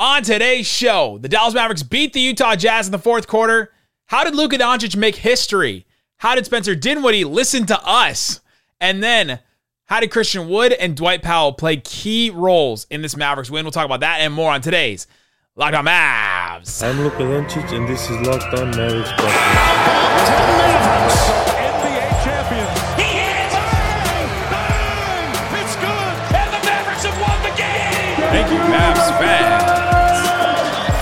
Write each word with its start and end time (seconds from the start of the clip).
On 0.00 0.22
today's 0.22 0.66
show, 0.66 1.18
the 1.20 1.28
Dallas 1.28 1.52
Mavericks 1.52 1.82
beat 1.82 2.14
the 2.14 2.20
Utah 2.20 2.56
Jazz 2.56 2.86
in 2.86 2.92
the 2.92 2.98
fourth 2.98 3.26
quarter. 3.26 3.70
How 4.06 4.24
did 4.24 4.34
Luka 4.34 4.56
Doncic 4.56 4.96
make 4.96 5.16
history? 5.16 5.84
How 6.16 6.34
did 6.34 6.46
Spencer 6.46 6.74
Dinwiddie 6.74 7.24
listen 7.24 7.66
to 7.66 7.78
us? 7.86 8.40
And 8.80 9.02
then, 9.02 9.40
how 9.84 10.00
did 10.00 10.10
Christian 10.10 10.48
Wood 10.48 10.72
and 10.72 10.96
Dwight 10.96 11.20
Powell 11.20 11.52
play 11.52 11.76
key 11.76 12.30
roles 12.30 12.86
in 12.88 13.02
this 13.02 13.14
Mavericks 13.14 13.50
win? 13.50 13.66
We'll 13.66 13.72
talk 13.72 13.84
about 13.84 14.00
that 14.00 14.20
and 14.22 14.32
more 14.32 14.50
on 14.50 14.62
today's 14.62 15.06
Locked 15.54 15.74
On 15.74 15.84
Mavs. 15.84 16.82
I'm 16.82 16.98
Luka 17.02 17.18
Doncic, 17.18 17.70
and 17.76 17.86
this 17.86 18.08
is 18.08 18.26
Locked 18.26 18.58
On 18.58 18.70
Mavericks. 18.70 19.10
NBA 19.10 20.09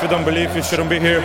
you 0.09 0.15
don't 0.15 0.25
believe, 0.25 0.57
you 0.57 0.63
shouldn't 0.63 0.89
be 0.89 0.99
here. 0.99 1.21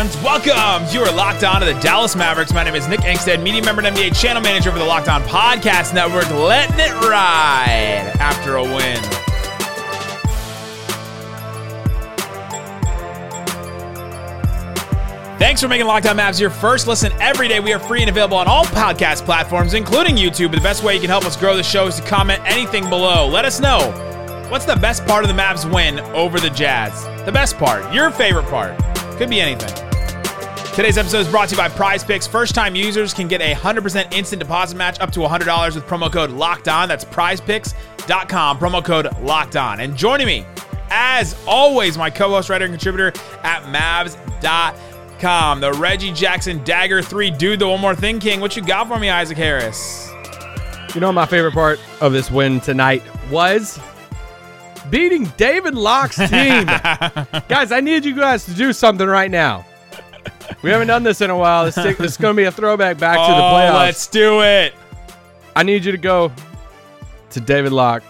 And 0.00 0.10
welcome. 0.24 0.86
You 0.92 1.02
are 1.02 1.12
locked 1.14 1.44
on 1.44 1.60
to 1.60 1.66
the 1.66 1.78
Dallas 1.80 2.16
Mavericks. 2.16 2.52
My 2.52 2.64
name 2.64 2.74
is 2.74 2.88
Nick 2.88 3.00
Angstadt, 3.00 3.40
media 3.40 3.62
member 3.62 3.82
and 3.82 3.96
NBA 3.96 4.20
channel 4.20 4.42
manager 4.42 4.72
for 4.72 4.78
the 4.78 4.84
Locked 4.84 5.08
On 5.08 5.22
Podcast 5.22 5.94
Network, 5.94 6.28
letting 6.30 6.80
it 6.80 6.92
ride 7.02 8.12
after 8.18 8.56
a 8.56 8.64
win. 8.64 9.17
Thanks 15.38 15.62
for 15.62 15.68
making 15.68 15.86
Locked 15.86 16.06
On 16.06 16.16
Mavs 16.16 16.40
your 16.40 16.50
first 16.50 16.88
listen 16.88 17.12
every 17.20 17.46
day. 17.46 17.60
We 17.60 17.72
are 17.72 17.78
free 17.78 18.00
and 18.00 18.10
available 18.10 18.36
on 18.36 18.48
all 18.48 18.64
podcast 18.64 19.24
platforms, 19.24 19.72
including 19.72 20.16
YouTube. 20.16 20.50
The 20.50 20.60
best 20.60 20.82
way 20.82 20.94
you 20.94 21.00
can 21.00 21.08
help 21.08 21.24
us 21.24 21.36
grow 21.36 21.56
the 21.56 21.62
show 21.62 21.86
is 21.86 22.00
to 22.00 22.02
comment 22.02 22.42
anything 22.44 22.90
below. 22.90 23.28
Let 23.28 23.44
us 23.44 23.60
know 23.60 23.92
what's 24.50 24.64
the 24.64 24.74
best 24.74 25.06
part 25.06 25.22
of 25.22 25.28
the 25.28 25.40
Mavs 25.40 25.72
win 25.72 26.00
over 26.00 26.40
the 26.40 26.50
Jazz. 26.50 27.04
The 27.24 27.30
best 27.30 27.56
part, 27.56 27.94
your 27.94 28.10
favorite 28.10 28.46
part, 28.46 28.76
could 29.16 29.30
be 29.30 29.40
anything. 29.40 29.72
Today's 30.74 30.98
episode 30.98 31.20
is 31.20 31.28
brought 31.28 31.48
to 31.50 31.54
you 31.54 31.60
by 31.60 31.68
Prize 31.68 32.02
Picks. 32.02 32.26
First 32.26 32.56
time 32.56 32.74
users 32.74 33.14
can 33.14 33.28
get 33.28 33.40
a 33.40 33.54
100% 33.54 34.12
instant 34.12 34.40
deposit 34.40 34.76
match 34.76 34.98
up 34.98 35.12
to 35.12 35.20
$100 35.20 35.74
with 35.76 35.84
promo 35.84 36.12
code 36.12 36.30
LOCKED 36.30 36.68
ON. 36.68 36.88
That's 36.88 37.04
prizepicks.com, 37.04 38.58
promo 38.58 38.84
code 38.84 39.06
LOCKED 39.22 39.56
ON. 39.56 39.80
And 39.80 39.96
joining 39.96 40.26
me, 40.26 40.44
as 40.90 41.36
always, 41.46 41.96
my 41.96 42.10
co 42.10 42.30
host, 42.30 42.48
writer, 42.50 42.64
and 42.64 42.72
contributor 42.72 43.12
at 43.44 43.62
Mavs.com, 43.64 44.74
the 45.20 45.76
Reggie 45.78 46.12
Jackson 46.12 46.62
Dagger 46.64 47.02
3 47.02 47.30
Dude, 47.32 47.58
the 47.58 47.68
One 47.68 47.80
More 47.80 47.94
Thing 47.94 48.20
King. 48.20 48.40
What 48.40 48.56
you 48.56 48.62
got 48.62 48.88
for 48.88 48.98
me, 48.98 49.10
Isaac 49.10 49.36
Harris? 49.36 50.10
You 50.94 51.00
know, 51.00 51.12
my 51.12 51.26
favorite 51.26 51.52
part 51.54 51.80
of 52.00 52.12
this 52.12 52.30
win 52.30 52.60
tonight 52.60 53.02
was 53.30 53.78
beating 54.90 55.24
David 55.36 55.74
Locke's 55.74 56.16
team. 56.16 56.64
guys, 57.48 57.72
I 57.72 57.80
need 57.80 58.04
you 58.04 58.14
guys 58.14 58.44
to 58.46 58.54
do 58.54 58.72
something 58.72 59.06
right 59.06 59.30
now. 59.30 59.66
We 60.62 60.70
haven't 60.70 60.88
done 60.88 61.02
this 61.02 61.20
in 61.20 61.30
a 61.30 61.36
while. 61.36 61.64
This, 61.64 61.76
is 61.76 62.16
going 62.16 62.34
to 62.34 62.36
be 62.36 62.44
a 62.44 62.52
throwback 62.52 62.98
back 62.98 63.16
to 63.16 63.32
the 63.32 63.38
Oh, 63.38 63.52
playoffs. 63.52 63.74
let's 63.74 64.06
do 64.06 64.42
it. 64.42 64.74
I 65.54 65.62
need 65.62 65.84
you 65.84 65.92
to 65.92 65.98
go 65.98 66.32
to 67.30 67.40
David 67.40 67.72
Locke, 67.72 68.02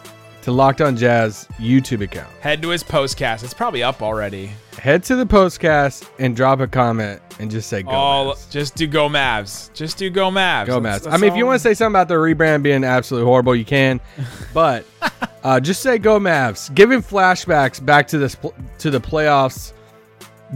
to 0.43 0.53
Locked 0.53 0.81
On 0.81 0.97
Jazz 0.97 1.49
YouTube 1.59 2.03
account. 2.03 2.31
Head 2.41 2.63
to 2.63 2.69
his 2.69 2.85
postcast. 2.85 3.43
It's 3.45 3.55
probably 3.55 3.83
up 3.83 4.03
already. 4.03 4.51
Head 4.79 5.03
to 5.05 5.17
the 5.17 5.27
postcast 5.27 6.09
and 6.21 6.37
drop 6.37 6.61
a 6.61 6.69
comment 6.69 7.21
and 7.41 7.51
just 7.51 7.69
say 7.69 7.83
go. 7.83 7.91
All 7.91 8.35
Mavs. 8.35 8.49
just 8.51 8.77
do 8.77 8.87
go 8.87 9.09
Mavs. 9.09 9.73
Just 9.73 9.99
do 9.99 10.09
go 10.09 10.31
Mavs. 10.31 10.67
Go 10.67 10.81
Mavs. 10.81 11.03
that's 11.03 11.07
I 11.09 11.17
mean, 11.17 11.31
if 11.31 11.37
you 11.37 11.47
want 11.47 11.57
to 11.57 11.63
say 11.63 11.75
something 11.75 11.93
about 11.93 12.09
the 12.09 12.15
rebrand 12.15 12.63
being 12.63 12.85
absolutely 12.85 13.27
horrible, 13.27 13.57
you 13.57 13.65
can. 13.65 14.01
But 14.55 14.87
uh, 15.45 15.61
just 15.61 15.83
say 15.83 15.99
go 15.99 16.19
Mavs. 16.19 16.75
Giving 16.75 17.03
flashbacks 17.03 17.85
back 17.85 18.09
to 18.09 18.19
this 18.19 18.37
to 18.79 18.91
the 18.91 19.01
playoffs 19.01 19.73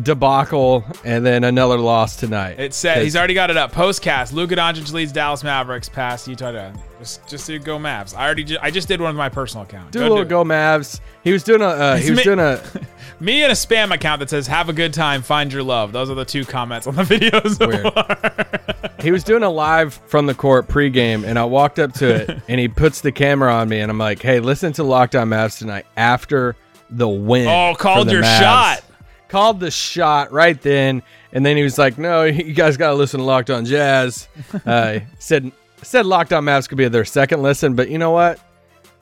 debacle 0.01 0.85
and 1.05 1.25
then 1.25 1.45
another 1.45 1.77
loss 1.79 2.17
tonight. 2.17 2.59
It 2.59 2.73
said 2.75 3.03
he's 3.03 3.17
already 3.17 3.35
got 3.35 3.51
it 3.51 3.57
up. 3.57 3.73
Postcast. 3.73 4.33
Luka 4.33 4.57
Doncic 4.57 4.93
leads 4.93 5.13
Dallas 5.13 5.45
Mavericks 5.45 5.89
past 5.89 6.27
Utah. 6.29 6.53
Jazz. 6.53 6.77
Just, 6.99 7.27
just 7.29 7.47
do 7.49 7.59
go 7.59 7.79
Mavs. 7.79 8.17
I 8.17 8.25
already, 8.25 8.45
ju- 8.45 8.59
I 8.63 8.71
just 8.71 8.87
did 8.89 9.01
one 9.01 9.09
with 9.11 9.17
my 9.19 9.29
personal 9.29 9.65
account. 9.65 9.91
do 9.93 9.99
Go 9.99 10.05
a 10.07 10.09
little 10.09 10.23
it. 10.23 10.29
go 10.29 10.45
Mavs. 10.45 11.01
He 11.25 11.33
was 11.33 11.43
doing 11.43 11.61
a 11.61 11.67
uh, 11.67 11.97
he 11.97 12.11
was 12.11 12.19
ma- 12.21 12.23
doing 12.23 12.39
a 12.39 12.63
Me 13.21 13.43
and 13.43 13.53
a 13.53 13.55
spam 13.55 13.93
account 13.95 14.21
that 14.21 14.31
says 14.31 14.47
"Have 14.47 14.69
a 14.69 14.73
good 14.73 14.93
time, 14.95 15.23
find 15.23 15.53
your 15.53 15.63
love." 15.63 15.93
Those 15.93 16.11
are 16.11 16.15
the 16.15 16.25
two 16.25 16.45
comments 16.45 16.87
on 16.87 16.95
the 16.97 17.03
videos. 17.05 17.57
so 17.59 17.69
Weird. 17.69 19.01
he 19.03 19.11
was 19.13 19.23
doing 19.25 19.43
a 19.45 19.51
live 19.51 19.95
from 20.07 20.27
the 20.27 20.35
court 20.35 20.67
pregame, 20.69 21.25
and 21.25 21.39
I 21.39 21.45
walked 21.45 21.79
up 21.79 21.93
to 21.95 22.07
it, 22.23 22.43
and 22.49 22.59
he 22.59 22.67
puts 22.69 23.01
the 23.01 23.13
camera 23.13 23.53
on 23.55 23.69
me, 23.69 23.81
and 23.81 23.91
I'm 23.91 23.99
like, 23.99 24.21
"Hey, 24.23 24.41
listen 24.41 24.73
to 24.75 24.83
Locked 24.85 25.15
On 25.15 25.29
Mavs 25.29 25.59
tonight 25.59 25.87
after 25.97 26.57
the 26.91 27.09
win." 27.09 27.47
Oh, 27.49 27.75
called 27.77 28.11
your 28.11 28.23
Mavs." 28.23 28.39
shot. 28.41 28.85
Called 29.33 29.61
the 29.61 29.71
shot 29.71 30.31
right 30.31 30.61
then, 30.61 31.03
and 31.33 31.45
then 31.45 31.57
he 31.57 31.63
was 31.63 31.79
like, 31.79 31.97
"No, 31.97 32.25
you 32.25 32.53
guys 32.53 32.77
got 32.77 32.91
to 32.91 32.95
listen 32.95 33.19
to 33.19 33.25
Locked 33.25 33.49
On 33.49 33.65
Jazz." 33.65 34.29
Uh, 34.67 35.01
said 35.19 35.51
said 35.83 36.05
Locked 36.05 36.35
On 36.35 36.45
Mavs 36.45 36.69
could 36.69 36.77
be 36.77 36.87
their 36.87 37.07
second 37.07 37.41
listen, 37.43 37.75
but 37.75 37.89
you 37.89 37.97
know 37.97 38.11
what? 38.11 38.39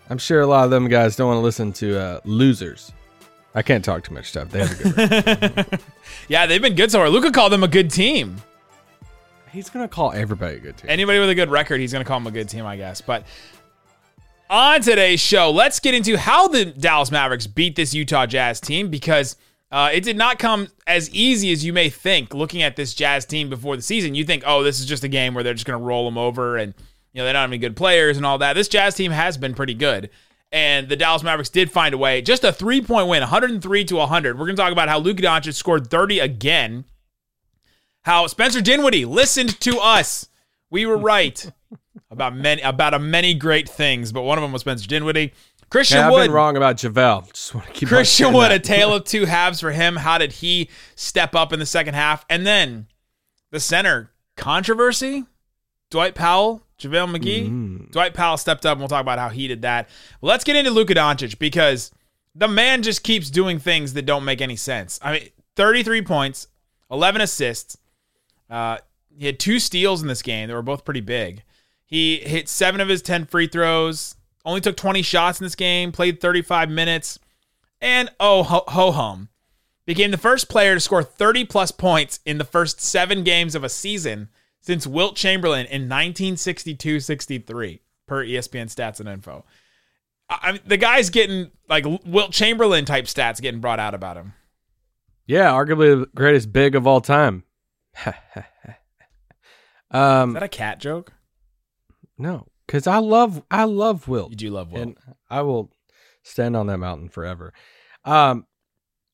I'm 0.09 0.19
sure 0.19 0.41
a 0.41 0.47
lot 0.47 0.63
of 0.65 0.71
them 0.71 0.87
guys 0.87 1.17
don't 1.17 1.27
want 1.27 1.39
to 1.39 1.43
listen 1.43 1.73
to 1.73 1.99
uh, 1.99 2.21
losers. 2.25 2.93
I 3.57 3.63
can't 3.63 3.85
talk 3.85 4.05
too 4.05 4.15
much 4.15 4.27
stuff. 4.27 4.51
They 4.51 4.61
have 4.61 4.81
a 4.81 4.83
good. 4.83 5.57
record. 5.57 5.81
Yeah, 6.29 6.47
they've 6.47 6.63
been 6.63 6.77
good 6.77 6.93
so 6.93 6.99
far. 6.99 7.09
Luka 7.11 7.33
called 7.33 7.51
them 7.51 7.65
a 7.65 7.69
good 7.69 7.91
team. 7.91 8.37
He's 9.51 9.69
gonna 9.69 9.89
call 9.89 10.13
everybody 10.13 10.59
a 10.59 10.61
good 10.61 10.77
team. 10.77 10.91
Anybody 10.91 11.19
with 11.19 11.31
a 11.31 11.35
good 11.35 11.51
record, 11.51 11.81
he's 11.81 11.91
going 11.91 12.05
to 12.05 12.09
call 12.09 12.21
them 12.21 12.29
a 12.29 12.31
good 12.31 12.49
team, 12.49 12.65
I 12.65 12.77
guess. 12.77 13.01
But 13.01 13.25
on 14.49 14.81
today's 14.81 15.19
show, 15.19 15.51
let's 15.51 15.81
get 15.81 15.95
into 15.95 16.17
how 16.17 16.47
the 16.47 16.67
Dallas 16.67 17.11
Mavericks 17.11 17.49
beat 17.49 17.75
this 17.75 17.93
Utah 17.95 18.27
Jazz 18.27 18.61
team 18.61 18.91
because 18.91 19.35
uh, 19.71 19.91
it 19.93 20.03
did 20.03 20.17
not 20.17 20.39
come 20.39 20.69
as 20.87 21.09
easy 21.11 21.53
as 21.53 21.65
you 21.65 21.73
may 21.73 21.89
think. 21.89 22.35
Looking 22.35 22.63
at 22.63 22.77
this 22.77 22.93
Jazz 22.95 23.25
team 23.25 23.49
before 23.49 23.77
the 23.77 23.83
season, 23.83 24.15
you 24.15 24.25
think, 24.25 24.43
oh, 24.47 24.63
this 24.63 24.81
is 24.81 24.87
just 24.87 25.05
a 25.05 25.09
game 25.09 25.35
where 25.35 25.45
they're 25.45 25.55
just 25.55 25.67
going 25.67 25.79
to 25.79 25.85
roll 25.85 26.05
them 26.05 26.19
over 26.19 26.57
and 26.57 26.75
you 27.13 27.21
know 27.21 27.25
they 27.25 27.33
don't 27.33 27.41
have 27.41 27.51
any 27.51 27.59
good 27.59 27.77
players 27.77 28.17
and 28.17 28.27
all 28.27 28.39
that. 28.39 28.55
This 28.55 28.69
Jazz 28.69 28.95
team 28.95 29.13
has 29.13 29.37
been 29.37 29.55
pretty 29.55 29.75
good. 29.75 30.11
And 30.53 30.89
the 30.89 30.97
Dallas 30.97 31.23
Mavericks 31.23 31.49
did 31.49 31.71
find 31.71 31.95
a 31.95 31.99
way. 31.99 32.23
Just 32.23 32.43
a 32.43 32.53
three 32.53 32.81
point 32.81 33.07
win, 33.07 33.21
103 33.21 33.85
to 33.85 33.97
100. 33.97 34.39
We're 34.39 34.47
going 34.47 34.57
to 34.57 34.63
talk 34.63 34.73
about 34.73 34.89
how 34.89 34.99
Luka 34.99 35.23
Doncic 35.23 35.55
scored 35.55 35.89
30 35.89 36.19
again. 36.19 36.85
How 38.03 38.27
Spencer 38.27 38.61
Dinwiddie 38.61 39.05
listened 39.05 39.61
to 39.61 39.79
us. 39.79 40.29
We 40.71 40.87
were 40.87 40.97
right 40.97 41.51
about 42.11 42.35
many 42.35 42.63
about 42.63 42.95
a 42.95 42.99
many 42.99 43.35
great 43.35 43.69
things, 43.69 44.11
but 44.11 44.23
one 44.23 44.39
of 44.39 44.43
them 44.43 44.53
was 44.53 44.63
Spencer 44.63 44.89
Dinwiddie. 44.89 45.33
Christian 45.71 45.99
I've 45.99 46.13
Wood. 46.13 46.25
been 46.25 46.33
wrong 46.33 46.57
about 46.57 46.77
JaVale. 46.77 47.33
Just 47.33 47.55
want 47.55 47.67
to 47.69 47.73
keep 47.73 47.89
Christian 47.89 48.33
Wood, 48.33 48.51
a 48.51 48.59
tale 48.59 48.93
of 48.93 49.05
two 49.05 49.25
halves 49.25 49.61
for 49.61 49.71
him. 49.71 49.97
How 49.97 50.19
did 50.19 50.33
he 50.33 50.69
step 50.97 51.35
up 51.35 51.53
in 51.53 51.61
the 51.61 51.67
second 51.67 51.95
half? 51.95 52.27
And 52.29 52.47
then 52.47 52.89
the 53.51 53.61
center 53.61 54.11
controversy. 54.37 55.25
Dwight 55.91 56.15
Powell, 56.15 56.63
JaVale 56.79 57.17
McGee. 57.17 57.51
Mm. 57.51 57.91
Dwight 57.91 58.15
Powell 58.15 58.37
stepped 58.37 58.65
up, 58.65 58.73
and 58.73 58.81
we'll 58.81 58.89
talk 58.89 59.01
about 59.01 59.19
how 59.19 59.29
he 59.29 59.49
did 59.49 59.63
that. 59.63 59.89
Let's 60.23 60.45
get 60.45 60.55
into 60.55 60.71
Luka 60.71 60.95
Doncic 60.95 61.39
because 61.39 61.91
the 62.35 62.47
man 62.47 62.83
just 62.83 63.03
keeps 63.03 63.29
doing 63.29 63.59
things 63.59 63.95
that 63.95 64.07
don't 64.07 64.25
make 64.25 64.41
any 64.41 64.55
sense. 64.57 65.01
I 65.03 65.13
mean, 65.13 65.29
33 65.57 66.03
points, 66.03 66.47
11 66.91 67.21
assists. 67.21 67.77
Uh, 68.49 68.79
he 69.17 69.27
had 69.27 69.41
two 69.41 69.59
steals 69.59 70.01
in 70.01 70.09
this 70.09 70.23
game. 70.23 70.49
They 70.49 70.55
were 70.55 70.63
both 70.63 70.85
pretty 70.85 71.01
big. 71.01 71.43
He 71.85 72.19
hit 72.19 72.49
seven 72.49 72.81
of 72.81 72.89
his 72.89 73.03
10 73.03 73.27
free 73.27 73.49
throws, 73.49 74.15
only 74.45 74.61
took 74.61 74.77
20 74.77 75.03
shots 75.03 75.41
in 75.41 75.45
this 75.45 75.55
game, 75.55 75.93
played 75.93 76.21
35 76.21 76.71
minutes, 76.71 77.19
and 77.81 78.11
oh, 78.19 78.43
ho, 78.43 78.91
hum. 78.93 79.29
Became 79.87 80.11
the 80.11 80.19
first 80.19 80.49
player 80.49 80.75
to 80.75 80.81
score 80.81 81.03
30 81.03 81.47
plus 81.47 81.71
points 81.71 82.21
in 82.25 82.39
the 82.39 82.45
first 82.45 82.81
seven 82.81 83.25
games 83.25 83.55
of 83.55 83.65
a 83.65 83.69
season 83.69 84.29
since 84.61 84.87
Wilt 84.87 85.17
Chamberlain 85.17 85.67
in 85.67 85.83
1962 85.83 87.01
63, 87.01 87.81
per 88.07 88.25
ESPN 88.25 88.67
stats 88.67 89.01
and 89.01 89.09
info. 89.09 89.45
I, 90.29 90.53
mean, 90.53 90.61
the 90.65 90.77
guy's 90.77 91.11
getting 91.11 91.51
like 91.69 91.85
Wilt 92.05 92.33
Chamberlain 92.33 92.85
type 92.85 93.07
stats 93.07 93.41
getting 93.41 93.61
brought 93.61 93.81
out 93.81 93.95
about 93.95 94.17
him. 94.17 94.35
Yeah, 95.27 95.51
arguably 95.51 96.01
the 96.01 96.09
greatest 96.15 96.53
big 96.53 96.75
of 96.75 96.87
all 96.87 97.01
time. 97.01 97.45
um, 99.91 100.31
Is 100.31 100.35
that 100.35 100.43
a 100.43 100.49
cat 100.49 100.79
joke? 100.79 101.13
no, 102.19 102.47
because 102.71 102.87
I 102.87 102.99
love 102.99 103.43
I 103.51 103.65
love 103.65 104.07
Wilt. 104.07 104.31
You 104.31 104.37
do 104.37 104.51
love 104.51 104.71
Wilt. 104.71 104.83
and 104.83 104.97
I 105.29 105.43
will 105.43 105.73
stand 106.23 106.57
on 106.57 106.69
that 106.69 106.79
mountain 106.79 107.09
forever. 107.09 107.53
Um, 108.05 108.47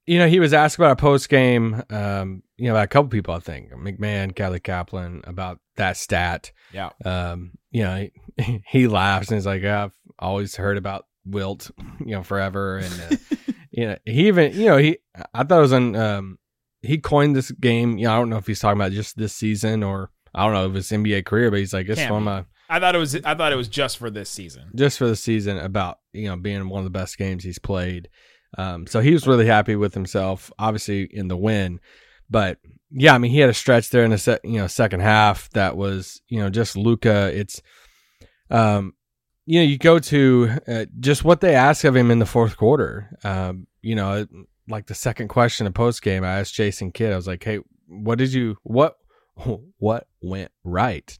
you 0.04 0.18
know, 0.18 0.28
he 0.28 0.40
was 0.40 0.52
asked 0.52 0.76
about 0.76 0.92
a 0.92 0.96
post 0.96 1.30
game, 1.30 1.82
um, 1.88 2.42
you 2.58 2.68
know, 2.68 2.74
by 2.74 2.84
a 2.84 2.86
couple 2.86 3.08
people, 3.08 3.32
I 3.32 3.38
think 3.38 3.72
McMahon, 3.72 4.36
Callie 4.36 4.60
Caplan, 4.60 5.26
about 5.26 5.58
that 5.76 5.96
stat. 5.96 6.52
yeah. 6.70 6.90
Um, 7.04 7.52
you 7.70 7.82
know, 7.82 8.06
he, 8.36 8.62
he 8.68 8.88
laughs 8.88 9.28
and 9.28 9.38
he's 9.38 9.46
like, 9.46 9.62
"Yeah, 9.62 9.84
I've 9.84 9.98
always 10.18 10.54
heard 10.54 10.76
about 10.76 11.06
Wilt, 11.24 11.70
you 12.00 12.14
know, 12.14 12.22
forever. 12.22 12.76
And, 12.76 13.00
uh, 13.10 13.36
you 13.70 13.86
know, 13.86 13.96
he 14.04 14.28
even, 14.28 14.52
you 14.52 14.66
know, 14.66 14.76
he, 14.76 14.98
I 15.32 15.44
thought 15.44 15.58
it 15.58 15.62
was 15.62 15.72
on, 15.72 15.96
um, 15.96 16.38
he 16.82 16.98
coined 16.98 17.34
this 17.34 17.50
game. 17.52 17.96
You 17.96 18.04
know, 18.04 18.12
I 18.12 18.18
don't 18.18 18.28
know 18.28 18.36
if 18.36 18.46
he's 18.46 18.60
talking 18.60 18.78
about 18.78 18.92
just 18.92 19.16
this 19.16 19.32
season 19.32 19.82
or 19.82 20.10
I 20.34 20.44
don't 20.44 20.52
know 20.52 20.68
if 20.68 20.74
his 20.74 20.90
NBA 20.90 21.24
career, 21.24 21.50
but 21.50 21.58
he's 21.58 21.72
like 21.72 21.88
it's 21.88 21.98
Can't 21.98 22.12
one 22.12 22.22
of 22.22 22.26
my 22.26 22.44
I 22.68 22.80
thought 22.80 22.94
it 22.94 22.98
was. 22.98 23.14
I 23.16 23.34
thought 23.34 23.52
it 23.52 23.56
was 23.56 23.68
just 23.68 23.98
for 23.98 24.10
this 24.10 24.28
season. 24.28 24.70
just 24.74 24.98
for 24.98 25.06
the 25.06 25.16
season 25.16 25.58
about 25.58 25.98
you 26.12 26.28
know 26.28 26.36
being 26.36 26.68
one 26.68 26.80
of 26.80 26.84
the 26.84 26.98
best 26.98 27.18
games 27.18 27.44
he's 27.44 27.58
played. 27.58 28.08
Um, 28.58 28.86
so 28.86 29.00
he 29.00 29.12
was 29.12 29.26
really 29.26 29.46
happy 29.46 29.76
with 29.76 29.94
himself, 29.94 30.50
obviously 30.58 31.02
in 31.04 31.28
the 31.28 31.36
win. 31.36 31.80
But 32.30 32.58
yeah, 32.90 33.14
I 33.14 33.18
mean 33.18 33.30
he 33.30 33.38
had 33.38 33.50
a 33.50 33.54
stretch 33.54 33.90
there 33.90 34.04
in 34.04 34.10
the 34.10 34.18
set, 34.18 34.44
you 34.44 34.58
know 34.58 34.66
second 34.66 35.00
half 35.00 35.50
that 35.50 35.76
was 35.76 36.20
you 36.28 36.40
know 36.40 36.50
just 36.50 36.76
Luka. 36.76 37.30
It's 37.34 37.60
um 38.50 38.94
you 39.44 39.60
know 39.60 39.66
you 39.66 39.78
go 39.78 39.98
to 39.98 40.50
uh, 40.66 40.86
just 40.98 41.24
what 41.24 41.40
they 41.40 41.54
ask 41.54 41.84
of 41.84 41.94
him 41.94 42.10
in 42.10 42.18
the 42.18 42.26
fourth 42.26 42.56
quarter. 42.56 43.16
Um, 43.24 43.66
you 43.82 43.94
know 43.94 44.26
like 44.68 44.86
the 44.86 44.94
second 44.94 45.28
question 45.28 45.66
of 45.66 45.74
post 45.74 46.02
game, 46.02 46.24
I 46.24 46.40
asked 46.40 46.54
Jason 46.54 46.90
Kidd. 46.90 47.12
I 47.12 47.16
was 47.16 47.26
like, 47.26 47.44
hey, 47.44 47.60
what 47.86 48.18
did 48.18 48.32
you 48.32 48.56
what 48.62 48.96
what 49.78 50.06
went 50.20 50.50
right? 50.64 51.16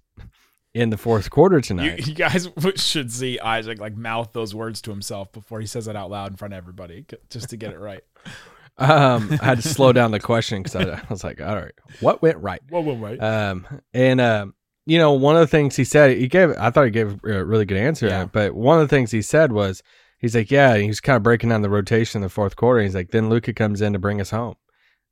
In 0.77 0.91
the 0.91 0.99
fourth 0.99 1.31
quarter 1.31 1.63
tonight, 1.63 2.07
you 2.07 2.13
guys 2.15 2.49
should 2.77 3.11
see 3.11 3.39
Isaac 3.41 3.81
like 3.81 3.97
mouth 3.97 4.35
those 4.35 4.55
words 4.55 4.83
to 4.83 4.91
himself 4.91 5.33
before 5.33 5.59
he 5.59 5.67
says 5.67 5.89
it 5.89 5.97
out 5.97 6.11
loud 6.11 6.33
in 6.33 6.37
front 6.37 6.53
of 6.53 6.59
everybody, 6.59 7.07
just 7.31 7.49
to 7.51 7.57
get 7.57 7.73
it 7.73 7.79
right. 7.81 8.03
Um, 8.79 9.39
I 9.41 9.45
had 9.47 9.63
to 9.63 9.67
slow 9.67 9.95
down 9.95 10.11
the 10.11 10.21
question 10.21 10.63
because 10.63 10.77
I, 10.77 10.97
I 10.97 11.03
was 11.09 11.25
like, 11.25 11.41
all 11.41 11.55
right, 11.55 11.73
what 12.01 12.21
went 12.21 12.37
right? 12.37 12.61
Whoa, 12.69 12.81
whoa, 12.83 12.93
wait. 12.93 13.19
Um, 13.23 13.67
and 13.95 14.21
um, 14.21 14.55
you 14.85 14.99
know, 14.99 15.15
one 15.15 15.35
of 15.35 15.41
the 15.41 15.47
things 15.47 15.77
he 15.77 15.85
said, 15.85 16.15
he 16.15 16.29
gave, 16.29 16.51
I 16.59 16.69
thought 16.69 16.85
he 16.85 16.91
gave 16.91 17.13
a 17.25 17.43
really 17.43 17.65
good 17.65 17.79
answer, 17.79 18.07
Yeah. 18.07 18.27
but 18.27 18.55
one 18.55 18.79
of 18.79 18.87
the 18.87 18.95
things 18.95 19.11
he 19.11 19.23
said 19.23 19.51
was, 19.53 19.83
he's 20.19 20.35
like, 20.37 20.51
yeah, 20.51 20.75
and 20.75 20.83
he 20.83 20.89
was 20.89 21.01
kind 21.01 21.17
of 21.17 21.23
breaking 21.23 21.49
down 21.49 21.63
the 21.63 21.71
rotation 21.71 22.19
in 22.19 22.23
the 22.23 22.29
fourth 22.29 22.57
quarter. 22.57 22.83
He's 22.83 22.95
like, 22.95 23.13
then 23.13 23.31
Luka 23.31 23.55
comes 23.55 23.81
in 23.81 23.95
to 23.95 23.99
bring 23.99 24.21
us 24.21 24.29
home, 24.29 24.57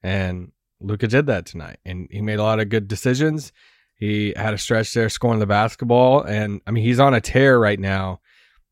and 0.03 0.53
Luka 0.83 1.07
did 1.09 1.25
that 1.29 1.47
tonight, 1.47 1.79
and 1.87 2.07
he 2.11 2.21
made 2.21 2.39
a 2.41 2.43
lot 2.43 2.61
of 2.61 2.69
good 2.69 2.87
decisions. 2.87 3.51
He 3.97 4.33
had 4.37 4.55
a 4.55 4.59
stretch 4.59 4.93
there 4.93 5.09
scoring 5.09 5.39
the 5.39 5.47
basketball, 5.47 6.23
and 6.23 6.61
I 6.67 6.71
mean, 6.73 6.85
he's 6.85 7.01
on 7.01 7.15
a 7.15 7.21
tear 7.21 7.59
right 7.59 7.79
now. 7.79 8.21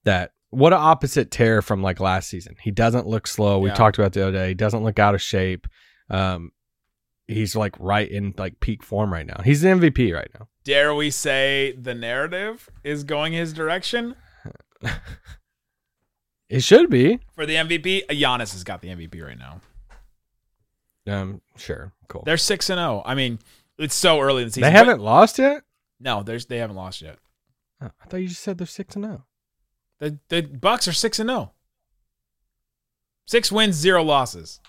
That 0.05 0.33
what 0.51 0.73
an 0.73 0.81
opposite 0.81 1.31
tear 1.31 1.63
from 1.63 1.83
like 1.83 2.01
last 2.01 2.29
season. 2.29 2.57
He 2.61 2.71
doesn't 2.71 3.07
look 3.07 3.27
slow. 3.27 3.59
We 3.59 3.71
Yeah. 3.71 3.75
talked 3.75 3.99
about 3.99 4.13
the 4.13 4.23
other 4.23 4.33
day. 4.33 4.49
He 4.49 4.55
doesn't 4.55 4.83
look 4.85 4.99
out 4.99 5.15
of 5.15 5.23
shape. 5.23 5.67
Um, 6.11 6.51
he's 7.29 7.55
like 7.57 7.75
right 7.79 8.11
in 8.11 8.35
like 8.37 8.61
peak 8.61 8.83
form 8.83 9.13
right 9.13 9.25
now. 9.27 9.41
He's 9.45 9.61
the 9.63 9.69
MVP 9.69 10.13
right 10.13 10.29
now. 10.39 10.49
Dare 10.65 10.95
we 10.95 11.11
say 11.11 11.73
the 11.81 11.95
narrative 11.95 12.69
is 12.85 13.03
going 13.05 13.33
his 13.33 13.53
direction 13.53 14.15
It 16.49 16.63
should 16.63 16.91
be. 16.91 17.19
for 17.35 17.47
the 17.47 17.55
MVP? 17.55 18.07
Giannis 18.09 18.53
has 18.53 18.63
got 18.65 18.83
the 18.83 18.89
MVP 18.89 19.25
right 19.25 19.39
now. 19.39 19.61
Um, 21.07 21.41
sure, 21.57 21.93
cool. 22.09 22.23
They're 22.27 22.37
six 22.37 22.69
and 22.69 22.79
zero. 22.79 23.03
I 23.07 23.15
mean, 23.15 23.39
it's 23.79 23.95
so 23.95 24.21
early 24.21 24.43
in 24.43 24.49
the 24.49 24.53
season. 24.53 24.73
They 24.73 24.79
haven't 24.79 25.01
lost 25.01 25.39
yet. 25.39 25.63
No, 26.01 26.23
there's 26.23 26.47
they 26.47 26.59
haven't 26.59 26.77
lost 26.77 27.03
yet. 27.03 27.19
Oh, 27.81 27.91
I 28.01 28.07
thought 28.07 28.19
you 28.19 28.29
just 28.29 28.43
said 28.43 28.59
they're 28.59 28.67
six 28.67 28.97
and 28.97 29.05
oh. 29.05 29.09
zero. 29.09 29.25
The 29.99 30.19
the 30.29 30.43
Bucks 30.43 30.89
are 30.89 30.93
six 30.93 31.19
and 31.19 31.31
zero. 31.31 31.53
Six 33.27 33.53
wins, 33.53 33.77
zero 33.77 34.03
losses. 34.03 34.61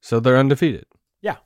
So 0.00 0.20
they're 0.20 0.38
undefeated. 0.38 0.86
Yeah. 1.22 1.36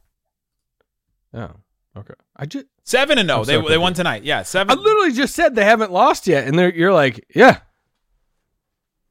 Oh, 1.33 1.51
okay. 1.97 2.15
I 2.37 2.47
just 2.47 2.67
Seven 2.89 3.19
and 3.19 3.29
zero. 3.29 3.41
I'm 3.41 3.45
They 3.45 3.53
so 3.53 3.69
they 3.69 3.77
won 3.77 3.93
tonight. 3.93 4.25
Yeah, 4.25 4.43
seven. 4.45 4.71
I 4.71 4.81
literally 4.81 5.13
just 5.13 5.35
said 5.35 5.55
they 5.55 5.65
haven't 5.67 5.93
lost 5.93 6.27
yet, 6.27 6.49
and 6.49 6.59
they're 6.59 6.75
you're 6.75 6.95
like, 6.95 7.23
yeah. 7.35 7.59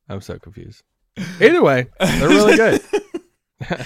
I'm 0.10 0.20
so 0.20 0.40
confused. 0.40 0.82
Either 1.40 1.62
way, 1.62 1.86
they're 2.00 2.28
really 2.28 2.58
good. 2.58 2.82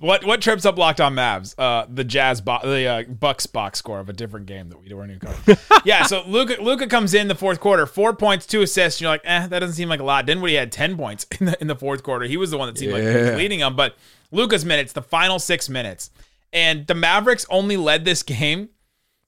What 0.00 0.24
what 0.24 0.40
trips 0.40 0.64
up 0.64 0.78
locked 0.78 0.98
on 0.98 1.14
Mavs? 1.14 1.54
Uh, 1.58 1.84
the 1.86 2.04
Jazz 2.04 2.40
bo- 2.40 2.60
the 2.62 2.86
uh, 2.86 3.02
Bucks 3.02 3.44
box 3.46 3.78
score 3.78 4.00
of 4.00 4.08
a 4.08 4.14
different 4.14 4.46
game 4.46 4.70
that 4.70 4.82
we 4.82 4.92
weren't 4.94 5.10
even 5.10 5.20
covering. 5.20 5.58
yeah, 5.84 6.04
so 6.04 6.22
Luka 6.26 6.56
Luka 6.62 6.86
comes 6.86 7.12
in 7.12 7.28
the 7.28 7.34
fourth 7.34 7.60
quarter, 7.60 7.84
four 7.84 8.14
points, 8.14 8.46
two 8.46 8.62
assists. 8.62 8.98
And 8.98 9.02
you're 9.02 9.10
like, 9.10 9.20
eh, 9.24 9.46
that 9.48 9.58
doesn't 9.58 9.76
seem 9.76 9.90
like 9.90 10.00
a 10.00 10.04
lot. 10.04 10.24
Dinwiddie 10.24 10.56
had 10.56 10.72
ten 10.72 10.96
points 10.96 11.26
in 11.38 11.46
the 11.46 11.60
in 11.60 11.66
the 11.66 11.76
fourth 11.76 12.02
quarter. 12.02 12.24
He 12.24 12.38
was 12.38 12.50
the 12.50 12.56
one 12.56 12.68
that 12.68 12.78
seemed 12.78 12.94
like 12.94 13.02
he 13.02 13.08
was 13.08 13.36
leading 13.36 13.60
them. 13.60 13.76
But 13.76 13.94
Luka's 14.30 14.64
minutes, 14.64 14.94
the 14.94 15.02
final 15.02 15.38
six 15.38 15.68
minutes, 15.68 16.10
and 16.50 16.86
the 16.86 16.94
Mavericks 16.94 17.44
only 17.50 17.76
led 17.76 18.06
this 18.06 18.22
game. 18.22 18.70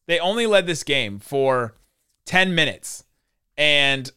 They 0.06 0.18
only 0.20 0.46
led 0.46 0.66
this 0.66 0.82
game 0.84 1.18
for 1.18 1.74
ten 2.24 2.54
minutes, 2.54 3.04
and 3.58 4.10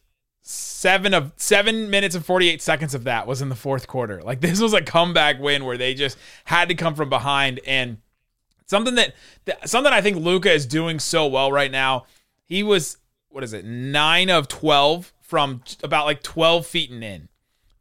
seven 0.48 1.14
of 1.14 1.34
seven 1.38 1.90
minutes 1.90 2.14
and 2.14 2.26
48 2.26 2.62
seconds 2.62 2.94
of 2.94 3.06
that 3.06 3.26
was 3.26 3.42
in 3.42 3.50
the 3.50 3.56
fourth 3.56 3.88
quarter. 3.88 4.22
Like 4.22 4.42
this 4.42 4.60
was 4.60 4.74
a 4.74 4.82
comeback 4.82 5.40
win 5.40 5.66
where 5.66 5.78
they 5.78 5.94
just 5.94 6.18
had 6.46 6.70
to 6.70 6.76
come 6.76 6.96
from 6.96 7.10
behind. 7.10 7.60
And 7.66 7.98
something 8.66 8.96
that, 8.96 9.14
something 9.66 9.94
i 9.94 10.02
think 10.02 10.18
luka 10.18 10.52
is 10.52 10.66
doing 10.66 11.00
so 11.00 11.28
well 11.28 11.52
right 11.52 11.72
now 11.72 12.06
he 12.44 12.64
was 12.64 12.98
what 13.30 13.44
is 13.44 13.54
it 13.54 13.66
nine 13.66 14.30
of 14.30 14.48
12 14.48 15.14
from 15.22 15.62
about 15.84 16.06
like 16.06 16.22
12 16.22 16.66
feet 16.68 16.92
and 16.92 17.04
in. 17.04 17.30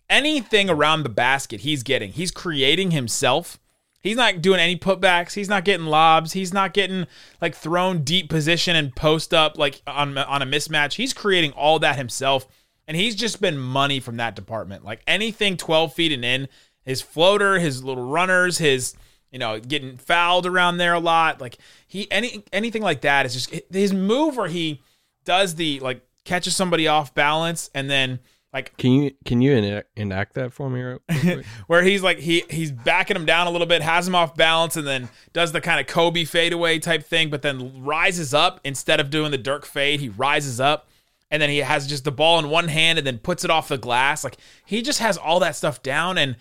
Anything 0.08 0.70
around 0.70 1.02
the 1.02 1.08
basket 1.08 1.60
he's 1.60 1.82
getting 1.82 2.12
he's 2.12 2.30
creating 2.30 2.90
himself 2.90 3.58
He's 4.04 4.18
not 4.18 4.42
doing 4.42 4.60
any 4.60 4.76
putbacks. 4.76 5.32
He's 5.32 5.48
not 5.48 5.64
getting 5.64 5.86
lobs. 5.86 6.32
He's 6.34 6.52
not 6.52 6.74
getting 6.74 7.06
like 7.40 7.54
thrown 7.54 8.04
deep 8.04 8.28
position 8.28 8.76
and 8.76 8.94
post 8.94 9.32
up 9.32 9.56
like 9.56 9.80
on 9.86 10.16
on 10.18 10.42
a 10.42 10.46
mismatch. 10.46 10.92
He's 10.92 11.14
creating 11.14 11.52
all 11.52 11.78
that 11.78 11.96
himself, 11.96 12.46
and 12.86 12.98
he's 12.98 13.16
just 13.16 13.40
been 13.40 13.56
money 13.56 14.00
from 14.00 14.18
that 14.18 14.36
department. 14.36 14.84
Like 14.84 15.00
anything 15.06 15.56
12 15.56 15.94
feet 15.94 16.12
and 16.12 16.22
in, 16.22 16.48
his 16.84 17.00
floater, 17.00 17.58
his 17.58 17.82
little 17.82 18.04
runners, 18.04 18.58
his 18.58 18.94
you 19.32 19.38
know 19.38 19.58
getting 19.58 19.96
fouled 19.96 20.44
around 20.44 20.76
there 20.76 20.92
a 20.92 21.00
lot. 21.00 21.40
Like 21.40 21.56
he 21.86 22.06
any 22.12 22.44
anything 22.52 22.82
like 22.82 23.00
that 23.00 23.24
is 23.24 23.32
just 23.32 23.62
his 23.72 23.94
move 23.94 24.36
where 24.36 24.48
he 24.48 24.82
does 25.24 25.54
the 25.54 25.80
like 25.80 26.06
catches 26.26 26.54
somebody 26.54 26.86
off 26.86 27.14
balance 27.14 27.70
and 27.74 27.88
then 27.88 28.18
like 28.54 28.76
Can 28.76 28.92
you 28.92 29.10
can 29.24 29.42
you 29.42 29.84
enact, 29.96 30.34
that 30.34 30.52
for 30.52 30.70
me? 30.70 30.98
Where 31.66 31.82
he's 31.82 32.04
like 32.04 32.20
he 32.20 32.44
he's 32.48 32.70
backing 32.70 33.16
him 33.16 33.26
down 33.26 33.48
a 33.48 33.50
little 33.50 33.66
bit, 33.66 33.82
has 33.82 34.06
him 34.06 34.14
off 34.14 34.36
balance, 34.36 34.76
and 34.76 34.86
then 34.86 35.08
does 35.32 35.50
the 35.50 35.60
kind 35.60 35.80
of 35.80 35.88
Kobe 35.88 36.24
fadeaway 36.24 36.78
type 36.78 37.02
thing, 37.02 37.30
but 37.30 37.42
then 37.42 37.82
rises 37.82 38.32
up 38.32 38.60
instead 38.62 39.00
of 39.00 39.10
doing 39.10 39.32
the 39.32 39.38
Dirk 39.38 39.66
fade. 39.66 39.98
He 39.98 40.08
rises 40.08 40.60
up, 40.60 40.88
and 41.32 41.42
then 41.42 41.50
he 41.50 41.58
has 41.58 41.88
just 41.88 42.04
the 42.04 42.12
ball 42.12 42.38
in 42.38 42.48
one 42.48 42.68
hand 42.68 42.96
and 42.96 43.04
then 43.04 43.18
puts 43.18 43.44
it 43.44 43.50
off 43.50 43.66
the 43.66 43.76
glass. 43.76 44.22
Like 44.22 44.36
he 44.64 44.82
just 44.82 45.00
has 45.00 45.18
all 45.18 45.40
that 45.40 45.56
stuff 45.56 45.82
down, 45.82 46.16
and 46.16 46.36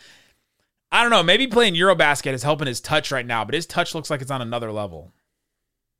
I 0.91 1.01
don't 1.01 1.09
know. 1.09 1.23
Maybe 1.23 1.47
playing 1.47 1.73
Eurobasket 1.73 2.31
is 2.31 2.43
helping 2.43 2.67
his 2.67 2.79
touch 2.79 3.11
right 3.11 3.25
now, 3.25 3.43
but 3.43 3.55
his 3.55 3.65
touch 3.65 3.95
looks 3.95 4.11
like 4.11 4.21
it's 4.21 4.29
on 4.29 4.41
another 4.41 4.71
level. 4.71 5.11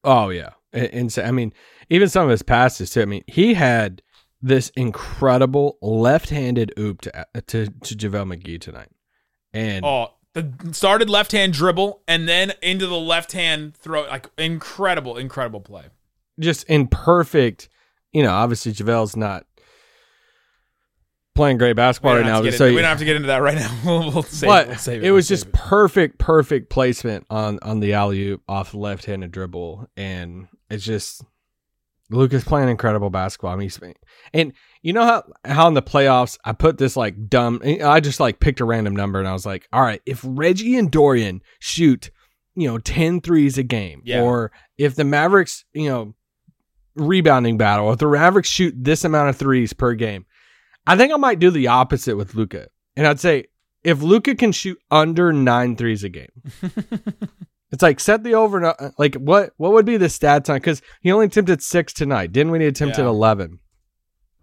Oh 0.03 0.29
yeah, 0.29 0.51
and 0.73 1.11
so, 1.11 1.23
I 1.23 1.31
mean, 1.31 1.53
even 1.89 2.07
some 2.07 2.25
of 2.25 2.29
his 2.29 2.43
passes 2.43 2.91
too. 2.91 3.01
I 3.01 3.05
mean, 3.05 3.23
he 3.25 3.55
had 3.55 4.03
this 4.43 4.69
incredible 4.75 5.77
left-handed 5.81 6.73
oop 6.77 7.01
to 7.01 7.19
uh, 7.19 7.23
to, 7.47 7.67
to 7.67 7.95
JaVale 7.95 8.35
McGee 8.35 8.59
tonight, 8.61 8.89
and 9.53 9.83
Oh, 9.85 10.09
the 10.33 10.51
started 10.73 11.09
left 11.09 11.31
hand 11.31 11.53
dribble 11.53 12.01
and 12.07 12.27
then 12.27 12.53
into 12.61 12.85
the 12.85 12.99
left 12.99 13.31
hand 13.31 13.75
throw. 13.75 14.03
Like 14.03 14.29
incredible, 14.37 15.17
incredible 15.17 15.61
play. 15.61 15.85
just 16.39 16.65
in 16.65 16.87
perfect. 16.87 17.69
You 18.11 18.21
know, 18.21 18.31
obviously 18.31 18.73
JaVale's 18.73 19.15
not 19.15 19.45
playing 21.35 21.57
great 21.57 21.75
basketball 21.75 22.15
right 22.15 22.25
now, 22.25 22.37
to 22.37 22.43
but 22.43 22.51
get 22.51 22.57
so 22.57 22.67
we 22.67 22.75
don't 22.75 22.83
have 22.83 22.99
to 22.99 23.05
get 23.05 23.15
into 23.15 23.27
that 23.27 23.37
right 23.37 23.55
now. 23.55 23.75
we'll, 23.85 24.11
we'll 24.11 24.23
save, 24.23 24.49
but 24.49 24.67
we'll 24.67 24.77
save 24.77 25.03
it, 25.03 25.07
it. 25.07 25.11
was 25.11 25.29
We'll 25.29 25.37
just 25.37 25.47
it. 25.47 25.53
perfect, 25.53 26.17
perfect 26.19 26.69
placement 26.69 27.25
on 27.29 27.59
on 27.61 27.79
the 27.79 27.93
alley 27.93 28.27
oop 28.27 28.41
off 28.47 28.71
the 28.71 28.77
left 28.77 29.05
handed 29.05 29.31
dribble, 29.31 29.87
and 29.95 30.47
it's 30.69 30.83
just 30.83 31.23
Luka's 32.13 32.43
playing 32.43 32.69
incredible 32.69 33.09
basketball. 33.09 33.51
I 33.51 33.55
mean, 33.57 33.69
and 34.33 34.53
you 34.81 34.93
know 34.93 35.03
how 35.03 35.23
how 35.45 35.67
in 35.67 35.73
the 35.73 35.81
playoffs 35.81 36.37
I 36.45 36.53
put 36.53 36.77
this 36.77 36.95
like 36.95 37.27
dumb. 37.29 37.61
I 37.63 37.99
just 37.99 38.19
like 38.19 38.39
picked 38.39 38.59
a 38.59 38.65
random 38.65 38.95
number 38.95 39.19
and 39.19 39.27
I 39.27 39.33
was 39.33 39.45
like, 39.45 39.67
all 39.73 39.81
right, 39.81 40.01
if 40.05 40.21
Reggie 40.23 40.77
and 40.77 40.91
Dorian 40.91 41.41
shoot, 41.59 42.11
you 42.55 42.67
know, 42.67 42.77
10 42.77 43.21
threes 43.21 43.57
a 43.57 43.63
game, 43.63 44.01
Yeah. 44.05 44.21
or 44.21 44.51
if 44.77 44.95
the 44.95 45.03
Mavericks, 45.03 45.65
you 45.73 45.89
know, 45.89 46.13
rebounding 46.95 47.57
battle, 47.57 47.91
if 47.91 47.99
the 47.99 48.07
Mavericks 48.07 48.49
shoot 48.49 48.73
this 48.77 49.03
amount 49.03 49.29
of 49.29 49.35
threes 49.37 49.73
per 49.73 49.93
game, 49.93 50.25
I 50.85 50.95
think 50.97 51.11
I 51.13 51.17
might 51.17 51.39
do 51.39 51.49
the 51.49 51.67
opposite 51.67 52.15
with 52.17 52.35
Luka, 52.35 52.67
and 52.95 53.07
I'd 53.07 53.19
say 53.19 53.45
if 53.83 54.01
Luka 54.01 54.35
can 54.35 54.51
shoot 54.51 54.77
under 54.91 55.33
nine 55.33 55.75
threes 55.75 56.03
a 56.03 56.09
game. 56.09 56.29
It's 57.73 57.83
like 57.83 57.99
set 57.99 58.23
the 58.23 58.35
over. 58.35 58.63
uh, 58.63 58.91
Like 58.97 59.15
what? 59.15 59.51
What 59.57 59.73
would 59.73 59.85
be 59.85 59.97
the 59.97 60.05
stats 60.05 60.47
on? 60.49 60.55
Because 60.57 60.81
he 61.01 61.11
only 61.11 61.25
attempted 61.25 61.61
six 61.61 61.91
tonight. 61.91 62.31
Didn't 62.31 62.51
we? 62.53 62.59
He 62.59 62.67
attempted 62.67 63.01
Yeah. 63.01 63.09
eleven. 63.09 63.59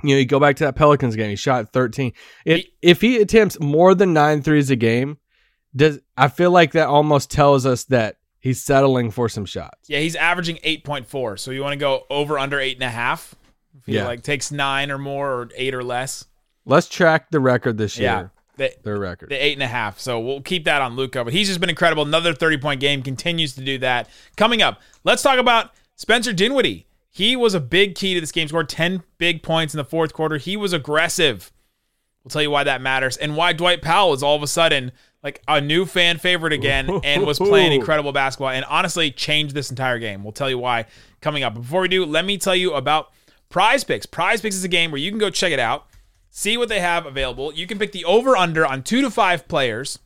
You 0.03 0.15
know, 0.17 0.19
you 0.19 0.27
go 0.27 0.41
back 0.41 0.57
to 0.57 0.65
that 0.65 0.77
Pelicans 0.77 1.15
game. 1.17 1.31
He 1.31 1.37
shot 1.37 1.73
thirteen. 1.73 2.13
It, 2.45 2.57
He- 2.59 2.73
if 2.83 3.01
he 3.01 3.17
attempts 3.19 3.59
more 3.61 3.95
than 3.95 4.13
nine 4.13 4.43
threes 4.43 4.69
a 4.71 4.77
game, 4.77 5.19
does 5.75 6.01
I 6.17 6.29
feel 6.29 6.51
like 6.51 6.73
that 6.73 6.89
almost 6.89 7.31
tells 7.31 7.65
us 7.67 7.85
that 7.85 8.17
he's 8.41 8.61
settling 8.63 9.11
for 9.13 9.29
some 9.29 9.45
shots. 9.47 9.89
Yeah, 9.89 10.01
he's 10.01 10.17
averaging 10.17 10.59
eight 10.65 10.85
point 10.85 11.07
four. 11.07 11.37
So 11.37 11.53
you 11.53 11.63
want 11.63 11.73
to 11.75 11.79
go 11.79 12.03
over 12.11 12.39
under 12.39 12.59
eight 12.59 12.77
and 12.79 12.85
a 12.85 12.89
half? 12.91 13.35
If 13.79 13.87
he 13.87 13.95
Yeah. 13.95 14.07
like 14.07 14.23
takes 14.25 14.51
nine 14.51 14.91
or 14.91 14.99
more 14.99 15.31
or 15.31 15.49
eight 15.57 15.75
or 15.75 15.85
less. 15.85 16.25
Let's 16.67 16.89
track 16.89 17.31
the 17.31 17.39
record 17.41 17.79
this 17.79 17.97
Yeah. 17.97 18.17
year. 18.19 18.33
The, 18.61 18.75
Their 18.83 18.99
record. 18.99 19.31
the 19.31 19.43
eight 19.43 19.55
and 19.55 19.63
a 19.63 19.67
half. 19.67 19.99
So 19.99 20.21
we'll 20.21 20.43
keep 20.43 20.65
that 20.65 20.83
on 20.83 20.95
Luka. 20.95 21.25
But 21.25 21.33
he's 21.33 21.49
just 21.49 21.61
been 21.61 21.71
incredible. 21.71 22.03
Another 22.03 22.35
30 22.35 22.59
point 22.59 22.79
game 22.81 23.03
continues 23.03 23.55
to 23.55 23.63
do 23.63 23.79
that. 23.79 24.09
Coming 24.37 24.61
up, 24.61 24.81
let's 25.03 25.23
talk 25.23 25.39
about 25.39 25.71
Spencer 25.97 26.33
Dinwiddie, 26.35 26.87
he 27.09 27.37
was 27.37 27.55
a 27.55 27.61
big 27.61 27.95
key 27.95 28.15
to 28.15 28.21
this 28.21 28.33
game. 28.33 28.49
Scored 28.49 28.69
10 28.69 29.03
big 29.17 29.43
points 29.43 29.73
in 29.73 29.79
the 29.79 29.85
fourth 29.85 30.13
quarter. 30.13 30.37
He 30.37 30.57
was 30.59 30.75
aggressive. 30.75 31.51
We'll 32.23 32.31
tell 32.31 32.43
you 32.43 32.51
why 32.51 32.65
that 32.65 32.83
matters 32.83 33.17
and 33.17 33.35
why 33.35 33.55
Dwight 33.55 33.81
Powell 33.81 34.13
is 34.13 34.23
all 34.23 34.37
of 34.37 34.43
a 34.43 34.47
sudden 34.47 34.93
like 35.23 35.43
a 35.49 35.61
new 35.61 35.87
fan 35.87 36.19
favorite 36.19 36.53
again 36.53 37.01
and 37.05 37.25
was 37.27 37.39
playing 37.39 37.73
incredible 37.73 38.13
basketball 38.13 38.51
and 38.51 38.65
honestly 38.67 39.11
changed 39.11 39.55
this 39.55 39.71
entire 39.71 39.99
game. 39.99 40.23
We'll 40.23 40.33
tell 40.33 40.51
you 40.51 40.59
why 40.59 40.85
coming 41.23 41.43
up. 41.43 41.55
But 41.55 41.61
before 41.63 41.81
we 41.81 41.89
do, 41.89 42.05
let 42.05 42.27
me 42.27 42.37
tell 42.37 42.55
you 42.55 42.75
about 42.75 43.11
Prize 43.49 43.85
Picks. 43.85 44.05
Prize 44.07 44.41
Picks 44.43 44.55
is 44.55 44.65
a 44.65 44.69
game 44.69 44.91
where 44.91 45.01
you 45.01 45.11
can 45.11 45.19
go 45.19 45.31
check 45.31 45.53
it 45.53 45.59
out, 45.59 45.87
see 46.31 46.57
what 46.57 46.69
they 46.69 46.81
have 46.81 47.07
available. 47.07 47.53
You 47.53 47.67
can 47.67 47.79
pick 47.79 47.93
the 47.93 48.05
over 48.05 48.37
under 48.37 48.65
on 48.67 48.83
two 48.83 49.03
to 49.03 49.11
five 49.11 49.47
players, 49.49 49.99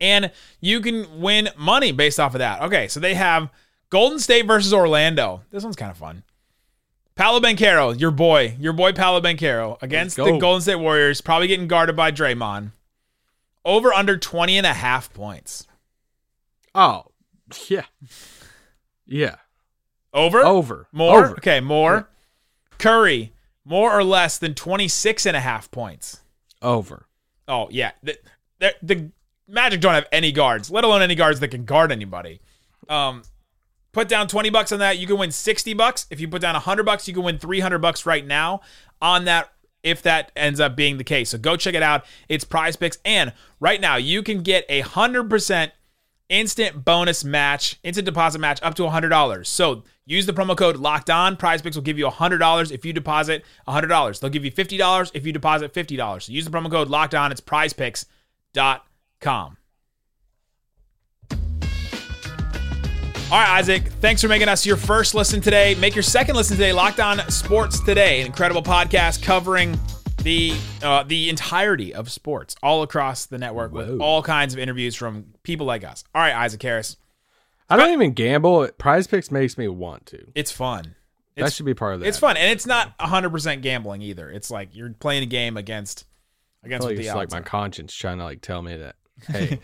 and 0.00 0.30
you 0.60 0.80
can 0.80 1.20
win 1.20 1.48
money 1.56 1.92
based 1.92 2.20
off 2.20 2.34
of 2.34 2.38
that. 2.38 2.62
Okay, 2.62 2.88
so 2.88 3.00
they 3.00 3.14
have 3.14 3.50
Golden 3.90 4.18
State 4.18 4.46
versus 4.46 4.72
Orlando. 4.72 5.42
This 5.50 5.64
one's 5.64 5.76
kind 5.76 5.90
of 5.90 5.96
fun. 5.96 6.22
Paolo 7.14 7.40
Banchero, 7.40 7.98
your 7.98 8.12
boy, 8.12 8.54
your 8.60 8.72
boy 8.72 8.92
Paolo 8.92 9.20
Banchero 9.20 9.76
against 9.82 10.16
go. 10.16 10.24
the 10.24 10.38
Golden 10.38 10.62
State 10.62 10.76
Warriors, 10.76 11.20
probably 11.20 11.48
getting 11.48 11.66
guarded 11.66 11.96
by 11.96 12.12
Draymond. 12.12 12.70
Over 13.64 13.92
under 13.92 14.16
20 14.16 14.56
and 14.56 14.66
a 14.66 14.72
half 14.72 15.12
points. 15.12 15.66
Oh, 16.76 17.06
yeah. 17.68 17.86
Yeah. 19.04 19.36
Over? 20.14 20.40
Over. 20.40 20.86
More? 20.92 21.24
Over. 21.24 21.32
Okay, 21.32 21.60
more. 21.60 22.08
Curry, 22.78 23.32
more 23.68 23.96
or 23.96 24.02
less 24.02 24.38
than 24.38 24.54
26 24.54 25.26
and 25.26 25.36
a 25.36 25.40
half 25.40 25.70
points. 25.70 26.20
Over. 26.62 27.06
Oh, 27.46 27.68
yeah. 27.70 27.92
The, 28.02 28.18
the, 28.58 28.74
the 28.82 29.10
Magic 29.46 29.80
don't 29.80 29.94
have 29.94 30.06
any 30.10 30.32
guards, 30.32 30.70
let 30.70 30.84
alone 30.84 31.02
any 31.02 31.14
guards 31.14 31.40
that 31.40 31.48
can 31.48 31.64
guard 31.64 31.92
anybody. 31.92 32.40
Um, 32.88 33.22
put 33.92 34.08
down 34.08 34.26
20 34.26 34.50
bucks 34.50 34.72
on 34.72 34.78
that, 34.78 34.98
you 34.98 35.06
can 35.06 35.18
win 35.18 35.30
60 35.30 35.74
bucks. 35.74 36.06
If 36.10 36.18
you 36.18 36.28
put 36.28 36.40
down 36.40 36.54
100 36.54 36.84
bucks, 36.84 37.06
you 37.08 37.14
can 37.14 37.22
win 37.22 37.38
300 37.38 37.78
bucks 37.78 38.06
right 38.06 38.26
now 38.26 38.62
on 39.00 39.26
that 39.26 39.52
if 39.82 40.02
that 40.02 40.32
ends 40.34 40.60
up 40.60 40.74
being 40.74 40.96
the 40.96 41.04
case. 41.04 41.30
So 41.30 41.38
go 41.38 41.56
check 41.56 41.74
it 41.74 41.82
out. 41.82 42.04
It's 42.28 42.44
Prize 42.44 42.76
Picks 42.76 42.98
and 43.04 43.32
right 43.60 43.80
now 43.80 43.96
you 43.96 44.22
can 44.22 44.42
get 44.42 44.64
a 44.68 44.82
100% 44.82 45.70
instant 46.28 46.84
bonus 46.84 47.24
match, 47.24 47.78
instant 47.82 48.04
deposit 48.04 48.38
match 48.38 48.60
up 48.62 48.74
to 48.74 48.82
$100. 48.82 49.46
So 49.46 49.84
use 50.04 50.26
the 50.26 50.32
promo 50.32 50.56
code 50.56 50.76
locked 50.76 51.10
on. 51.10 51.36
Prize 51.36 51.62
Picks 51.62 51.76
will 51.76 51.82
give 51.82 51.98
you 51.98 52.06
$100 52.06 52.72
if 52.72 52.84
you 52.84 52.92
deposit 52.92 53.44
$100. 53.66 54.20
They'll 54.20 54.30
give 54.30 54.44
you 54.44 54.52
$50 54.52 55.10
if 55.14 55.26
you 55.26 55.32
deposit 55.32 55.72
$50. 55.72 56.22
So 56.22 56.32
use 56.32 56.44
the 56.44 56.50
promo 56.50 56.70
code 56.70 56.88
locked 56.88 57.14
on. 57.14 57.32
It's 57.32 57.40
prizepicks.com. 57.40 59.56
All 63.30 63.38
right, 63.38 63.58
Isaac, 63.58 63.82
thanks 64.00 64.22
for 64.22 64.28
making 64.28 64.48
us 64.48 64.64
your 64.64 64.78
first 64.78 65.14
listen 65.14 65.42
today. 65.42 65.74
Make 65.74 65.94
your 65.94 66.02
second 66.02 66.34
listen 66.34 66.56
today, 66.56 66.72
Locked 66.72 66.98
On 66.98 67.18
Sports 67.30 67.78
Today, 67.78 68.22
an 68.22 68.26
incredible 68.26 68.62
podcast 68.62 69.22
covering 69.22 69.78
the 70.22 70.52
uh, 70.82 71.02
the 71.04 71.28
entirety 71.28 71.94
of 71.94 72.10
sports 72.10 72.56
all 72.62 72.82
across 72.82 73.26
the 73.26 73.38
network 73.38 73.72
with 73.72 74.00
all 74.00 74.22
kinds 74.22 74.52
of 74.54 74.60
interviews 74.60 74.94
from 74.94 75.34
people 75.42 75.66
like 75.66 75.84
us. 75.84 76.04
All 76.14 76.20
right, 76.22 76.34
Isaac 76.34 76.62
Harris, 76.62 76.96
I 77.70 77.76
don't 77.76 77.92
even 77.92 78.12
gamble. 78.12 78.68
Prize 78.78 79.06
Picks 79.06 79.30
makes 79.30 79.56
me 79.58 79.68
want 79.68 80.06
to. 80.06 80.26
it's 80.34 80.50
fun. 80.50 80.94
that 81.36 81.52
should 81.52 81.66
be 81.66 81.74
part 81.74 81.94
of 81.94 82.00
that. 82.00 82.06
it's 82.06 82.18
fun, 82.18 82.36
and 82.36 82.50
it's 82.50 82.66
not 82.66 82.96
100% 82.98 83.62
gambling 83.62 84.02
either. 84.02 84.30
It's 84.30 84.50
like 84.50 84.74
you're 84.74 84.90
playing 84.90 85.22
a 85.22 85.26
game 85.26 85.56
against 85.56 86.04
I 86.64 86.66
against 86.66 86.82
feel 86.86 86.96
like 86.96 87.02
the 87.02 87.06
it's 87.08 87.14
like 87.16 87.30
my 87.30 87.38
are. 87.38 87.42
conscience 87.42 87.94
trying 87.94 88.18
to 88.18 88.24
like 88.24 88.40
tell 88.40 88.60
me 88.62 88.76
that, 88.76 88.96
hey, 89.28 89.60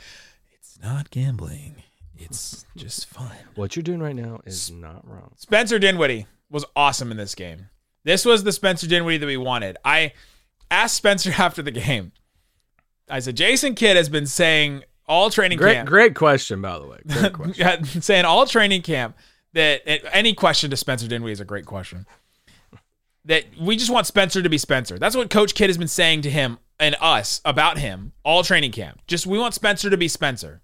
It's 0.59 0.79
not 0.83 1.11
gambling. 1.11 1.83
It's 2.17 2.65
just 2.77 3.07
fun. 3.07 3.33
what 3.57 3.75
you're 3.75 3.83
doing 3.83 3.99
right 4.01 4.15
now 4.15 4.41
is 4.47 4.71
not 4.71 5.07
wrong. 5.07 5.33
Spencer 5.37 5.81
Dinwiddie 5.81 6.27
was 6.49 6.65
awesome 6.77 7.11
in 7.11 7.17
this 7.17 7.35
game. 7.35 7.67
This 8.05 8.25
was 8.25 8.45
the 8.45 8.53
Spencer 8.53 8.87
Dinwiddie 8.87 9.19
that 9.19 9.27
we 9.27 9.37
wanted. 9.37 9.77
I 9.85 10.13
asked 10.71 10.97
Spencer 10.97 11.33
after 11.39 11.63
the 11.63 11.71
game. 11.71 12.13
I 13.09 13.21
said, 13.21 13.37
Jason 13.37 13.75
Kidd 13.75 13.97
has 13.97 14.09
been 14.09 14.27
saying 14.27 14.83
all 15.07 15.31
training 15.31 15.59
Great, 15.59 15.75
camp, 15.75 15.89
great 15.89 16.15
question, 16.15 16.63
by 16.63 16.79
the 16.79 16.87
way. 16.87 16.99
Great 17.07 17.33
question. 17.35 18.03
saying 18.03 18.25
all 18.25 18.47
training 18.47 18.83
camp 18.83 19.17
that 19.53 19.83
any 20.15 20.35
question 20.35 20.71
to 20.71 20.77
Spencer 20.77 21.07
Dinwiddie 21.07 21.33
is 21.33 21.41
a 21.41 21.45
great 21.45 21.67
question. 21.67 22.07
That 23.27 23.45
we 23.59 23.77
just 23.77 23.91
want 23.91 24.07
Spencer 24.07 24.43
to 24.43 24.49
be 24.49 24.59
Spencer. 24.59 24.99
That's 24.99 25.17
what 25.17 25.31
Coach 25.31 25.55
Kidd 25.55 25.71
has 25.71 25.79
been 25.79 25.89
saying 25.89 26.23
to 26.23 26.31
him 26.31 26.59
and 26.79 26.97
us 27.01 27.41
about 27.45 27.79
him 27.79 28.13
all 28.23 28.43
training 28.43 28.73
camp. 28.73 29.01
Just 29.07 29.27
we 29.27 29.39
want 29.39 29.55
Spencer 29.55 29.89
to 29.89 29.97
be 29.97 30.09
Spencer. 30.09 30.61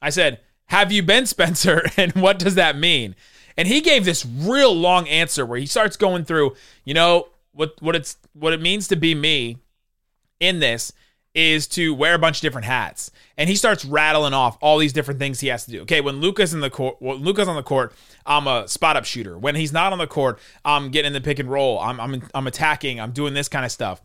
I 0.00 0.10
said, 0.10 0.40
Have 0.66 0.92
you 0.92 1.02
been 1.02 1.26
Spencer? 1.26 1.82
And 1.96 2.12
what 2.14 2.38
does 2.38 2.54
that 2.54 2.76
mean? 2.76 3.16
And 3.56 3.68
he 3.68 3.80
gave 3.80 4.04
this 4.04 4.24
real 4.24 4.74
long 4.74 5.08
answer 5.08 5.44
where 5.44 5.58
he 5.58 5.66
starts 5.66 5.96
going 5.96 6.24
through, 6.24 6.54
you 6.84 6.94
know, 6.94 7.28
what 7.52 7.74
what 7.80 7.96
it's 7.96 8.16
what 8.32 8.52
it 8.52 8.60
means 8.60 8.88
to 8.88 8.96
be 8.96 9.14
me 9.14 9.58
in 10.38 10.60
this 10.60 10.92
is 11.34 11.68
to 11.68 11.94
wear 11.94 12.14
a 12.14 12.18
bunch 12.18 12.38
of 12.38 12.42
different 12.42 12.64
hats. 12.64 13.10
And 13.36 13.48
he 13.48 13.54
starts 13.54 13.84
rattling 13.84 14.34
off 14.34 14.58
all 14.60 14.78
these 14.78 14.92
different 14.92 15.20
things 15.20 15.38
he 15.38 15.48
has 15.48 15.64
to 15.66 15.70
do. 15.70 15.82
Okay, 15.82 16.00
when 16.00 16.16
Luka's 16.20 16.52
in 16.52 16.60
the 16.60 16.70
court, 16.70 16.96
when 16.98 17.18
Luka's 17.18 17.46
on 17.46 17.56
the 17.56 17.62
court, 17.62 17.92
I'm 18.26 18.46
a 18.46 18.66
spot 18.66 18.96
up 18.96 19.04
shooter. 19.04 19.38
When 19.38 19.54
he's 19.54 19.72
not 19.72 19.92
on 19.92 19.98
the 19.98 20.08
court, 20.08 20.38
I'm 20.64 20.90
getting 20.90 21.08
in 21.08 21.12
the 21.12 21.20
pick 21.20 21.38
and 21.38 21.50
roll. 21.50 21.78
I'm 21.78 22.00
I'm 22.00 22.22
I'm 22.34 22.46
attacking. 22.46 23.00
I'm 23.00 23.12
doing 23.12 23.34
this 23.34 23.48
kind 23.48 23.64
of 23.64 23.70
stuff. 23.70 24.02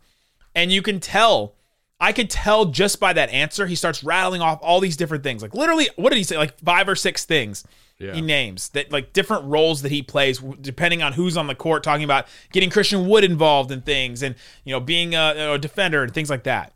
And 0.53 0.71
you 0.71 0.81
can 0.81 0.99
tell 0.99 1.55
I 1.99 2.11
could 2.11 2.29
tell 2.29 2.65
just 2.65 2.99
by 2.99 3.13
that 3.13 3.29
answer, 3.29 3.65
he 3.67 3.75
starts 3.75 4.03
rattling 4.03 4.41
off 4.41 4.59
all 4.61 4.79
these 4.79 4.97
different 4.97 5.23
things. 5.23 5.41
Like 5.41 5.53
literally, 5.53 5.89
what 5.95 6.09
did 6.09 6.17
he 6.17 6.23
say? 6.23 6.37
Like 6.37 6.59
five 6.59 6.87
or 6.87 6.95
six 6.95 7.25
things 7.25 7.63
Yeah. 7.97 8.13
he 8.13 8.21
names 8.21 8.69
that 8.69 8.91
like 8.91 9.13
different 9.13 9.45
roles 9.45 9.81
that 9.83 9.91
he 9.91 10.01
plays 10.01 10.39
depending 10.59 11.01
on 11.01 11.13
who's 11.13 11.37
on 11.37 11.47
the 11.47 11.55
court. 11.55 11.83
Talking 11.83 12.03
about 12.03 12.27
getting 12.51 12.69
Christian 12.69 13.07
Wood 13.07 13.23
involved 13.23 13.71
in 13.71 13.81
things 13.81 14.21
and 14.21 14.35
you 14.63 14.71
know 14.71 14.79
being 14.79 15.15
a, 15.15 15.53
a 15.53 15.57
defender 15.57 16.03
and 16.03 16.13
things 16.13 16.29
like 16.29 16.43
that. 16.43 16.73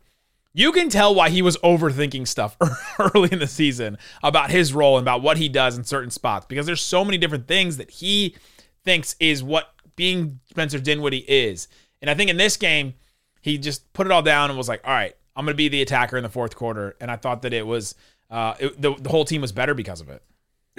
You 0.52 0.72
can 0.72 0.88
tell 0.88 1.14
why 1.14 1.30
he 1.30 1.42
was 1.42 1.56
overthinking 1.58 2.26
stuff 2.26 2.56
early 2.98 3.28
in 3.30 3.38
the 3.38 3.46
season 3.46 3.98
about 4.22 4.50
his 4.50 4.74
role 4.74 4.98
and 4.98 5.04
about 5.04 5.22
what 5.22 5.36
he 5.36 5.48
does 5.48 5.78
in 5.78 5.84
certain 5.84 6.10
spots 6.10 6.46
because 6.46 6.66
there's 6.66 6.80
so 6.80 7.04
many 7.04 7.18
different 7.18 7.46
things 7.46 7.76
that 7.76 7.90
he 7.90 8.34
thinks 8.84 9.14
is 9.20 9.44
what 9.44 9.72
being 9.94 10.40
Spencer 10.50 10.78
Dinwiddie 10.78 11.24
is. 11.28 11.68
And 12.00 12.10
I 12.10 12.14
think 12.14 12.30
in 12.30 12.36
this 12.36 12.56
game, 12.56 12.94
he 13.42 13.58
just 13.58 13.92
put 13.92 14.06
it 14.06 14.12
all 14.12 14.22
down 14.22 14.50
and 14.50 14.56
was 14.56 14.68
like, 14.68 14.80
all 14.84 14.92
right, 14.92 15.14
I'm 15.36 15.44
going 15.44 15.54
to 15.54 15.56
be 15.56 15.68
the 15.68 15.82
attacker 15.82 16.16
in 16.16 16.22
the 16.22 16.28
fourth 16.28 16.56
quarter. 16.56 16.96
And 17.00 17.10
I 17.10 17.16
thought 17.16 17.42
that 17.42 17.52
it 17.52 17.66
was, 17.66 17.94
uh, 18.30 18.54
it, 18.58 18.80
the, 18.80 18.94
the 18.94 19.10
whole 19.10 19.24
team 19.24 19.42
was 19.42 19.52
better 19.52 19.74
because 19.74 20.00
of 20.00 20.08
it. 20.08 20.22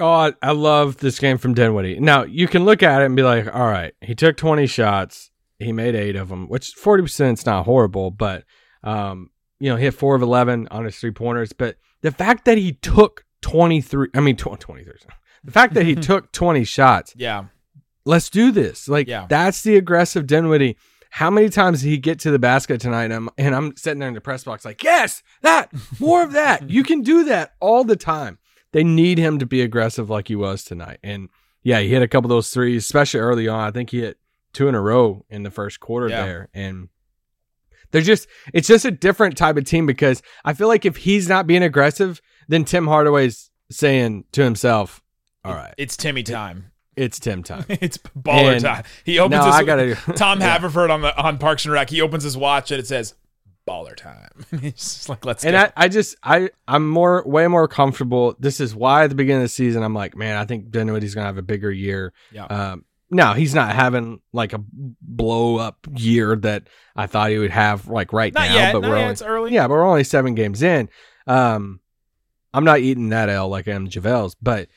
Oh, 0.01 0.31
I, 0.41 0.51
love 0.51 0.97
this 0.97 1.19
game 1.19 1.37
from 1.37 1.53
Dinwiddie. 1.53 1.99
Now 1.99 2.23
you 2.23 2.47
can 2.47 2.65
look 2.65 2.81
at 2.83 3.01
it 3.01 3.05
and 3.05 3.15
be 3.15 3.23
like, 3.23 3.53
all 3.53 3.67
right, 3.67 3.93
he 4.01 4.15
took 4.15 4.35
20 4.37 4.65
shots, 4.67 5.29
he 5.59 5.71
made 5.71 5.95
eight 5.95 6.15
of 6.15 6.29
them, 6.29 6.47
which 6.49 6.69
40 6.71 7.03
percent 7.03 7.39
is 7.39 7.45
not 7.45 7.65
horrible, 7.65 8.11
but 8.11 8.43
um, 8.83 9.29
you 9.59 9.69
know, 9.69 9.75
he 9.75 9.83
hit 9.85 9.93
four 9.93 10.15
of 10.15 10.21
11 10.21 10.67
on 10.71 10.85
his 10.85 10.97
three 10.97 11.11
pointers. 11.11 11.53
But 11.53 11.77
the 12.01 12.11
fact 12.11 12.45
that 12.45 12.57
he 12.57 12.73
took 12.73 13.25
23, 13.41 14.07
I 14.15 14.19
mean, 14.19 14.35
tw- 14.35 14.59
23, 14.59 14.93
the 15.43 15.51
fact 15.51 15.75
that 15.75 15.85
he 15.85 15.95
took 16.09 16.31
20 16.31 16.63
shots, 16.63 17.13
Yeah. 17.15 17.45
let's 18.05 18.29
do 18.29 18.51
this. 18.51 18.87
Like, 18.89 19.07
Yeah. 19.07 19.27
that's 19.29 19.61
the 19.61 19.75
aggressive 19.77 20.25
Dinwiddie. 20.25 20.77
How 21.11 21.29
many 21.29 21.49
times 21.49 21.81
did 21.81 21.89
he 21.89 21.97
get 21.97 22.19
to 22.19 22.31
the 22.31 22.39
basket 22.39 22.79
tonight? 22.81 23.05
And 23.05 23.13
I'm, 23.13 23.29
and 23.37 23.53
I'm 23.53 23.75
sitting 23.75 23.99
there 23.99 24.07
in 24.07 24.15
the 24.15 24.21
press 24.21 24.45
box, 24.45 24.63
like, 24.65 24.81
yes, 24.83 25.21
that, 25.41 25.69
more 25.99 26.23
of 26.23 26.31
that. 26.31 26.69
You 26.69 26.83
can 26.83 27.01
do 27.01 27.25
that 27.25 27.53
all 27.59 27.83
the 27.83 27.97
time. 27.97 28.39
They 28.73 28.83
need 28.83 29.17
him 29.17 29.39
to 29.39 29.45
be 29.45 29.61
aggressive 29.61 30.09
like 30.09 30.27
he 30.29 30.35
was 30.35 30.63
tonight. 30.63 30.99
And 31.03 31.29
yeah, 31.63 31.79
he 31.81 31.89
hit 31.89 32.01
a 32.01 32.07
couple 32.07 32.31
of 32.31 32.35
those 32.35 32.49
threes, 32.49 32.83
especially 32.83 33.19
early 33.19 33.47
on. 33.47 33.59
I 33.67 33.71
think 33.71 33.89
he 33.91 33.99
hit 34.01 34.17
two 34.53 34.67
in 34.67 34.75
a 34.75 34.81
row 34.81 35.25
in 35.29 35.43
the 35.43 35.51
first 35.51 35.79
quarter 35.79 36.07
Yeah. 36.09 36.25
there. 36.25 36.49
And 36.53 36.89
they're 37.91 38.01
just, 38.01 38.27
it's 38.53 38.67
just 38.67 38.85
a 38.85 38.91
different 38.91 39.37
type 39.37 39.57
of 39.57 39.65
team 39.65 39.85
because 39.85 40.21
I 40.45 40.53
feel 40.53 40.67
like 40.67 40.85
if 40.85 40.97
he's 40.97 41.27
not 41.27 41.47
being 41.47 41.63
aggressive, 41.63 42.21
then 42.47 42.63
Tim 42.63 42.87
Hardaway's 42.87 43.51
saying 43.69 44.25
to 44.31 44.43
himself, 44.43 45.01
all 45.43 45.53
right, 45.53 45.73
It's 45.77 45.97
Timmy 45.97 46.23
time. 46.23 46.71
it's 46.95 47.19
Tim 47.19 47.43
time. 47.43 47.65
it's 47.69 47.97
baller 47.97 48.53
And- 48.53 48.63
time. 48.63 48.83
He 49.03 49.19
opens 49.19 49.39
No, 49.41 49.45
his, 49.47 49.55
I 49.55 49.63
gotta- 49.63 49.95
Tom 50.15 50.39
Yeah. 50.41 50.47
Haverford 50.53 50.89
on 50.89 51.01
the 51.01 51.17
on 51.21 51.37
Parks 51.37 51.65
and 51.65 51.73
Rec. 51.73 51.89
He 51.89 51.99
opens 52.01 52.23
his 52.23 52.37
watch 52.37 52.71
and 52.71 52.79
it 52.79 52.87
says 52.87 53.15
baller 53.71 53.95
time. 53.95 54.29
He's 54.61 54.73
just 54.73 55.09
like, 55.09 55.25
let's 55.25 55.45
And 55.45 55.53
go. 55.53 55.59
I, 55.59 55.71
I 55.75 55.87
just 55.87 56.15
I 56.23 56.49
I'm 56.67 56.87
more 56.89 57.23
way 57.25 57.47
more 57.47 57.67
comfortable. 57.67 58.35
This 58.39 58.59
is 58.59 58.75
why 58.75 59.03
at 59.05 59.09
the 59.09 59.15
beginning 59.15 59.41
of 59.41 59.45
the 59.45 59.49
season 59.49 59.83
I'm 59.83 59.93
like, 59.93 60.15
man, 60.15 60.35
I 60.37 60.45
think 60.45 60.71
Dinwiddie's 60.71 61.15
gonna 61.15 61.27
have 61.27 61.37
a 61.37 61.41
bigger 61.43 61.71
year. 61.71 62.13
Yeah. 62.31 62.45
Um, 62.45 62.85
now 63.09 63.33
he's 63.33 63.53
not 63.53 63.75
having 63.75 64.21
like 64.31 64.53
a 64.53 64.63
blow 65.01 65.57
up 65.57 65.85
year 65.95 66.35
that 66.37 66.63
I 66.95 67.07
thought 67.07 67.29
he 67.31 67.37
would 67.37 67.51
have 67.51 67.87
like 67.87 68.13
right 68.13 68.33
Not 68.33 68.49
now. 68.49 68.55
yet. 68.55 68.73
But 68.73 68.81
Not 68.81 68.89
we're 68.89 68.95
yet. 68.95 69.01
only 69.03 69.11
It's 69.13 69.21
early. 69.21 69.53
yeah, 69.53 69.67
but 69.67 69.73
we're 69.73 69.85
only 69.87 70.03
seven 70.05 70.33
games 70.35 70.61
in. 70.61 70.89
Um, 71.27 71.79
I'm 72.53 72.63
not 72.63 72.79
eating 72.79 73.09
that 73.09 73.29
L 73.29 73.47
like 73.49 73.67
I 73.67 73.71
am 73.71 73.87
JaVale's, 73.87 74.35
but 74.41 74.67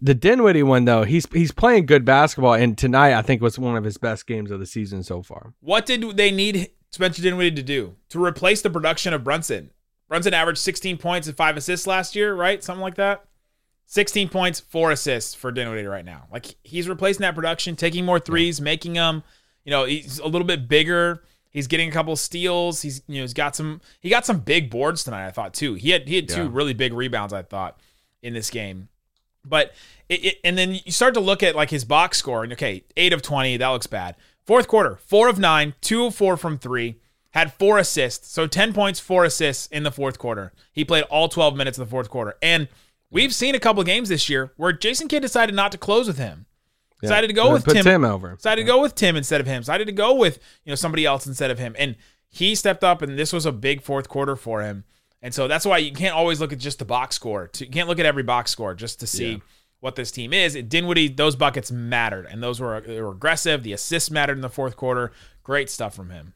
the 0.00 0.14
Dinwiddie 0.14 0.62
one 0.62 0.86
though, 0.86 1.04
he's 1.04 1.26
he's 1.32 1.52
playing 1.52 1.84
good 1.84 2.04
basketball, 2.06 2.54
and 2.54 2.76
tonight 2.76 3.12
I 3.12 3.20
think 3.22 3.42
was 3.42 3.58
one 3.58 3.76
of 3.76 3.84
his 3.84 3.98
best 3.98 4.26
games 4.26 4.50
of 4.50 4.60
the 4.60 4.66
season 4.66 5.02
so 5.02 5.22
far. 5.22 5.52
What 5.60 5.84
did 5.84 6.16
they 6.16 6.30
need 6.30 6.70
Spencer 6.94 7.22
Dinwiddie 7.22 7.56
to 7.56 7.62
do 7.62 7.96
to 8.10 8.24
replace 8.24 8.62
the 8.62 8.70
production 8.70 9.12
of 9.12 9.24
Brunson? 9.24 9.70
Brunson 10.08 10.34
averaged 10.34 10.58
16 10.60 10.96
points 10.98 11.26
and 11.26 11.36
five 11.36 11.56
assists 11.56 11.86
last 11.86 12.14
year, 12.14 12.34
right? 12.34 12.62
Something 12.62 12.82
like 12.82 12.94
that. 12.96 13.24
16 13.86 14.28
points, 14.28 14.60
four 14.60 14.90
assists 14.92 15.34
for 15.34 15.52
Dinwiddie 15.52 15.86
right 15.86 16.04
now. 16.04 16.26
Like 16.32 16.56
he's 16.62 16.88
replacing 16.88 17.22
that 17.22 17.34
production, 17.34 17.76
taking 17.76 18.04
more 18.04 18.18
threes, 18.18 18.60
making 18.60 18.94
them. 18.94 19.22
You 19.64 19.70
know, 19.70 19.84
he's 19.84 20.18
a 20.18 20.26
little 20.26 20.46
bit 20.46 20.68
bigger. 20.68 21.22
He's 21.50 21.66
getting 21.66 21.88
a 21.88 21.92
couple 21.92 22.16
steals. 22.16 22.82
He's 22.82 23.02
you 23.06 23.16
know 23.16 23.22
he's 23.22 23.34
got 23.34 23.54
some 23.54 23.80
he 24.00 24.08
got 24.08 24.26
some 24.26 24.40
big 24.40 24.70
boards 24.70 25.04
tonight. 25.04 25.26
I 25.26 25.30
thought 25.30 25.54
too. 25.54 25.74
He 25.74 25.90
had 25.90 26.08
he 26.08 26.16
had 26.16 26.28
two 26.28 26.44
Yeah. 26.44 26.48
really 26.50 26.74
big 26.74 26.92
rebounds. 26.92 27.32
I 27.32 27.42
thought 27.42 27.78
in 28.22 28.34
this 28.34 28.50
game, 28.50 28.88
but 29.44 29.72
it, 30.08 30.24
it, 30.24 30.36
and 30.44 30.56
then 30.58 30.78
you 30.84 30.90
start 30.92 31.14
to 31.14 31.20
look 31.20 31.42
at 31.42 31.54
like 31.54 31.70
his 31.70 31.84
box 31.84 32.18
score 32.18 32.42
and 32.42 32.52
okay, 32.54 32.84
eight 32.96 33.12
of 33.12 33.22
twenty 33.22 33.56
that 33.56 33.68
looks 33.68 33.86
bad. 33.86 34.16
Fourth 34.44 34.68
quarter, 34.68 34.98
four 35.04 35.28
of 35.28 35.38
nine, 35.38 35.74
two 35.80 36.06
of 36.06 36.14
four 36.14 36.36
from 36.36 36.58
three. 36.58 37.00
Had 37.30 37.52
four 37.52 37.78
assists, 37.78 38.28
so 38.28 38.46
ten 38.46 38.72
points, 38.72 39.00
four 39.00 39.24
assists 39.24 39.66
in 39.66 39.82
the 39.82 39.90
fourth 39.90 40.18
quarter. 40.20 40.52
He 40.72 40.84
played 40.84 41.02
all 41.04 41.28
twelve 41.28 41.56
minutes 41.56 41.78
of 41.78 41.86
the 41.86 41.90
fourth 41.90 42.08
quarter, 42.08 42.36
and 42.40 42.68
we've 43.10 43.34
seen 43.34 43.56
a 43.56 43.58
couple 43.58 43.82
games 43.82 44.08
this 44.08 44.28
year 44.28 44.52
where 44.56 44.72
Jason 44.72 45.08
Kidd 45.08 45.22
decided 45.22 45.54
not 45.54 45.72
to 45.72 45.78
close 45.78 46.06
with 46.06 46.18
him. 46.18 46.46
Decided 47.00 47.26
to 47.26 47.32
go 47.32 47.52
with 47.52 47.64
Tim, 47.66 47.82
Tim 47.82 48.04
over. 48.04 48.36
Decided 48.36 48.62
to 48.62 48.66
go 48.66 48.80
with 48.80 48.94
Tim 48.94 49.16
instead 49.16 49.40
of 49.40 49.46
him. 49.46 49.62
Decided 49.62 49.86
to 49.86 49.92
go 49.92 50.14
with 50.14 50.38
you 50.64 50.70
know 50.70 50.76
somebody 50.76 51.04
else 51.04 51.26
instead 51.26 51.50
of 51.50 51.58
him. 51.58 51.74
And 51.76 51.96
he 52.28 52.54
stepped 52.54 52.84
up, 52.84 53.02
and 53.02 53.18
this 53.18 53.32
was 53.32 53.46
a 53.46 53.52
big 53.52 53.82
fourth 53.82 54.08
quarter 54.08 54.36
for 54.36 54.62
him. 54.62 54.84
And 55.20 55.34
so 55.34 55.48
that's 55.48 55.64
why 55.66 55.78
you 55.78 55.92
can't 55.92 56.14
always 56.14 56.40
look 56.40 56.52
at 56.52 56.58
just 56.58 56.78
the 56.78 56.84
box 56.84 57.16
score. 57.16 57.50
You 57.58 57.68
can't 57.68 57.88
look 57.88 57.98
at 57.98 58.06
every 58.06 58.22
box 58.22 58.50
score 58.50 58.74
just 58.74 59.00
to 59.00 59.06
see 59.06 59.42
what 59.84 59.96
this 59.96 60.10
team 60.10 60.32
is. 60.32 60.54
It 60.54 60.70
Dinwiddie, 60.70 61.08
those 61.08 61.36
buckets 61.36 61.70
mattered, 61.70 62.24
and 62.24 62.42
those 62.42 62.58
were 62.58 62.80
they 62.80 63.02
were 63.02 63.12
aggressive. 63.12 63.62
The 63.62 63.74
assists 63.74 64.10
mattered 64.10 64.38
in 64.38 64.40
the 64.40 64.48
fourth 64.48 64.76
quarter. 64.76 65.12
Great 65.42 65.68
stuff 65.68 65.94
from 65.94 66.08
him. 66.08 66.32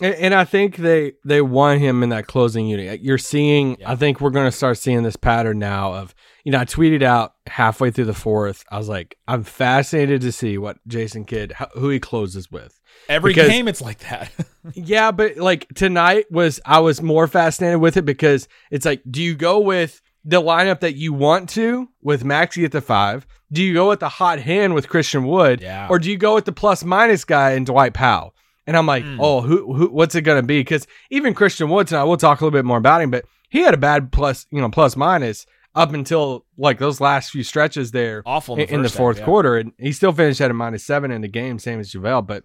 And, 0.00 0.14
and 0.14 0.34
I 0.34 0.44
think 0.44 0.76
they 0.76 1.14
they 1.24 1.42
want 1.42 1.80
him 1.80 2.04
in 2.04 2.10
that 2.10 2.28
closing 2.28 2.68
unit. 2.68 3.00
You're 3.00 3.18
seeing. 3.18 3.76
I 3.84 3.96
think 3.96 4.20
we're 4.20 4.30
going 4.30 4.46
to 4.46 4.56
start 4.56 4.78
seeing 4.78 5.02
this 5.02 5.16
pattern 5.16 5.58
now. 5.58 5.94
Of 5.94 6.14
you 6.44 6.52
know, 6.52 6.60
I 6.60 6.64
tweeted 6.64 7.02
out 7.02 7.34
halfway 7.48 7.90
through 7.90 8.04
the 8.04 8.14
fourth. 8.14 8.64
I 8.70 8.78
was 8.78 8.88
like, 8.88 9.16
I'm 9.26 9.42
fascinated 9.42 10.20
to 10.20 10.30
see 10.30 10.56
what 10.56 10.78
Jason 10.86 11.24
Kidd 11.24 11.50
how, 11.52 11.70
who 11.74 11.88
he 11.88 11.98
closes 11.98 12.52
with. 12.52 12.80
Every 13.08 13.32
Because- 13.32 13.48
game, 13.48 13.66
it's 13.66 13.82
like 13.82 13.98
that. 14.10 14.30
Yeah, 14.74 15.10
but 15.10 15.38
like 15.38 15.66
tonight 15.74 16.26
was 16.30 16.60
I 16.64 16.78
was 16.78 17.02
more 17.02 17.26
fascinated 17.26 17.80
with 17.80 17.96
it 17.96 18.04
because 18.04 18.46
it's 18.70 18.86
like, 18.86 19.02
do 19.10 19.20
you 19.20 19.34
go 19.34 19.58
with 19.58 20.00
the 20.24 20.40
lineup 20.40 20.80
that 20.80 20.94
you 20.94 21.12
want 21.12 21.48
to 21.50 21.88
with 22.00 22.24
Maxi 22.24 22.64
at 22.64 22.72
the 22.72 22.80
five? 22.80 23.26
Do 23.50 23.62
you 23.62 23.74
go 23.74 23.88
with 23.88 24.00
the 24.00 24.08
hot 24.08 24.38
hand 24.38 24.74
with 24.74 24.88
Christian 24.88 25.24
Wood? 25.24 25.60
Yeah. 25.60 25.88
Or 25.90 25.98
do 25.98 26.10
you 26.10 26.16
go 26.16 26.34
with 26.34 26.44
the 26.44 26.52
plus 26.52 26.84
minus 26.84 27.24
guy 27.24 27.52
and 27.52 27.66
Dwight 27.66 27.94
Powell? 27.94 28.34
And 28.66 28.76
I'm 28.76 28.86
like, 28.86 29.04
hmm. 29.04 29.18
oh, 29.20 29.40
who, 29.40 29.74
who 29.74 29.88
what's 29.88 30.14
it 30.14 30.22
gonna 30.22 30.42
be? 30.42 30.60
Because 30.60 30.86
even 31.10 31.34
Christian 31.34 31.68
Wood 31.68 31.88
tonight, 31.88 32.04
we'll 32.04 32.16
talk 32.16 32.40
a 32.40 32.44
little 32.44 32.56
bit 32.56 32.64
more 32.64 32.78
about 32.78 33.02
him, 33.02 33.10
but 33.10 33.24
he 33.50 33.60
had 33.60 33.74
a 33.74 33.78
bad 33.78 34.12
plus, 34.12 34.46
you 34.50 34.60
know, 34.60 34.70
plus 34.70 34.96
minus 34.96 35.46
up 35.74 35.92
until 35.92 36.44
like 36.56 36.78
those 36.78 37.00
last 37.00 37.30
few 37.30 37.42
stretches 37.42 37.90
there 37.90 38.22
Awful 38.26 38.56
in 38.56 38.66
the 38.66 38.74
in 38.74 38.82
the 38.82 38.88
half, 38.88 38.96
fourth 38.96 39.18
yeah. 39.18 39.24
quarter, 39.24 39.56
and 39.56 39.72
he 39.78 39.92
still 39.92 40.12
finished 40.12 40.40
at 40.40 40.50
a 40.50 40.54
minus 40.54 40.84
seven 40.84 41.10
in 41.10 41.22
the 41.22 41.28
game, 41.28 41.58
same 41.58 41.80
as 41.80 41.92
JaVale. 41.92 42.26
But 42.26 42.44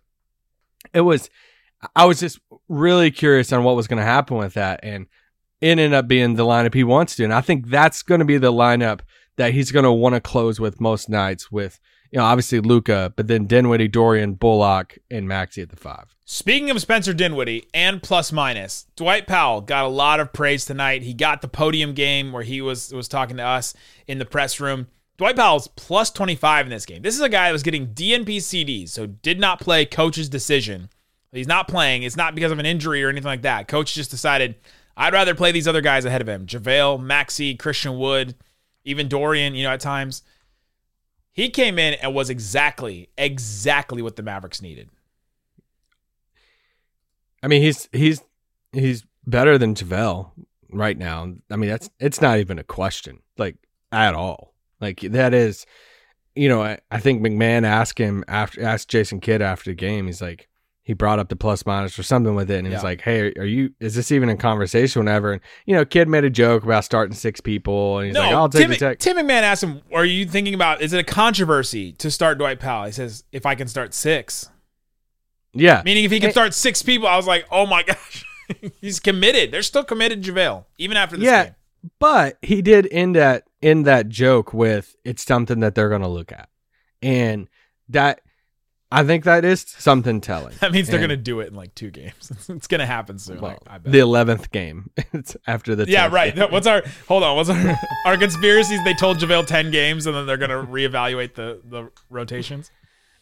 it 0.94 1.02
was, 1.02 1.30
I 1.96 2.06
was 2.06 2.20
just 2.20 2.40
really 2.68 3.12
curious 3.12 3.52
on 3.52 3.64
what 3.64 3.76
was 3.76 3.88
going 3.88 4.00
to 4.00 4.06
happen 4.06 4.38
with 4.38 4.54
that, 4.56 4.80
and 4.84 5.08
it 5.62 5.68
ended 5.70 5.94
up 5.94 6.08
being 6.08 6.36
the 6.36 6.46
lineup 6.46 6.74
he 6.74 6.84
wants 6.84 7.16
to, 7.16 7.24
and 7.24 7.34
I 7.34 7.42
think 7.42 7.68
that's 7.68 8.04
going 8.04 8.20
to 8.20 8.26
be 8.26 8.38
the 8.38 8.52
lineup 8.52 9.02
that 9.38 9.54
he's 9.54 9.72
going 9.72 9.86
to 9.86 9.92
want 9.92 10.16
to 10.16 10.22
close 10.22 10.60
with 10.60 10.82
most 10.82 11.10
nights. 11.10 11.52
With 11.52 11.80
you 12.12 12.20
know, 12.20 12.26
obviously 12.26 12.60
Luka, 12.60 13.14
but 13.16 13.28
then 13.28 13.46
Dinwiddie, 13.46 13.88
Dorian, 13.88 14.34
Bullock, 14.34 14.98
and 15.12 15.28
Maxi 15.28 15.62
at 15.62 15.70
the 15.70 15.76
five. 15.76 16.16
Speaking 16.26 16.70
of 16.70 16.82
Spencer 16.82 17.14
Dinwiddie 17.14 17.68
and 17.74 18.04
plus 18.04 18.32
minus, 18.32 18.88
Dwight 18.96 19.28
Powell 19.28 19.62
got 19.62 19.86
a 19.86 19.90
lot 19.90 20.20
of 20.20 20.34
praise 20.34 20.66
tonight. 20.66 21.04
He 21.04 21.14
got 21.14 21.42
the 21.42 21.48
podium 21.48 21.94
game 21.94 22.32
where 22.32 22.44
he 22.44 22.62
was 22.62 22.94
was 22.94 23.08
talking 23.08 23.38
to 23.38 23.44
us 23.44 23.74
in 24.08 24.20
the 24.20 24.26
press 24.26 24.60
room. 24.60 24.88
Dwight 25.18 25.36
Powell's 25.36 25.68
plus 25.70 26.12
25 26.12 26.68
in 26.68 26.70
this 26.70 26.86
game. 26.86 27.02
This 27.02 27.16
is 27.16 27.22
a 27.22 27.30
guy 27.30 27.48
that 27.48 27.54
was 27.54 27.64
getting 27.64 27.88
DNP 27.88 28.38
CDs, 28.38 28.90
so 28.90 29.08
did 29.08 29.40
not 29.40 29.60
play 29.60 29.86
coach's 29.86 30.30
decision. 30.30 30.90
He's 31.32 31.48
not 31.48 31.68
playing. 31.68 32.04
It's 32.04 32.15
not 32.15 32.36
because 32.36 32.52
of 32.52 32.60
an 32.60 32.65
injury 32.65 33.04
or 33.04 33.10
anything 33.10 33.28
like 33.28 33.41
that. 33.41 33.67
Coach 33.67 33.93
just 33.93 34.12
decided, 34.12 34.56
I'd 35.00 35.14
rather 35.14 35.36
play 35.36 35.52
these 35.52 35.68
other 35.68 35.82
guys 35.82 36.06
ahead 36.06 36.22
of 36.22 36.28
him. 36.28 36.48
JaVale, 36.48 37.00
Maxi, 37.00 37.58
Christian 37.58 38.00
Wood, 38.00 38.36
even 38.84 39.08
Dorian, 39.08 39.54
you 39.54 39.64
know, 39.64 39.70
at 39.70 39.80
times. 39.80 40.24
He 41.32 41.50
came 41.50 41.78
in 41.78 41.94
and 41.94 42.16
was 42.16 42.32
exactly, 42.32 43.10
exactly 43.16 44.02
what 44.02 44.16
the 44.16 44.24
Mavericks 44.24 44.60
needed. 44.60 44.90
I 47.44 47.48
mean, 47.48 47.62
he's 47.62 47.88
he's 47.92 48.22
he's 48.72 49.06
better 49.28 49.60
than 49.60 49.76
JaVale 49.76 50.32
right 50.72 50.98
now. 50.98 51.32
I 51.52 51.56
mean, 51.56 51.70
that's 51.70 51.92
it's 52.00 52.22
not 52.22 52.40
even 52.40 52.58
a 52.58 52.64
question, 52.64 53.20
like 53.38 53.56
at 53.92 54.16
all. 54.16 54.56
Like 54.82 55.02
that 55.02 55.36
is, 55.36 55.68
you 56.36 56.50
know, 56.50 56.64
I, 56.64 56.80
I 56.90 57.00
think 57.00 57.22
McMahon 57.22 57.66
asked 57.66 58.00
him 58.00 58.24
after 58.28 58.64
asked 58.64 58.90
Jason 58.90 59.20
Kidd 59.20 59.44
after 59.44 59.70
the 59.70 59.76
game. 59.76 60.08
He's 60.08 60.24
like, 60.24 60.50
he 60.88 60.93
brought 60.93 61.19
up 61.19 61.28
the 61.28 61.36
plus 61.36 61.65
minus 61.65 62.00
or 62.00 62.04
something 62.04 62.34
with 62.34 62.50
it, 62.50 62.60
and 62.60 62.65
he's 62.65 62.76
Yeah. 62.76 62.82
like, 62.82 63.02
"Hey, 63.02 63.34
are 63.34 63.43
you? 63.43 63.71
Is 63.82 63.93
this 63.93 64.10
even 64.10 64.30
in 64.30 64.38
conversation?" 64.38 65.02
Whenever, 65.02 65.34
and 65.34 65.41
you 65.65 65.76
know, 65.76 65.84
Kidd 65.84 66.08
made 66.08 66.23
a 66.23 66.30
joke 66.30 66.63
about 66.63 66.86
starting 66.86 67.13
six 67.13 67.41
people, 67.41 67.97
and 67.97 68.06
he's 68.08 68.13
no, 68.13 68.21
like, 68.21 68.32
"I'll 68.32 68.47
take 68.47 68.62
Tim, 68.62 68.69
the 68.69 68.78
tech." 68.78 69.00
Tim 69.00 69.17
McMahon 69.17 69.41
asked 69.41 69.63
him, 69.63 69.82
"Are 69.93 70.06
you 70.06 70.26
thinking 70.26 70.54
about? 70.54 70.82
Is 70.82 70.93
it 70.93 71.00
a 71.00 71.04
controversy 71.04 71.91
to 71.91 72.10
start 72.10 72.38
Dwight 72.38 72.62
Powell?" 72.62 72.86
He 72.86 72.93
says, 72.93 73.26
"If 73.34 73.45
I 73.45 73.54
can 73.54 73.67
start 73.67 73.93
six, 73.93 74.50
yeah, 75.54 75.82
meaning 75.84 76.06
if 76.06 76.12
he 76.12 76.21
can 76.21 76.32
start 76.32 76.54
six 76.54 76.82
people." 76.82 77.06
I 77.06 77.17
was 77.17 77.28
like, 77.28 77.45
"Oh 77.52 77.65
my 77.65 77.84
gosh, 77.88 78.23
he's 78.80 79.02
committed. 79.02 79.52
They're 79.52 79.63
still 79.63 79.84
committed, 79.84 80.23
JaVale, 80.23 80.63
even 80.78 80.95
after 80.95 81.17
this 81.17 81.26
yeah, 81.26 81.43
game." 81.43 81.54
but 82.00 82.38
he 82.41 82.62
did 82.62 82.88
end 82.91 83.17
that 83.17 83.43
end 83.62 83.86
that 83.88 84.08
joke 84.08 84.54
with 84.54 84.95
it's 85.04 85.26
something 85.26 85.60
that 85.60 85.76
they're 85.76 85.89
going 85.89 86.02
to 86.02 86.08
look 86.08 86.32
at, 86.32 86.47
and 87.02 87.50
that 87.89 88.21
I 88.89 89.04
think 89.04 89.26
that 89.26 89.43
is 89.43 89.62
something 89.67 90.21
telling. 90.21 90.56
That 90.62 90.71
means 90.71 90.88
they're 90.88 90.95
And- 91.00 91.10
gonna 91.10 91.17
do 91.17 91.41
it 91.41 91.47
in 91.47 91.56
like 91.56 91.76
two 91.76 91.91
games. 91.91 92.32
it's 92.50 92.67
gonna 92.67 92.86
happen 92.86 93.19
soon. 93.19 93.41
well, 93.41 93.60
I, 93.67 93.76
I 93.76 93.78
bet. 93.80 93.91
the 93.91 94.00
eleventh 94.00 94.52
game. 94.52 94.91
it's 95.13 95.36
after 95.45 95.76
the 95.76 95.86
yeah, 95.88 96.08
right. 96.12 96.34
game. 96.34 96.50
What's 96.52 96.67
our 96.67 96.84
hold 97.08 97.23
on? 97.23 97.36
What's 97.36 97.50
our 97.50 97.78
our 98.06 98.17
conspiracies? 98.17 98.84
They 98.86 98.93
told 98.93 99.17
JaVale 99.17 99.45
ten 99.47 99.71
games, 99.71 100.06
and 100.08 100.15
then 100.15 100.26
they're 100.26 100.38
gonna 100.38 100.65
reevaluate 100.65 101.36
the 101.36 101.62
the 101.65 101.89
rotations. 102.10 102.71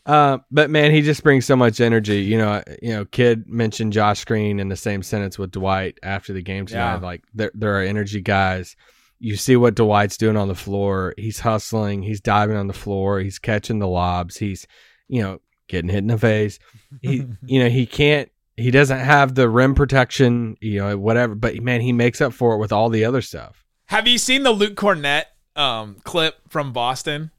Uh, 0.05 0.37
but 0.51 0.69
man, 0.69 0.91
he 0.91 1.01
just 1.01 1.23
brings 1.23 1.47
so 1.47 1.55
much 1.55 1.81
energy. 1.81 2.21
You 2.21 2.37
know, 2.37 2.61
you 2.79 2.93
know, 2.93 3.05
Kidd 3.05 3.47
mentioned 3.47 3.91
Josh 3.91 4.23
Green 4.23 4.59
in 4.59 4.69
the 4.69 4.75
same 4.75 5.01
sentence 5.01 5.39
with 5.39 5.49
Dwight 5.49 5.97
after 6.03 6.31
the 6.31 6.43
game 6.43 6.67
tonight. 6.67 6.97
Yeah. 6.97 6.99
Like 6.99 7.23
there, 7.33 7.51
there 7.55 7.75
are 7.79 7.81
energy 7.81 8.21
guys. 8.21 8.75
You 9.17 9.35
see 9.35 9.55
what 9.55 9.73
Dwight's 9.73 10.17
doing 10.17 10.37
on 10.37 10.47
the 10.47 10.53
floor. 10.53 11.15
He's 11.17 11.39
hustling. 11.39 12.03
He's 12.03 12.21
diving 12.21 12.55
on 12.55 12.67
the 12.67 12.73
floor. 12.73 13.19
He's 13.19 13.39
catching 13.39 13.79
the 13.79 13.87
lobs. 13.87 14.37
He's, 14.37 14.67
you 15.07 15.23
know, 15.23 15.39
getting 15.67 15.89
hit 15.89 15.99
in 15.99 16.07
the 16.07 16.17
face. 16.17 16.59
He, 17.01 17.25
you 17.45 17.63
know, 17.63 17.69
he 17.69 17.85
can't. 17.85 18.31
He 18.57 18.71
doesn't 18.71 18.99
have 18.99 19.35
the 19.35 19.49
rim 19.49 19.75
protection. 19.75 20.57
You 20.61 20.79
know, 20.79 20.97
whatever. 20.97 21.35
But 21.35 21.61
man, 21.61 21.81
he 21.81 21.91
makes 21.91 22.21
up 22.21 22.33
for 22.33 22.55
it 22.55 22.57
with 22.57 22.71
all 22.71 22.89
the 22.89 23.05
other 23.05 23.21
stuff. 23.21 23.63
Have 23.87 24.07
you 24.07 24.17
seen 24.17 24.43
the 24.43 24.51
Luke 24.51 24.75
Kornet 24.75 25.25
um, 25.55 25.97
clip 26.03 26.35
from 26.49 26.73
Boston? 26.73 27.31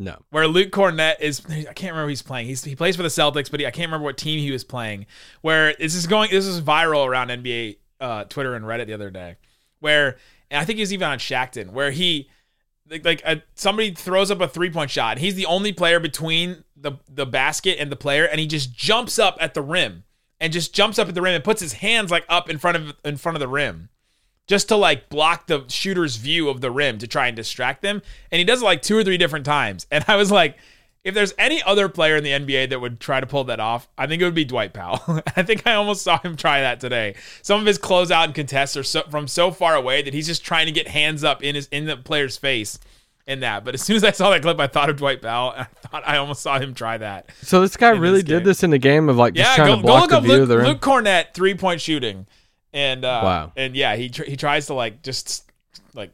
No. 0.00 0.22
where 0.30 0.46
Luke 0.46 0.70
Kornet 0.70 1.20
is 1.20 1.44
I 1.50 1.72
can't 1.72 1.90
remember 1.92 2.02
who 2.02 2.08
he's 2.10 2.22
playing. 2.22 2.46
He's 2.46 2.62
he 2.62 2.76
plays 2.76 2.94
for 2.94 3.02
the 3.02 3.08
Celtics, 3.08 3.50
but 3.50 3.58
he, 3.58 3.66
I 3.66 3.72
can't 3.72 3.88
remember 3.88 4.04
what 4.04 4.16
team 4.16 4.38
he 4.38 4.52
was 4.52 4.62
playing. 4.62 5.06
Where 5.40 5.74
this 5.74 5.96
is 5.96 6.06
going 6.06 6.30
this 6.30 6.46
is 6.46 6.60
viral 6.60 7.04
around 7.06 7.28
NBA 7.30 7.78
uh, 8.00 8.24
Twitter 8.24 8.54
and 8.54 8.64
Reddit 8.64 8.86
the 8.86 8.92
other 8.92 9.10
day. 9.10 9.36
Where 9.80 10.16
and 10.50 10.60
I 10.60 10.64
think 10.64 10.76
he 10.76 10.82
was 10.82 10.92
even 10.92 11.08
on 11.08 11.18
Shaqtin', 11.18 11.72
where 11.72 11.90
he 11.90 12.30
like, 12.90 13.04
like 13.04 13.22
a, 13.24 13.42
somebody 13.54 13.92
throws 13.92 14.30
up 14.30 14.40
a 14.40 14.48
three 14.48 14.70
point 14.70 14.90
shot. 14.90 15.18
He's 15.18 15.34
the 15.34 15.46
only 15.46 15.72
player 15.72 16.00
between 16.00 16.64
the 16.76 16.92
the 17.08 17.26
basket 17.26 17.78
and 17.80 17.90
the 17.90 17.96
player, 17.96 18.24
and 18.24 18.40
he 18.40 18.46
just 18.46 18.74
jumps 18.74 19.18
up 19.18 19.36
at 19.40 19.54
the 19.54 19.62
rim 19.62 20.04
and 20.40 20.52
just 20.52 20.74
jumps 20.74 20.98
up 20.98 21.08
at 21.08 21.14
the 21.14 21.22
rim 21.22 21.34
and 21.34 21.44
puts 21.44 21.60
his 21.60 21.74
hands 21.74 22.10
like 22.10 22.24
up 22.28 22.48
in 22.48 22.58
front 22.58 22.76
of 22.76 22.94
in 23.04 23.16
front 23.16 23.36
of 23.36 23.40
the 23.40 23.48
rim 23.48 23.88
just 24.48 24.68
to 24.68 24.76
like 24.76 25.08
block 25.10 25.46
the 25.46 25.64
shooter's 25.68 26.16
view 26.16 26.48
of 26.48 26.60
the 26.60 26.70
rim 26.70 26.98
to 26.98 27.06
try 27.06 27.28
and 27.28 27.36
distract 27.36 27.82
them. 27.82 28.02
And 28.32 28.38
he 28.38 28.44
does 28.44 28.62
it 28.62 28.64
like 28.64 28.82
two 28.82 28.96
or 28.96 29.04
three 29.04 29.18
different 29.18 29.44
times. 29.44 29.86
And 29.90 30.04
I 30.08 30.16
was 30.16 30.32
like, 30.32 30.56
if 31.04 31.14
there's 31.14 31.32
any 31.38 31.62
other 31.62 31.88
player 31.88 32.16
in 32.16 32.24
the 32.24 32.30
NBA 32.32 32.70
that 32.70 32.80
would 32.80 33.00
try 33.00 33.20
to 33.20 33.26
pull 33.26 33.44
that 33.44 33.60
off, 33.60 33.88
I 33.96 34.06
think 34.06 34.20
it 34.20 34.24
would 34.24 34.34
be 34.34 34.44
Dwight 34.44 34.72
Powell. 34.72 35.00
I 35.36 35.42
think 35.42 35.66
I 35.66 35.74
almost 35.74 36.02
saw 36.02 36.18
him 36.18 36.36
try 36.36 36.60
that 36.60 36.80
today. 36.80 37.14
Some 37.42 37.60
of 37.60 37.66
his 37.66 37.78
closeout 37.78 38.24
and 38.24 38.34
contests 38.34 38.76
are 38.76 38.82
so, 38.82 39.02
from 39.10 39.28
so 39.28 39.50
far 39.50 39.74
away 39.74 40.02
that 40.02 40.12
he's 40.12 40.26
just 40.26 40.44
trying 40.44 40.66
to 40.66 40.72
get 40.72 40.88
hands 40.88 41.24
up 41.24 41.42
in 41.42 41.54
his 41.54 41.66
in 41.68 41.86
the 41.86 41.96
player's 41.96 42.36
face 42.36 42.78
in 43.26 43.40
that. 43.40 43.64
But 43.64 43.74
as 43.74 43.82
soon 43.82 43.96
as 43.96 44.04
I 44.04 44.10
saw 44.10 44.30
that 44.30 44.42
clip, 44.42 44.58
I 44.58 44.66
thought 44.66 44.90
of 44.90 44.96
Dwight 44.96 45.22
Powell. 45.22 45.52
And 45.52 45.60
I 45.84 45.88
thought 45.88 46.02
I 46.06 46.16
almost 46.16 46.42
saw 46.42 46.58
him 46.58 46.74
try 46.74 46.98
that. 46.98 47.30
So 47.42 47.60
this 47.60 47.76
guy 47.76 47.90
really 47.90 48.20
this 48.22 48.24
did 48.24 48.44
this 48.44 48.62
in 48.62 48.70
the 48.70 48.78
game 48.78 49.08
of 49.08 49.16
like 49.16 49.34
just 49.34 49.48
Yeah, 49.50 49.56
trying 49.64 49.68
go, 49.68 49.76
to 49.76 49.82
go 49.82 49.86
block 49.86 50.00
look 50.02 50.10
the 50.10 50.16
up 50.16 50.22
view 50.24 50.32
Luke, 50.32 50.42
of 50.42 50.48
the 50.48 50.56
rim. 50.58 50.66
Luke 50.66 50.80
Kornet 50.80 51.32
three 51.34 51.54
point 51.54 51.80
shooting, 51.80 52.26
and 52.72 53.04
uh, 53.04 53.20
Wow. 53.22 53.52
and 53.56 53.74
yeah, 53.76 53.96
he 53.96 54.08
tr- 54.10 54.24
he 54.24 54.36
tries 54.36 54.66
to 54.66 54.74
like 54.74 55.02
just 55.02 55.48
like 55.94 56.10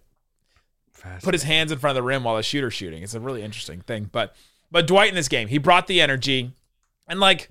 put 1.23 1.35
his 1.35 1.43
hands 1.43 1.73
in 1.73 1.79
front 1.79 1.97
of 1.97 2.03
the 2.03 2.07
rim 2.07 2.23
while 2.25 2.37
the 2.37 2.43
shooter's 2.43 2.75
shooting. 2.75 3.03
It's 3.03 3.15
a 3.15 3.21
really 3.21 3.43
interesting 3.43 3.81
thing. 3.81 4.09
But 4.13 4.35
but 4.75 4.89
Dwight 4.89 5.09
in 5.09 5.15
this 5.15 5.29
game, 5.29 5.47
he 5.47 5.59
brought 5.59 5.87
the 5.87 6.01
energy, 6.01 6.51
and 7.07 7.21
like 7.21 7.49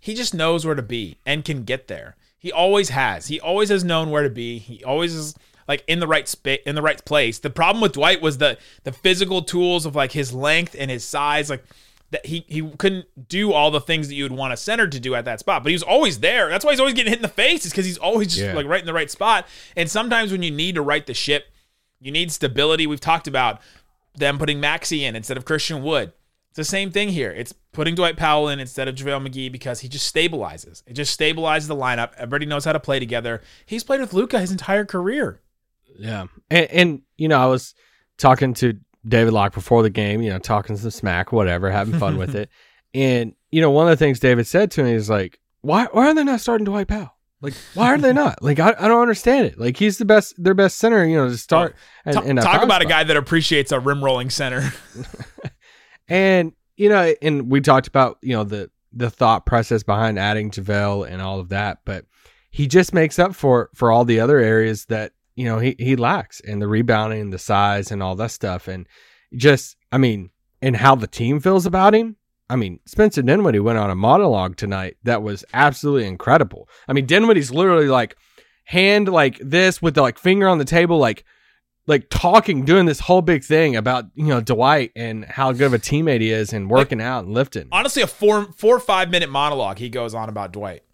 he 0.00 0.12
just 0.14 0.34
knows 0.34 0.66
where 0.66 0.74
to 0.74 0.82
be 0.82 1.16
and 1.24 1.42
can 1.44 1.64
get 1.64 1.88
there. 1.88 2.14
He 2.38 2.52
always 2.52 2.90
has. 2.90 3.28
He 3.28 3.40
always 3.40 3.70
has 3.70 3.82
known 3.82 4.10
where 4.10 4.22
to 4.22 4.30
be. 4.30 4.58
He 4.58 4.84
always 4.84 5.14
is 5.14 5.34
like 5.66 5.82
in 5.88 5.98
the 5.98 6.06
right 6.06 6.28
space, 6.28 6.60
in 6.66 6.74
the 6.74 6.82
right 6.82 7.02
place. 7.04 7.38
The 7.38 7.50
problem 7.50 7.80
with 7.80 7.92
Dwight 7.92 8.20
was 8.20 8.36
the 8.38 8.58
the 8.84 8.92
physical 8.92 9.40
tools 9.42 9.86
of 9.86 9.96
like 9.96 10.12
his 10.12 10.32
length 10.34 10.76
and 10.78 10.90
his 10.90 11.04
size, 11.04 11.48
like 11.50 11.64
that 12.10 12.26
he 12.26 12.44
he 12.48 12.62
couldn't 12.78 13.06
do 13.28 13.52
all 13.52 13.70
the 13.70 13.80
things 13.80 14.08
that 14.08 14.14
you 14.14 14.24
would 14.24 14.32
want 14.32 14.52
a 14.52 14.56
center 14.56 14.86
to 14.86 15.00
do 15.00 15.14
at 15.14 15.24
that 15.24 15.40
spot. 15.40 15.62
But 15.62 15.70
he 15.70 15.74
was 15.74 15.82
always 15.82 16.20
there. 16.20 16.50
That's 16.50 16.64
why 16.66 16.72
he's 16.72 16.80
always 16.80 16.94
getting 16.94 17.10
hit 17.10 17.18
in 17.18 17.22
the 17.22 17.28
face, 17.28 17.64
is 17.64 17.72
because 17.72 17.86
he's 17.86 17.98
always 17.98 18.28
just 18.28 18.40
Yeah. 18.40 18.52
like 18.52 18.66
right 18.66 18.80
in 18.80 18.86
the 18.86 18.92
right 18.92 19.10
spot. 19.10 19.46
And 19.74 19.90
sometimes 19.90 20.30
when 20.32 20.42
you 20.42 20.50
need 20.50 20.74
to 20.76 20.82
right 20.82 21.06
the 21.06 21.14
ship, 21.14 21.46
you 21.98 22.12
need 22.12 22.30
stability. 22.30 22.86
We've 22.86 23.00
talked 23.00 23.26
about 23.26 23.60
them 24.14 24.38
putting 24.38 24.60
Maxi 24.60 25.00
in 25.00 25.16
instead 25.16 25.36
of 25.36 25.44
Christian 25.44 25.82
Wood. 25.82 26.12
The 26.58 26.64
same 26.64 26.90
thing 26.90 27.10
here. 27.10 27.30
It's 27.30 27.52
putting 27.70 27.94
Dwight 27.94 28.16
Powell 28.16 28.48
in 28.48 28.58
instead 28.58 28.88
of 28.88 28.96
JaVale 28.96 29.28
McGee 29.28 29.52
because 29.52 29.78
he 29.78 29.88
just 29.88 30.12
stabilizes. 30.12 30.82
It 30.88 30.94
just 30.94 31.16
stabilizes 31.16 31.68
the 31.68 31.76
lineup. 31.76 32.10
Everybody 32.16 32.46
knows 32.46 32.64
how 32.64 32.72
to 32.72 32.80
play 32.80 32.98
together. 32.98 33.42
He's 33.64 33.84
played 33.84 34.00
with 34.00 34.12
Luka 34.12 34.40
his 34.40 34.50
entire 34.50 34.84
career. 34.84 35.40
Yeah. 35.96 36.26
And, 36.50 36.66
and 36.72 37.02
you 37.16 37.28
know, 37.28 37.38
I 37.38 37.46
was 37.46 37.74
talking 38.16 38.54
to 38.54 38.76
David 39.06 39.34
Locke 39.34 39.54
before 39.54 39.84
the 39.84 39.88
game, 39.90 40.20
you 40.20 40.30
know, 40.30 40.40
talking 40.40 40.76
some 40.76 40.90
smack, 40.90 41.30
whatever, 41.30 41.70
having 41.70 41.96
fun 41.96 42.18
with 42.18 42.34
it. 42.34 42.50
And, 42.92 43.36
you 43.52 43.60
know, 43.60 43.70
one 43.70 43.86
of 43.86 43.96
the 43.96 44.04
things 44.04 44.18
David 44.18 44.48
said 44.48 44.72
to 44.72 44.82
me 44.82 44.94
is 44.94 45.08
like, 45.08 45.38
why, 45.60 45.86
why 45.92 46.08
are 46.08 46.14
they 46.14 46.24
not 46.24 46.40
starting 46.40 46.64
Dwight 46.64 46.88
Powell? 46.88 47.14
Like, 47.40 47.54
why 47.74 47.94
are 47.94 47.98
they 47.98 48.12
not? 48.12 48.42
Like, 48.42 48.58
I, 48.58 48.74
I 48.76 48.88
don't 48.88 49.00
understand 49.00 49.46
it. 49.46 49.60
Like, 49.60 49.76
he's 49.76 49.98
the 49.98 50.04
best, 50.04 50.34
their 50.42 50.54
best 50.54 50.78
center, 50.78 51.06
you 51.06 51.16
know, 51.16 51.28
to 51.28 51.38
start. 51.38 51.76
in- 52.04 52.14
Ta- 52.14 52.22
in 52.22 52.34
that 52.34 52.42
talk 52.42 52.64
about 52.64 52.82
a 52.82 52.84
guy 52.84 53.04
that 53.04 53.16
appreciates 53.16 53.70
a 53.70 53.78
rim 53.78 54.02
rolling 54.02 54.28
center. 54.30 54.72
And 56.08 56.52
you 56.76 56.88
know, 56.88 57.14
and 57.22 57.50
we 57.50 57.60
talked 57.60 57.86
about 57.86 58.18
you 58.22 58.34
know 58.34 58.44
the 58.44 58.70
the 58.92 59.10
thought 59.10 59.46
process 59.46 59.82
behind 59.82 60.18
adding 60.18 60.50
JaVale 60.50 61.08
and 61.10 61.20
all 61.20 61.40
of 61.40 61.50
that, 61.50 61.78
but 61.84 62.06
he 62.50 62.66
just 62.66 62.94
makes 62.94 63.18
up 63.18 63.34
for 63.34 63.70
for 63.74 63.90
all 63.90 64.04
the 64.04 64.20
other 64.20 64.38
areas 64.38 64.86
that 64.86 65.12
you 65.36 65.44
know 65.44 65.58
he 65.58 65.76
he 65.78 65.96
lacks 65.96 66.40
and 66.40 66.62
the 66.62 66.68
rebounding, 66.68 67.30
the 67.30 67.38
size, 67.38 67.90
and 67.90 68.02
all 68.02 68.16
that 68.16 68.30
stuff, 68.30 68.68
and 68.68 68.86
just 69.36 69.76
I 69.92 69.98
mean, 69.98 70.30
and 70.62 70.76
how 70.76 70.94
the 70.94 71.06
team 71.06 71.40
feels 71.40 71.66
about 71.66 71.94
him. 71.94 72.16
I 72.50 72.56
mean, 72.56 72.80
Spencer 72.86 73.20
Dinwiddie 73.20 73.58
went 73.58 73.78
on 73.78 73.90
a 73.90 73.94
monologue 73.94 74.56
tonight 74.56 74.96
that 75.02 75.22
was 75.22 75.44
absolutely 75.52 76.06
incredible. 76.06 76.68
I 76.88 76.94
mean, 76.94 77.04
Dinwiddie's 77.04 77.50
literally 77.50 77.88
like 77.88 78.16
hand 78.64 79.08
like 79.08 79.38
this 79.38 79.82
with 79.82 79.94
the 79.94 80.02
like 80.02 80.18
finger 80.18 80.48
on 80.48 80.58
the 80.58 80.64
table, 80.64 80.98
like 80.98 81.24
like 81.88 82.08
talking, 82.10 82.64
doing 82.64 82.86
this 82.86 83.00
whole 83.00 83.22
big 83.22 83.42
thing 83.42 83.74
about 83.74 84.04
you 84.14 84.26
know 84.26 84.40
Dwight 84.40 84.92
and 84.94 85.24
how 85.24 85.50
good 85.52 85.66
of 85.66 85.74
a 85.74 85.78
teammate 85.78 86.20
he 86.20 86.30
is 86.30 86.52
and 86.52 86.70
working 86.70 87.00
out 87.00 87.24
and 87.24 87.34
lifting. 87.34 87.68
Honestly, 87.72 88.02
a 88.02 88.06
four 88.06 88.52
four 88.52 88.76
or 88.76 88.80
five 88.80 89.10
minute 89.10 89.30
monologue 89.30 89.78
he 89.78 89.88
goes 89.88 90.14
on 90.14 90.28
about 90.28 90.52
Dwight. 90.52 90.84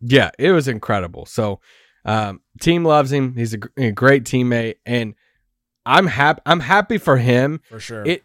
Yeah, 0.00 0.32
it 0.38 0.50
was 0.50 0.66
incredible. 0.66 1.26
So, 1.26 1.60
um, 2.04 2.40
team 2.60 2.84
loves 2.84 3.12
him. 3.12 3.36
He's 3.36 3.54
a, 3.54 3.58
a 3.78 3.92
great 3.92 4.24
teammate, 4.24 4.76
and 4.84 5.14
I'm 5.86 6.08
happy. 6.08 6.42
I'm 6.44 6.60
happy 6.60 6.98
for 6.98 7.16
him. 7.16 7.60
For 7.70 7.80
sure. 7.80 8.04
It 8.04 8.24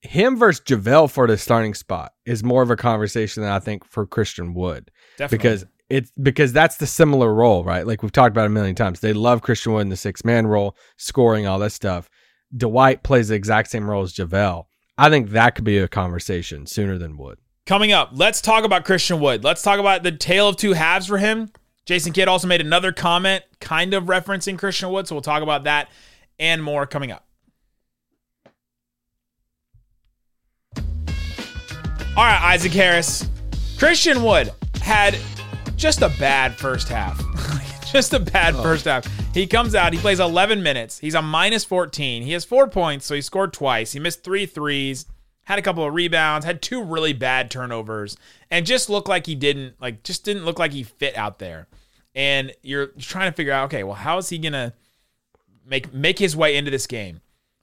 him 0.00 0.36
versus 0.36 0.64
Javale 0.64 1.10
for 1.10 1.26
the 1.26 1.36
starting 1.36 1.74
spot 1.74 2.14
is 2.24 2.44
more 2.44 2.62
of 2.62 2.70
a 2.70 2.76
conversation 2.76 3.42
than 3.42 3.50
I 3.50 3.58
think 3.58 3.84
for 3.84 4.06
Christian 4.06 4.54
Wood 4.54 4.92
Definitely. 5.16 5.38
because 5.38 5.66
it's 5.90 6.10
because 6.22 6.52
that's 6.52 6.76
the 6.76 6.86
similar 6.86 7.32
role, 7.32 7.64
right? 7.64 7.86
Like 7.86 8.02
we've 8.02 8.12
talked 8.12 8.32
about 8.32 8.46
a 8.46 8.50
million 8.50 8.74
times. 8.74 9.00
They 9.00 9.12
love 9.12 9.42
Christian 9.42 9.72
Wood 9.72 9.82
in 9.82 9.88
the 9.88 9.96
six 9.96 10.24
man 10.24 10.46
role, 10.46 10.76
scoring 10.96 11.46
all 11.46 11.58
that 11.60 11.72
stuff. 11.72 12.10
Dwight 12.56 13.02
plays 13.02 13.28
the 13.28 13.34
exact 13.34 13.70
same 13.70 13.88
role 13.88 14.02
as 14.02 14.12
Javale. 14.12 14.66
I 14.96 15.10
think 15.10 15.30
that 15.30 15.54
could 15.54 15.64
be 15.64 15.78
a 15.78 15.88
conversation 15.88 16.66
sooner 16.66 16.98
than 16.98 17.16
Wood. 17.16 17.38
Coming 17.66 17.92
up, 17.92 18.10
let's 18.12 18.40
talk 18.40 18.64
about 18.64 18.84
Christian 18.84 19.20
Wood. 19.20 19.44
Let's 19.44 19.62
talk 19.62 19.78
about 19.78 20.02
the 20.02 20.12
tale 20.12 20.48
of 20.48 20.56
two 20.56 20.72
halves 20.72 21.06
for 21.06 21.18
him. 21.18 21.50
Jason 21.86 22.12
Kidd 22.12 22.28
also 22.28 22.46
made 22.46 22.60
another 22.60 22.92
comment, 22.92 23.44
kind 23.60 23.94
of 23.94 24.04
referencing 24.04 24.58
Christian 24.58 24.90
Wood. 24.90 25.06
So 25.06 25.14
we'll 25.14 25.22
talk 25.22 25.42
about 25.42 25.64
that 25.64 25.88
and 26.38 26.62
more 26.62 26.86
coming 26.86 27.12
up. 27.12 27.26
All 32.16 32.24
right, 32.24 32.40
Isaac 32.42 32.72
Harris. 32.72 33.28
Christian 33.78 34.22
Wood 34.22 34.50
had 34.82 35.16
just 35.78 36.02
a 36.02 36.08
bad 36.18 36.56
first 36.56 36.88
half. 36.88 37.22
just 37.92 38.12
a 38.12 38.18
bad 38.18 38.56
oh. 38.56 38.62
first 38.62 38.84
half. 38.84 39.06
He 39.32 39.46
comes 39.46 39.74
out, 39.74 39.92
he 39.92 39.98
plays 39.98 40.18
11 40.18 40.62
minutes. 40.62 40.98
He's 40.98 41.14
a 41.14 41.22
minus 41.22 41.64
14. 41.64 42.24
He 42.24 42.32
has 42.32 42.44
four 42.44 42.66
points, 42.66 43.06
so 43.06 43.14
he 43.14 43.22
scored 43.22 43.52
twice. 43.52 43.92
He 43.92 44.00
missed 44.00 44.24
three 44.24 44.44
threes, 44.44 45.06
had 45.44 45.58
a 45.58 45.62
couple 45.62 45.84
of 45.84 45.94
rebounds, 45.94 46.44
had 46.44 46.60
two 46.60 46.82
really 46.82 47.12
bad 47.12 47.50
turnovers, 47.50 48.16
and 48.50 48.66
just 48.66 48.90
looked 48.90 49.08
like 49.08 49.26
he 49.26 49.36
didn't, 49.36 49.80
like, 49.80 50.02
just 50.02 50.24
didn't 50.24 50.44
look 50.44 50.58
like 50.58 50.72
he 50.72 50.82
fit 50.82 51.16
out 51.16 51.38
there. 51.38 51.68
And 52.14 52.52
you're 52.62 52.88
trying 52.98 53.30
to 53.30 53.36
figure 53.36 53.52
out, 53.52 53.66
okay, 53.66 53.84
well, 53.84 53.94
how 53.94 54.18
is 54.18 54.28
he 54.28 54.38
going 54.38 54.54
to 54.54 54.72
make 55.64 55.94
make 55.94 56.18
his 56.18 56.34
way 56.34 56.56
into 56.56 56.72
this 56.72 56.88
game? 56.88 57.20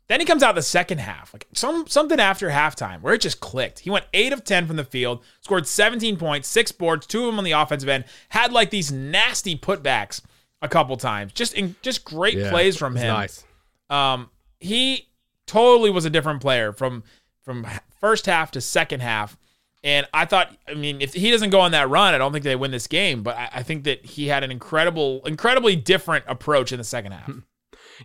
Then 0.08 0.20
he 0.20 0.26
comes 0.26 0.44
out 0.44 0.54
the 0.54 0.62
second 0.62 1.00
half, 1.00 1.34
like 1.34 1.48
some 1.54 1.88
something 1.88 2.20
after 2.20 2.50
halftime, 2.50 3.02
where 3.02 3.16
it 3.16 3.22
just 3.22 3.40
clicked. 3.40 3.80
He 3.80 3.90
went 3.90 4.06
eight 4.14 4.34
of 4.34 4.44
ten 4.44 4.68
from 4.68 4.76
the 4.76 4.84
field, 4.84 5.24
scored 5.42 5.68
17 5.68 6.18
points, 6.18 6.48
six 6.48 6.72
boards, 6.72 7.08
two 7.08 7.22
of 7.22 7.26
them 7.28 7.40
on 7.40 7.44
the 7.44 7.54
offensive 7.54 7.90
end. 7.90 8.06
Had 8.30 8.54
like 8.54 8.70
these 8.70 8.92
nasty 8.92 9.58
putbacks 9.58 10.22
a 10.62 10.70
couple 10.70 10.96
times. 10.98 11.34
Just 11.34 11.56
in, 11.56 11.76
just 11.82 12.06
great 12.06 12.38
plays 12.50 12.78
from 12.78 12.96
him. 12.96 13.08
Nice. 13.08 13.44
Um, 13.90 14.30
he 14.60 15.08
totally 15.48 15.90
was 15.90 16.06
a 16.06 16.10
different 16.10 16.42
player 16.42 16.72
from 16.72 17.04
from 17.44 17.66
first 18.00 18.28
half 18.28 18.52
to 18.52 18.62
second 18.62 19.02
half. 19.02 19.38
And 19.84 20.08
I 20.14 20.26
thought, 20.26 20.56
I 20.68 20.74
mean, 20.74 21.00
if 21.00 21.14
he 21.14 21.30
doesn't 21.30 21.52
go 21.52 21.60
on 21.60 21.72
that 21.72 21.90
run, 21.90 22.16
I 22.16 22.18
don't 22.18 22.32
think 22.32 22.44
they 22.44 22.56
win 22.56 22.72
this 22.72 22.88
game. 22.88 23.22
But 23.22 23.38
I, 23.38 23.50
I 23.54 23.64
think 23.64 23.84
that 23.84 24.04
he 24.04 24.28
had 24.28 24.44
an 24.44 24.52
incredible, 24.52 25.22
incredibly 25.26 25.76
different 25.76 26.26
approach 26.28 26.72
in 26.72 26.80
the 26.80 26.84
second 26.84 27.12
half. 27.12 27.30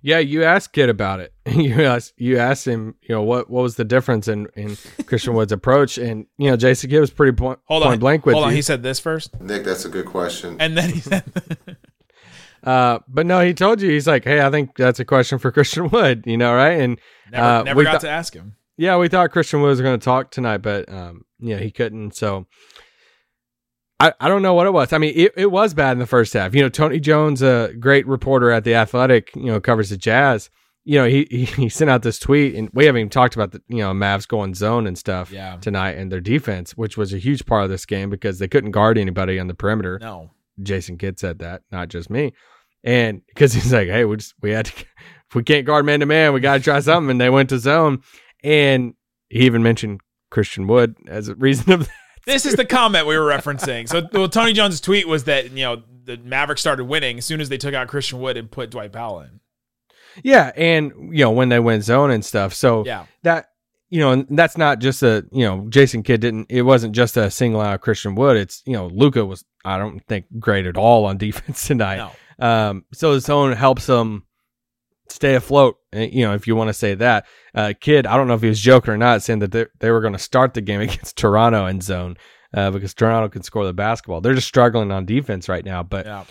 Yeah, 0.03 0.19
you 0.19 0.45
asked 0.45 0.73
Kidd 0.73 0.89
about 0.89 1.21
it. 1.21 1.33
You 1.51 1.83
asked 1.85 2.15
you 2.17 2.39
asked 2.39 2.67
him, 2.67 2.95
you 3.03 3.15
know, 3.15 3.23
what 3.23 3.51
what 3.51 3.63
was 3.63 3.77
the 3.77 3.85
difference 3.85 4.29
in 4.29 4.47
in 4.57 4.77
Christian 5.07 5.35
Wood's 5.35 5.53
approach, 5.53 5.99
and 5.99 6.27
you 6.39 6.49
know, 6.51 6.57
Jason 6.57 6.89
Kidd 6.91 7.01
was 7.01 7.11
pretty 7.11 7.33
point, 7.37 7.59
Hold 7.67 7.83
point 7.83 7.95
on, 7.95 7.99
blank 7.99 8.25
with 8.27 8.35
hold 8.35 8.47
on. 8.47 8.53
He 8.53 8.63
said 8.63 8.83
this 8.83 9.01
first, 9.01 9.39
Nick, 9.41 9.65
that's 9.65 9.85
a 9.85 9.89
good 9.89 10.07
question. 10.07 10.57
and 10.61 10.77
then 10.77 10.91
he 10.91 11.01
said, 11.11 11.25
Uh, 12.63 12.99
but 13.09 13.25
no, 13.27 13.41
he 13.41 13.55
told 13.55 13.81
you 13.81 13.91
he's 13.91 14.07
like, 14.07 14.25
hey, 14.25 14.41
I 14.45 14.51
think 14.51 14.77
that's 14.77 15.01
a 15.01 15.05
question 15.05 15.39
for 15.39 15.51
Christian 15.57 15.89
Wood, 15.89 16.25
you 16.27 16.37
know, 16.37 16.55
right? 16.55 16.79
And 16.81 16.99
never, 17.33 17.45
uh, 17.45 17.63
never 17.63 17.79
we 17.79 17.85
got 17.85 17.93
thought- 17.93 18.01
to 18.03 18.11
ask 18.11 18.35
him. 18.35 18.55
yeah, 18.77 18.97
we 18.99 19.09
thought 19.09 19.31
Christian 19.31 19.61
Wood 19.63 19.69
was 19.69 19.81
going 19.81 19.99
to 19.99 20.05
talk 20.05 20.31
tonight, 20.31 20.59
but 20.59 20.91
um, 20.93 21.25
yeah, 21.39 21.57
he 21.59 21.71
couldn't. 21.71 22.15
So 22.17 22.47
I, 24.01 24.13
I 24.19 24.29
don't 24.29 24.43
know 24.43 24.55
what 24.55 24.67
it 24.67 24.73
was. 24.73 24.93
I 24.93 24.99
mean, 24.99 25.13
it, 25.15 25.33
it 25.37 25.51
was 25.53 25.75
bad 25.75 25.93
in 25.93 25.99
the 25.99 26.07
first 26.07 26.33
half. 26.33 26.55
You 26.55 26.63
know, 26.63 26.69
Tony 26.71 26.99
Jones, 26.99 27.43
a 27.43 27.73
great 27.79 28.07
reporter 28.07 28.51
at 28.51 28.65
the 28.65 28.75
Athletic, 28.75 29.31
you 29.37 29.45
know, 29.47 29.61
covers 29.61 29.91
the 29.91 29.97
Jazz. 29.99 30.49
You 30.85 30.99
know, 30.99 31.05
he, 31.07 31.27
he 31.31 31.45
he 31.45 31.69
sent 31.69 31.91
out 31.91 32.03
this 32.03 32.19
tweet, 32.19 32.55
and 32.55 32.71
we 32.73 32.87
haven't 32.87 33.01
even 33.01 33.11
talked 33.11 33.35
about 33.35 33.53
the 33.53 33.63
you 33.69 33.79
know 33.79 33.93
Mavs 33.93 34.27
going 34.27 34.55
zone 34.55 34.87
and 34.87 34.97
stuff 34.97 35.31
Yeah. 35.31 35.57
tonight 35.61 35.99
and 35.99 36.11
their 36.11 36.21
defense, 36.23 36.73
which 36.77 36.97
was 36.97 37.13
a 37.13 37.19
huge 37.19 37.45
part 37.45 37.65
of 37.65 37.71
this 37.71 37.85
game 37.87 38.09
because 38.11 38.39
they 38.39 38.49
couldn't 38.49 38.71
guard 38.71 38.97
anybody 38.97 39.39
on 39.39 39.47
the 39.49 39.55
perimeter. 39.55 39.99
No, 40.01 40.31
Jason 40.63 40.97
Kidd 40.97 41.19
said 41.19 41.39
that, 41.41 41.63
not 41.71 41.89
just 41.89 42.09
me. 42.11 42.33
And 42.83 43.21
because 43.27 43.53
he's 43.53 43.73
like, 43.73 43.89
hey, 43.89 44.07
we 44.07 44.17
just 44.17 44.33
we 44.41 44.53
had 44.53 44.65
to 44.67 44.73
if 45.29 45.35
we 45.35 45.43
can't 45.43 45.67
guard 45.67 45.85
man 45.85 46.01
to 46.01 46.07
man, 46.07 46.33
we 46.33 46.41
got 46.41 46.55
to 46.55 46.61
try 46.61 46.81
something. 46.81 47.11
And 47.11 47.21
they 47.21 47.29
went 47.29 47.51
to 47.51 47.59
zone, 47.59 48.01
and 48.43 48.95
he 49.29 49.41
even 49.41 49.63
mentioned 49.63 50.01
Christian 50.31 50.67
Wood 50.67 50.97
as 51.07 51.29
a 51.29 51.35
reason 51.35 51.73
of 51.75 51.81
that. 51.81 51.95
This 52.27 52.47
is 52.47 52.55
the 52.55 52.65
comment 52.65 53.07
we 53.07 53.17
were 53.19 53.27
referencing. 53.29 53.89
So, 53.89 54.03
well, 54.13 54.29
Tony 54.29 54.53
Jones' 54.53 54.81
tweet 54.81 55.09
was 55.09 55.25
that 55.25 55.51
you 55.53 55.65
know 55.65 55.83
the 56.05 56.17
Mavericks 56.19 56.61
started 56.61 56.85
winning 56.85 57.19
as 57.19 57.25
soon 57.27 57.41
as 57.41 57.49
they 57.49 57.59
took 57.59 57.75
out 57.75 57.89
Christian 57.89 58.21
Wood 58.21 58.37
and 58.37 58.51
put 58.51 58.71
Dwight 58.71 58.93
Powell 58.93 59.21
in. 59.21 59.41
Yeah, 60.23 60.51
and 60.57 60.93
you 61.17 61.25
know 61.25 61.31
when 61.31 61.49
they 61.49 61.61
went 61.61 61.85
zone 61.85 62.11
and 62.11 62.25
stuff. 62.25 62.53
So 62.55 62.85
Yeah. 62.85 63.07
that 63.23 63.47
you 63.89 64.01
know, 64.01 64.13
and 64.13 64.27
that's 64.31 64.57
not 64.57 64.79
just 64.79 65.03
a 65.03 65.25
you 65.33 65.45
know 65.45 65.67
Jason 65.69 66.03
Kidd 66.03 66.21
didn't. 66.21 66.47
It 66.51 66.63
wasn't 66.63 66.95
just 66.95 67.17
a 67.17 67.31
single 67.31 67.61
out 67.61 67.75
of 67.75 67.81
Christian 67.81 68.15
Wood. 68.15 68.37
It's 68.37 68.63
you 68.67 68.73
know 68.75 68.87
Luka 68.89 69.25
was 69.25 69.45
I 69.65 69.79
don't 69.79 70.01
think 70.07 70.27
great 70.39 70.67
at 70.67 70.77
all 70.77 71.05
on 71.07 71.17
defense 71.19 71.67
tonight. 71.67 71.97
No. 71.97 72.47
Um, 72.47 72.85
so 72.93 73.15
the 73.15 73.21
zone 73.21 73.53
helps 73.53 73.87
them 73.87 74.25
stay 75.11 75.35
afloat. 75.35 75.77
eh, 75.93 76.09
You 76.13 76.25
know, 76.27 76.35
if 76.35 76.47
you 76.47 76.57
want 76.57 76.69
to 76.69 76.75
say 76.75 76.95
that, 76.95 77.27
uh, 77.55 77.73
Kidd, 77.81 78.07
I 78.07 78.17
don't 78.17 78.29
know 78.29 78.35
if 78.35 78.43
he 78.43 78.49
was 78.49 78.61
joking 78.61 78.95
or 78.95 78.97
not, 78.97 79.23
saying 79.23 79.41
that 79.41 79.53
they, 79.53 79.67
they 79.81 79.91
were 79.91 80.01
going 80.01 80.13
to 80.13 80.19
start 80.19 80.55
the 80.55 80.61
game 80.61 80.81
against 80.89 81.17
Toronto 81.17 81.67
in 81.67 81.81
zone 81.81 82.17
uh, 82.55 82.71
because 82.71 82.95
Toronto 82.95 83.29
can 83.29 83.43
score 83.43 83.65
the 83.67 83.73
basketball. 83.73 84.21
They're 84.21 84.35
just 84.35 84.49
struggling 84.49 84.91
on 84.93 85.05
defense 85.07 85.49
right 85.49 85.65
now, 85.65 85.83
but 85.83 86.07
Yeah. 86.07 86.25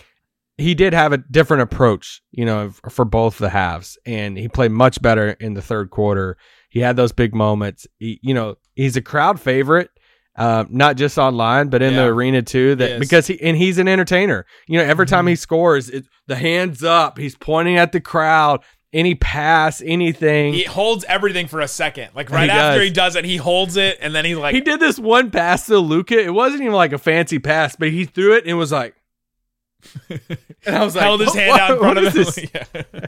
he 0.58 0.74
did 0.74 0.92
have 0.92 1.12
a 1.12 1.18
different 1.18 1.62
approach, 1.62 2.22
you 2.30 2.44
know, 2.44 2.70
for 2.90 3.04
both 3.04 3.38
the 3.38 3.50
halves, 3.50 3.98
and 4.06 4.36
he 4.36 4.48
played 4.48 4.70
much 4.72 5.00
better 5.00 5.30
in 5.30 5.54
the 5.54 5.62
third 5.62 5.90
quarter. 5.90 6.36
He 6.68 6.80
had 6.80 6.96
those 6.96 7.12
big 7.12 7.34
moments. 7.34 7.86
He, 7.98 8.20
you 8.22 8.34
know, 8.34 8.56
he's 8.74 8.96
a 8.96 9.02
crowd 9.02 9.40
favorite, 9.40 9.90
uh, 10.36 10.64
not 10.70 10.96
just 10.96 11.18
online, 11.18 11.68
but 11.68 11.82
in 11.82 11.94
the 11.96 12.04
arena 12.06 12.42
too. 12.42 12.74
That 12.76 12.90
is. 12.92 13.00
because 13.00 13.26
he 13.26 13.40
and 13.42 13.56
he's 13.56 13.78
an 13.78 13.88
entertainer. 13.88 14.46
You 14.66 14.78
know, 14.78 14.84
every 14.84 15.06
time 15.06 15.26
he 15.26 15.36
scores, 15.36 15.88
it, 15.90 16.04
the 16.26 16.36
hands 16.36 16.82
up, 16.84 17.18
he's 17.18 17.36
pointing 17.36 17.76
at 17.76 17.92
the 17.92 18.00
crowd. 18.00 18.62
Any 18.92 19.14
pass, 19.14 19.80
anything. 19.84 20.52
He 20.52 20.62
He, 20.62 20.64
holds 20.66 21.04
everything 21.04 21.46
for 21.46 21.60
a 21.60 21.68
second. 21.68 22.08
Like 22.12 22.28
right 22.28 22.50
He 22.50 22.50
after 22.50 22.78
does. 22.80 22.88
he 22.88 22.92
does 22.92 23.14
it, 23.16 23.24
he 23.24 23.36
holds 23.36 23.76
it 23.76 23.98
and 24.00 24.12
then 24.12 24.24
he's 24.24 24.36
like, 24.36 24.52
he 24.52 24.60
did 24.60 24.80
this 24.80 24.98
one 24.98 25.30
pass 25.30 25.66
to 25.66 25.78
Luka. 25.78 26.18
It 26.20 26.34
wasn't 26.34 26.62
even 26.62 26.74
like 26.74 26.92
a 26.92 26.98
fancy 26.98 27.38
pass, 27.38 27.76
but 27.76 27.90
he 27.90 28.04
threw 28.04 28.34
it 28.34 28.46
and 28.48 28.58
was 28.58 28.72
like, 28.72 28.96
And 30.66 30.76
I 30.76 30.84
was 30.84 30.94
like, 30.94 31.04
held 31.04 31.20
his 31.20 31.28
"What- 31.30 31.38
hand 31.38 31.58
out 31.60 31.70
in 31.70 31.78
front 31.80 31.98
of 31.98 32.12
this?" 32.12 32.38
Yeah. 32.54 33.06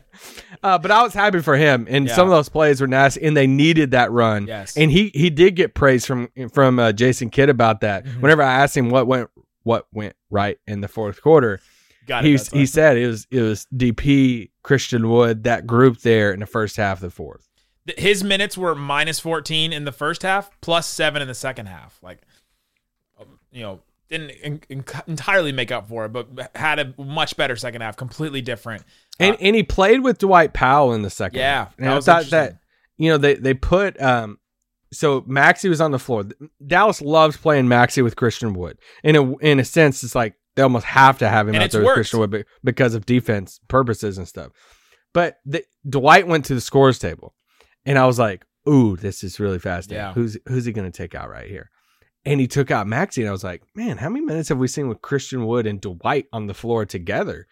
Uh, 0.62 0.78
but 0.78 0.90
I 0.90 1.02
was 1.02 1.12
happy 1.12 1.40
for 1.40 1.56
him, 1.56 1.86
and 1.90 2.06
Yeah. 2.08 2.14
some 2.14 2.26
of 2.26 2.30
those 2.30 2.48
plays 2.48 2.80
were 2.80 2.86
nasty, 2.86 3.22
and 3.24 3.36
they 3.36 3.46
needed 3.46 3.90
that 3.90 4.10
run. 4.12 4.46
Yes. 4.46 4.76
and 4.76 4.90
he 4.90 5.10
he 5.14 5.28
did 5.30 5.56
get 5.56 5.74
praise 5.74 6.06
from 6.06 6.28
from 6.52 6.78
uh, 6.78 6.92
Jason 6.92 7.30
Kidd 7.30 7.48
about 7.50 7.80
that. 7.82 8.04
Mm-hmm. 8.04 8.20
Whenever 8.20 8.42
I 8.42 8.52
asked 8.62 8.76
him 8.76 8.88
what 8.90 9.06
went 9.06 9.28
what 9.64 9.86
went 9.92 10.14
right 10.30 10.58
in 10.66 10.80
the 10.80 10.88
fourth 10.88 11.20
quarter, 11.20 11.60
Got 12.06 12.24
it. 12.24 12.28
he 12.52 12.58
he 12.60 12.66
said 12.66 12.96
it 12.96 13.06
was 13.06 13.26
it 13.30 13.42
was 13.42 13.66
DP 13.74 14.50
Christian 14.62 15.08
Wood 15.10 15.44
that 15.44 15.66
group 15.66 16.00
there 16.00 16.32
in 16.32 16.40
the 16.40 16.46
first 16.46 16.76
half 16.76 16.98
of 16.98 17.02
the 17.02 17.10
fourth. 17.10 17.48
His 17.98 18.22
minutes 18.22 18.56
were 18.56 18.74
minus 18.76 19.18
14 19.18 19.72
in 19.72 19.84
the 19.84 19.90
first 19.92 20.22
half, 20.22 20.50
plus 20.60 20.86
seven 20.86 21.20
in 21.20 21.26
the 21.26 21.34
second 21.34 21.66
half. 21.66 21.98
Like, 22.00 22.20
um, 23.20 23.40
you 23.50 23.62
know, 23.62 23.80
didn't 24.12 24.30
en- 24.42 24.60
en- 24.70 24.84
entirely 25.08 25.50
make 25.52 25.72
up 25.72 25.88
for 25.88 26.04
it, 26.04 26.10
but 26.12 26.28
had 26.54 26.78
a 26.78 26.94
much 27.02 27.36
better 27.36 27.56
second 27.56 27.80
half, 27.80 27.96
completely 27.96 28.40
different. 28.40 28.84
And 29.18 29.36
and 29.40 29.56
he 29.56 29.62
played 29.64 30.02
with 30.04 30.18
Dwight 30.18 30.52
Powell 30.52 30.92
in 30.94 31.02
the 31.02 31.10
second. 31.10 31.40
Uh, 31.40 31.42
Yeah, 31.42 31.58
half. 31.64 31.74
and 31.78 31.86
that 31.88 31.96
I 31.96 32.00
thought 32.00 32.30
that 32.30 32.58
you 32.96 33.10
know 33.10 33.18
they 33.18 33.34
they 33.34 33.54
put 33.54 34.00
um 34.00 34.38
so 34.92 35.22
Maxi 35.22 35.68
was 35.68 35.80
on 35.80 35.90
the 35.90 35.98
floor. 35.98 36.24
Dallas 36.66 37.00
loves 37.00 37.36
playing 37.36 37.66
Maxi 37.66 38.02
with 38.04 38.14
Christian 38.16 38.52
Wood. 38.54 38.78
In 39.02 39.16
a 39.16 39.36
in 39.38 39.58
a 39.58 39.64
sense, 39.64 40.02
it's 40.04 40.14
like 40.14 40.34
they 40.54 40.62
almost 40.62 40.84
have 40.84 41.18
to 41.18 41.28
have 41.28 41.48
him 41.48 41.54
And 41.54 41.64
out 41.64 41.70
there 41.70 41.82
with. 41.82 41.94
Christian 41.94 42.20
Wood 42.20 42.44
because 42.62 42.94
of 42.94 43.06
defense 43.06 43.58
purposes 43.68 44.18
and 44.18 44.28
stuff. 44.28 44.52
But 45.14 45.38
the, 45.46 45.64
Dwight 45.88 46.26
went 46.26 46.44
to 46.46 46.54
the 46.54 46.60
scores 46.60 46.98
table, 46.98 47.34
and 47.86 47.98
I 47.98 48.06
was 48.06 48.18
like, 48.18 48.44
"Ooh, 48.68 48.96
this 48.96 49.24
is 49.24 49.40
really 49.40 49.58
fast. 49.58 49.90
Yeah. 49.90 50.12
Who's 50.12 50.36
who's 50.46 50.64
he 50.66 50.72
going 50.72 50.90
to 50.90 50.96
take 50.96 51.14
out 51.14 51.28
right 51.30 51.48
here?" 51.48 51.70
And 52.24 52.40
he 52.40 52.46
took 52.46 52.70
out 52.70 52.86
Maxi, 52.86 53.18
and 53.18 53.28
I 53.28 53.32
was 53.32 53.42
like, 53.44 53.62
"Man, 53.74 53.96
how 53.98 54.08
many 54.08 54.24
minutes 54.24 54.48
have 54.50 54.58
we 54.58 54.68
seen 54.68 54.88
with 54.88 55.02
Christian 55.02 55.44
Wood 55.46 55.66
and 55.66 55.80
Dwight 55.80 56.26
on 56.32 56.46
the 56.46 56.54
floor 56.54 56.84
together?" 56.86 57.46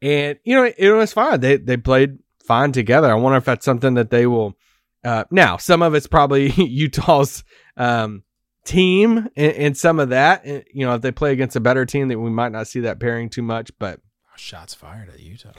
And 0.00 0.38
you 0.44 0.54
know, 0.54 0.64
it, 0.64 0.74
it 0.78 0.92
was 0.92 1.12
fine. 1.12 1.40
They 1.40 1.56
they 1.56 1.76
played 1.76 2.18
fine 2.44 2.72
together. 2.72 3.10
I 3.10 3.14
wonder 3.14 3.38
if 3.38 3.44
that's 3.44 3.64
something 3.64 3.94
that 3.94 4.10
they 4.10 4.26
will. 4.26 4.56
Uh, 5.04 5.24
now, 5.32 5.56
some 5.56 5.82
of 5.82 5.94
it's 5.94 6.06
probably 6.06 6.50
Utah's 6.56 7.42
um, 7.76 8.22
team, 8.64 9.28
and, 9.36 9.52
and 9.52 9.76
some 9.76 9.98
of 9.98 10.10
that. 10.10 10.44
and, 10.44 10.62
You 10.72 10.86
know, 10.86 10.94
if 10.94 11.02
they 11.02 11.10
play 11.10 11.32
against 11.32 11.56
a 11.56 11.60
better 11.60 11.84
team, 11.84 12.06
that 12.08 12.20
we 12.20 12.30
might 12.30 12.52
not 12.52 12.68
see 12.68 12.80
that 12.80 13.00
pairing 13.00 13.28
too 13.28 13.42
much. 13.42 13.72
But 13.80 14.00
Shots 14.36 14.74
fired 14.74 15.08
at 15.08 15.18
Utah. 15.20 15.50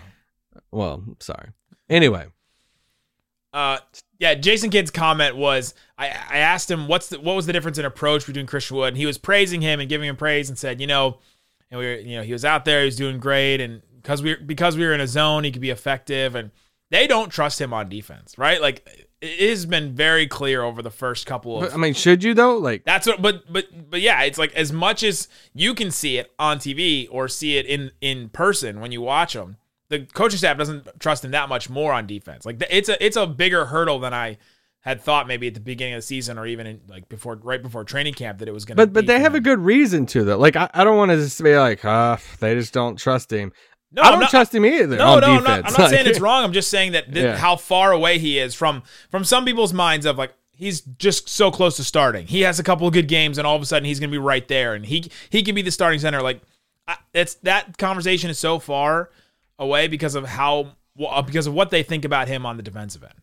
well, 0.72 1.04
sorry. 1.20 1.50
Anyway, 1.90 2.28
Uh, 3.54 3.78
yeah, 4.20 4.34
Jason 4.36 4.70
Kidd's 4.70 4.92
comment 4.92 5.36
was 5.36 5.74
I, 5.98 6.08
I 6.08 6.38
asked 6.38 6.72
him 6.72 6.88
what's 6.88 7.10
the, 7.10 7.20
what 7.20 7.36
was 7.36 7.46
the 7.46 7.54
difference 7.54 7.78
in 7.78 7.86
approach 7.86 8.26
between 8.26 8.48
Christian 8.48 8.78
Wood, 8.78 8.90
and 8.90 8.98
he 8.98 9.06
was 9.06 9.18
praising 9.18 9.62
him 9.62 9.80
and 9.80 9.90
giving 9.90 10.10
him 10.10 10.16
praise 10.16 10.50
and 10.50 10.58
said, 10.58 10.82
you 10.82 10.88
know, 10.88 11.20
and 11.70 11.80
we 11.80 11.86
were, 11.86 11.96
you 11.96 12.18
know, 12.18 12.24
he 12.24 12.34
was 12.34 12.46
out 12.46 12.66
there, 12.66 12.80
he 12.80 12.86
was 12.86 12.96
doing 12.96 13.20
great, 13.20 13.62
and 13.62 13.82
because 14.02 14.22
we 14.22 14.36
because 14.36 14.78
we 14.78 14.86
were 14.86 14.94
in 14.94 15.02
a 15.02 15.08
zone, 15.08 15.44
he 15.44 15.52
could 15.52 15.62
be 15.62 15.70
effective, 15.70 16.36
and 16.36 16.52
they 16.90 17.08
don't 17.08 17.30
trust 17.30 17.60
him 17.60 17.74
on 17.74 17.90
defense, 17.90 18.38
right? 18.38 18.62
Like 18.62 19.08
it 19.24 19.50
has 19.50 19.66
been 19.66 19.94
very 19.94 20.28
clear 20.28 20.64
over 20.64 20.82
the 20.82 20.92
first 20.92 21.26
couple 21.26 21.56
of 21.56 21.62
but, 21.62 21.74
I 21.74 21.78
mean, 21.78 21.94
should 21.94 22.24
you 22.24 22.34
though? 22.34 22.58
Like, 22.58 22.84
that's 22.84 23.08
what, 23.08 23.22
but 23.22 23.52
but 23.52 23.90
but 23.90 24.02
yeah, 24.02 24.22
it's 24.24 24.38
like 24.38 24.54
as 24.54 24.72
much 24.72 25.02
as 25.02 25.28
you 25.54 25.74
can 25.74 25.92
see 25.92 26.18
it 26.18 26.32
on 26.38 26.58
TV 26.58 27.08
or 27.10 27.28
see 27.28 27.58
it 27.58 27.66
in 27.66 27.92
in 28.02 28.30
person 28.30 28.80
when 28.80 28.92
you 28.92 29.02
watch 29.02 29.34
them, 29.34 29.58
the 30.00 30.06
coaching 30.14 30.38
staff 30.38 30.58
doesn't 30.58 30.88
trust 31.00 31.24
him 31.24 31.32
that 31.32 31.50
much 31.50 31.70
more 31.70 31.94
on 31.94 32.08
defense. 32.08 32.46
Like 32.46 32.62
it's 32.70 32.90
a 32.90 33.04
it's 33.06 33.18
a 33.18 33.26
bigger 33.28 33.66
hurdle 33.66 34.00
than 34.00 34.14
I 34.14 34.38
had 34.82 35.00
thought 35.02 35.28
maybe 35.28 35.48
at 35.48 35.54
the 35.54 35.60
beginning 35.62 35.94
of 35.94 36.00
the 36.00 36.02
season 36.06 36.38
or 36.38 36.46
even 36.46 36.68
in 36.68 36.82
like 36.88 37.08
before 37.08 37.36
right 37.42 37.62
before 37.62 37.84
training 37.86 38.14
camp 38.16 38.40
that 38.40 38.48
it 38.48 38.54
was 38.54 38.66
going 38.66 38.76
to. 38.78 38.86
but 38.86 38.94
but 38.94 39.06
they 39.06 39.20
have 39.20 39.36
a 39.36 39.40
good 39.40 39.60
reason 39.60 40.06
to 40.08 40.24
though. 40.24 40.38
Like, 40.38 40.56
I, 40.56 40.70
I 40.74 40.84
don't 40.84 40.98
want 40.98 41.12
to 41.12 41.18
just 41.18 41.42
be 41.42 41.56
like, 41.56 41.86
ah, 41.86 42.20
they 42.40 42.54
just 42.56 42.74
don't 42.74 42.98
trust 42.98 43.32
him. 43.32 43.54
No, 43.92 44.02
I 44.02 44.10
don't 44.12 44.20
not- 44.22 44.30
trust 44.32 44.54
him 44.56 44.66
either. 44.66 44.98
No, 44.98 45.14
on 45.14 45.22
no, 45.22 45.28
I'm 45.28 45.44
not, 45.44 45.58
I'm 45.66 45.72
not 45.72 45.80
Like- 45.80 45.90
saying 45.92 46.08
it's 46.08 46.20
wrong. 46.20 46.44
I'm 46.44 46.52
just 46.54 46.70
saying 46.70 46.94
that 46.94 47.14
th- 47.14 47.16
Yeah. 47.26 47.38
how 47.38 47.56
far 47.56 47.92
away 47.92 48.18
he 48.20 48.40
is 48.40 48.54
from 48.56 48.84
from 49.10 49.24
some 49.24 49.46
people's 49.46 49.72
minds 49.74 50.06
of 50.06 50.18
like 50.18 50.34
he's 50.52 50.82
just 50.82 51.30
so 51.30 51.50
close 51.52 51.78
to 51.78 51.84
starting. 51.84 52.28
He 52.28 52.42
has 52.42 52.60
a 52.60 52.64
couple 52.64 52.86
of 52.88 52.94
good 52.94 53.08
games, 53.08 53.38
and 53.38 53.48
all 53.48 53.56
of 53.56 53.62
a 53.62 53.66
sudden 53.66 53.86
he's 53.86 54.00
going 54.00 54.10
to 54.10 54.14
be 54.14 54.18
right 54.18 54.48
there, 54.48 54.74
and 54.74 54.86
he 54.86 55.10
he 55.30 55.44
can 55.44 55.56
be 55.56 55.62
the 55.62 55.72
starting 55.72 56.00
center. 56.00 56.22
Like 56.22 56.42
I, 56.90 56.98
it's 57.14 57.36
that 57.36 57.78
conversation 57.78 58.30
is 58.30 58.38
so 58.38 58.60
far 58.60 59.12
away 59.64 59.88
because 59.88 60.16
of 60.16 60.26
how 60.26 60.76
because 61.26 61.48
of 61.48 61.54
what 61.54 61.70
they 61.72 61.82
think 61.84 62.06
about 62.06 62.28
him 62.28 62.46
on 62.46 62.58
the 62.58 62.64
defensive 62.64 63.04
end. 63.04 63.14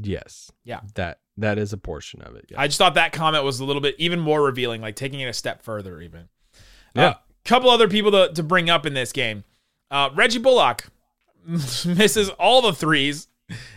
Yes. 0.00 0.50
Yeah. 0.64 0.80
That 0.94 1.20
that 1.36 1.58
is 1.58 1.72
a 1.72 1.76
portion 1.76 2.20
of 2.22 2.34
it. 2.34 2.46
Yeah. 2.50 2.60
I 2.60 2.66
just 2.66 2.78
thought 2.78 2.94
that 2.94 3.12
comment 3.12 3.44
was 3.44 3.60
a 3.60 3.64
little 3.64 3.82
bit 3.82 3.94
even 3.98 4.18
more 4.20 4.42
revealing, 4.42 4.80
like 4.80 4.96
taking 4.96 5.20
it 5.20 5.26
a 5.26 5.32
step 5.32 5.62
further, 5.62 6.00
even. 6.00 6.28
A 6.94 7.00
Yeah. 7.00 7.14
couple 7.44 7.70
other 7.70 7.88
people 7.88 8.10
to, 8.12 8.32
to 8.34 8.42
bring 8.42 8.68
up 8.70 8.84
in 8.86 8.94
this 8.94 9.12
game. 9.12 9.44
Uh, 9.90 10.10
Reggie 10.14 10.38
Bullock 10.40 10.86
misses 11.46 12.28
all 12.30 12.60
the 12.62 12.72
threes 12.72 13.28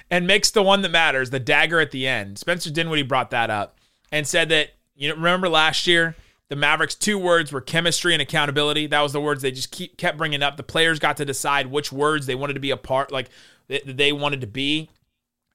and 0.09 0.27
makes 0.27 0.51
the 0.51 0.63
one 0.63 0.81
that 0.81 0.89
matters, 0.89 1.29
the 1.29 1.39
dagger 1.39 1.79
at 1.79 1.91
the 1.91 2.07
end. 2.07 2.37
Spencer 2.39 2.69
Dinwiddie 2.71 3.03
brought 3.03 3.29
that 3.31 3.49
up 3.49 3.77
and 4.11 4.27
said 4.27 4.49
that, 4.49 4.69
you 4.95 5.09
know, 5.09 5.15
remember 5.15 5.47
last 5.47 5.87
year, 5.87 6.15
the 6.51 6.57
Mavericks' 6.57 6.95
two 6.95 7.17
words 7.17 7.53
were 7.53 7.61
chemistry 7.61 8.11
and 8.11 8.21
accountability. 8.21 8.85
That 8.85 8.99
was 8.99 9.13
the 9.13 9.21
words 9.21 9.41
they 9.41 9.51
just 9.51 9.71
keep, 9.71 9.95
kept 9.95 10.17
bringing 10.17 10.43
up. 10.43 10.57
The 10.57 10.63
players 10.63 10.99
got 10.99 11.15
to 11.15 11.23
decide 11.23 11.67
which 11.67 11.93
words 11.93 12.25
they 12.25 12.35
wanted 12.35 12.55
to 12.55 12.59
be 12.59 12.71
a 12.71 12.77
part, 12.77 13.09
like 13.09 13.29
that 13.69 13.95
they 13.95 14.11
wanted 14.11 14.41
to 14.41 14.47
be. 14.47 14.89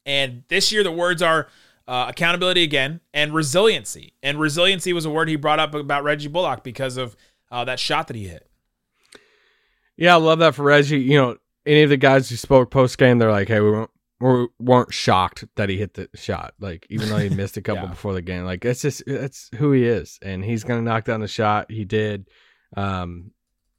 And 0.06 0.44
this 0.48 0.72
year, 0.72 0.82
the 0.82 0.90
words 0.90 1.20
are 1.20 1.48
uh, 1.86 2.06
accountability 2.08 2.62
again 2.62 3.00
and 3.12 3.34
resiliency. 3.34 4.14
And 4.22 4.40
resiliency 4.40 4.94
was 4.94 5.04
a 5.04 5.10
word 5.10 5.28
he 5.28 5.36
brought 5.36 5.60
up 5.60 5.74
about 5.74 6.02
Reggie 6.02 6.28
Bullock 6.28 6.64
because 6.64 6.96
of 6.96 7.14
uh, 7.50 7.62
that 7.66 7.78
shot 7.78 8.06
that 8.06 8.16
he 8.16 8.28
hit. 8.28 8.48
Yeah, 9.98 10.14
I 10.14 10.18
love 10.18 10.38
that 10.38 10.54
for 10.54 10.62
Reggie. 10.62 10.98
You 10.98 11.18
know, 11.18 11.36
any 11.66 11.82
of 11.82 11.90
the 11.90 11.98
guys 11.98 12.30
who 12.30 12.36
spoke 12.36 12.70
post 12.70 12.96
game, 12.96 13.18
they're 13.18 13.30
like, 13.30 13.48
"Hey, 13.48 13.60
we 13.60 13.70
weren't, 13.70 13.90
we 14.20 14.46
weren't 14.58 14.92
shocked 14.94 15.44
that 15.56 15.68
he 15.68 15.76
hit 15.78 15.94
the 15.94 16.08
shot. 16.14 16.54
Like, 16.60 16.86
even 16.90 17.08
though 17.08 17.18
he 17.18 17.28
missed 17.34 17.56
a 17.56 17.62
couple 17.62 17.84
Yeah. 17.84 17.90
before 17.90 18.14
the 18.14 18.22
game, 18.22 18.44
like 18.44 18.64
it's 18.64 18.82
just 18.82 19.02
that's 19.06 19.50
who 19.56 19.72
he 19.72 19.84
is, 19.84 20.18
and 20.22 20.44
he's 20.44 20.64
gonna 20.64 20.82
knock 20.82 21.04
down 21.04 21.20
the 21.20 21.28
shot. 21.28 21.70
He 21.70 21.84
did. 21.84 22.28
Um, 22.76 23.30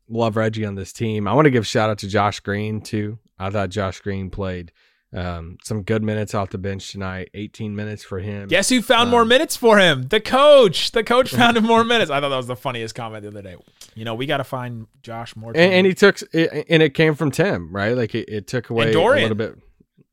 love 0.10 0.38
Reggie 0.38 0.66
on 0.66 0.76
this 0.76 0.94
team. 0.94 1.28
I 1.28 1.34
want 1.34 1.46
to 1.46 1.52
give 1.52 1.66
shout 1.68 1.90
out 1.90 1.98
to 2.00 2.08
Josh 2.08 2.40
Green 2.40 2.82
too. 2.82 3.20
I 3.40 3.50
thought 3.50 3.70
Josh 3.70 4.00
Green 4.00 4.30
played 4.30 4.72
um, 5.14 5.58
some 5.64 5.84
good 5.84 6.04
minutes 6.04 6.34
off 6.34 6.50
the 6.50 6.58
bench 6.58 6.92
tonight. 6.92 7.30
18 7.34 7.76
minutes 7.76 8.04
for 8.04 8.20
him. 8.20 8.48
Guess 8.48 8.70
who 8.70 8.82
found 8.82 9.10
more 9.10 9.26
minutes 9.26 9.56
for 9.56 9.78
him? 9.78 10.04
The 10.10 10.20
coach. 10.20 10.92
The 10.92 11.04
coach 11.04 11.30
found 11.36 11.58
him 11.58 11.66
more 11.66 11.84
minutes. 11.84 12.10
I 12.12 12.20
thought 12.20 12.30
that 12.30 12.36
was 12.38 12.48
the 12.48 12.56
funniest 12.56 12.96
comment 12.96 13.24
the 13.24 13.30
other 13.30 13.42
day. 13.42 13.56
You 13.96 14.06
know, 14.06 14.16
we 14.16 14.26
got 14.26 14.38
to 14.38 14.44
find 14.44 14.88
Josh 15.04 15.36
more. 15.36 15.52
and, 15.52 15.74
and 15.74 15.88
he 15.88 15.94
took 15.94 16.20
and 16.34 16.84
it 16.84 16.94
came 16.94 17.16
from 17.16 17.32
Tim, 17.32 17.72
right? 17.74 17.96
Like 17.96 18.16
it, 18.16 18.30
it 18.30 18.48
took 18.48 18.70
away 18.70 18.94
a 18.94 19.00
little 19.00 19.36
bit. 19.36 19.56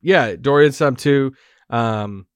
Yeah, 0.04 0.36
Dorian 0.36 0.72
sub 0.72 0.98
too. 0.98 1.32
Um, 1.70 2.26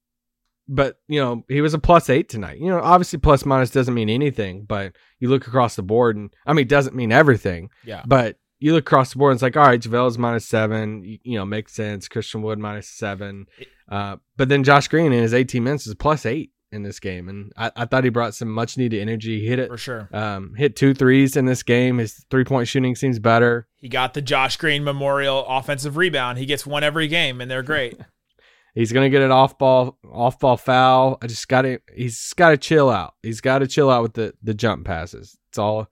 but 0.67 0.97
you 1.07 1.19
know 1.19 1.43
he 1.47 1.61
was 1.61 1.73
a 1.73 1.79
plus 1.79 2.09
eight 2.09 2.29
tonight. 2.29 2.59
You 2.59 2.67
know, 2.67 2.79
obviously 2.81 3.19
plus 3.19 3.45
minus 3.45 3.71
doesn't 3.71 3.93
mean 3.93 4.09
anything, 4.09 4.65
but 4.65 4.93
you 5.19 5.29
look 5.29 5.47
across 5.47 5.75
the 5.75 5.83
board, 5.83 6.17
and 6.17 6.33
I 6.45 6.53
mean, 6.53 6.63
it 6.63 6.69
doesn't 6.69 6.95
mean 6.95 7.11
everything. 7.11 7.69
yeah. 7.85 8.03
But 8.05 8.37
you 8.59 8.73
look 8.73 8.85
across 8.85 9.13
the 9.13 9.19
board, 9.19 9.31
and 9.31 9.37
it's 9.37 9.43
like, 9.43 9.55
all 9.55 9.65
right, 9.65 9.79
JaVale's 9.79 10.17
minus 10.17 10.45
seven. 10.45 11.03
You, 11.03 11.17
you 11.23 11.37
know, 11.37 11.45
makes 11.45 11.73
sense. 11.73 12.07
Christian 12.07 12.41
Wood 12.41 12.59
minus 12.59 12.89
seven. 12.89 13.45
Uh, 13.89 14.17
but 14.35 14.49
then 14.49 14.63
Josh 14.63 14.87
Green 14.87 15.13
in 15.13 15.23
his 15.23 15.33
18 15.33 15.63
minutes 15.63 15.87
is 15.87 15.95
plus 15.95 16.25
eight 16.25 16.51
in 16.71 16.83
this 16.83 16.99
game, 16.99 17.27
and 17.29 17.51
I, 17.57 17.71
I 17.75 17.85
thought 17.85 18.03
he 18.03 18.09
brought 18.09 18.35
some 18.35 18.49
much 18.49 18.77
needed 18.77 19.01
energy. 19.01 19.39
He 19.41 19.47
hit 19.47 19.59
it 19.59 19.67
For 19.69 19.77
sure. 19.77 20.09
um, 20.13 20.53
hit 20.55 20.75
two 20.75 20.93
threes 20.93 21.35
in 21.35 21.45
this 21.45 21.63
game. 21.63 21.97
His 21.97 22.25
three 22.29 22.43
point 22.43 22.67
shooting 22.67 22.95
seems 22.95 23.19
better. 23.19 23.67
He 23.77 23.89
got 23.89 24.13
the 24.13 24.21
Josh 24.21 24.57
Green 24.57 24.83
Memorial 24.83 25.45
offensive 25.47 25.97
rebound. 25.97 26.37
He 26.37 26.45
gets 26.45 26.65
one 26.65 26.83
every 26.83 27.07
game, 27.07 27.41
and 27.41 27.49
they're 27.49 27.63
great. 27.63 27.97
He's 28.75 28.91
gonna 28.91 29.09
get 29.09 29.23
an 29.23 29.31
off 29.31 29.57
ball 29.57 29.97
off 30.11 30.39
ball 30.39 30.55
foul. 30.55 31.17
I 31.21 31.27
just 31.27 31.47
got 31.47 31.63
to 31.63 31.79
He's 31.93 32.33
got 32.33 32.51
to 32.51 32.57
chill 32.57 32.89
out. 32.89 33.15
He's 33.23 33.41
got 33.41 33.59
to 33.59 33.67
chill 33.67 33.89
out 33.89 34.03
with 34.03 34.13
the 34.13 34.33
the 34.43 34.53
jump 34.53 34.85
passes. 34.85 35.37
It's 35.49 35.57
all 35.57 35.87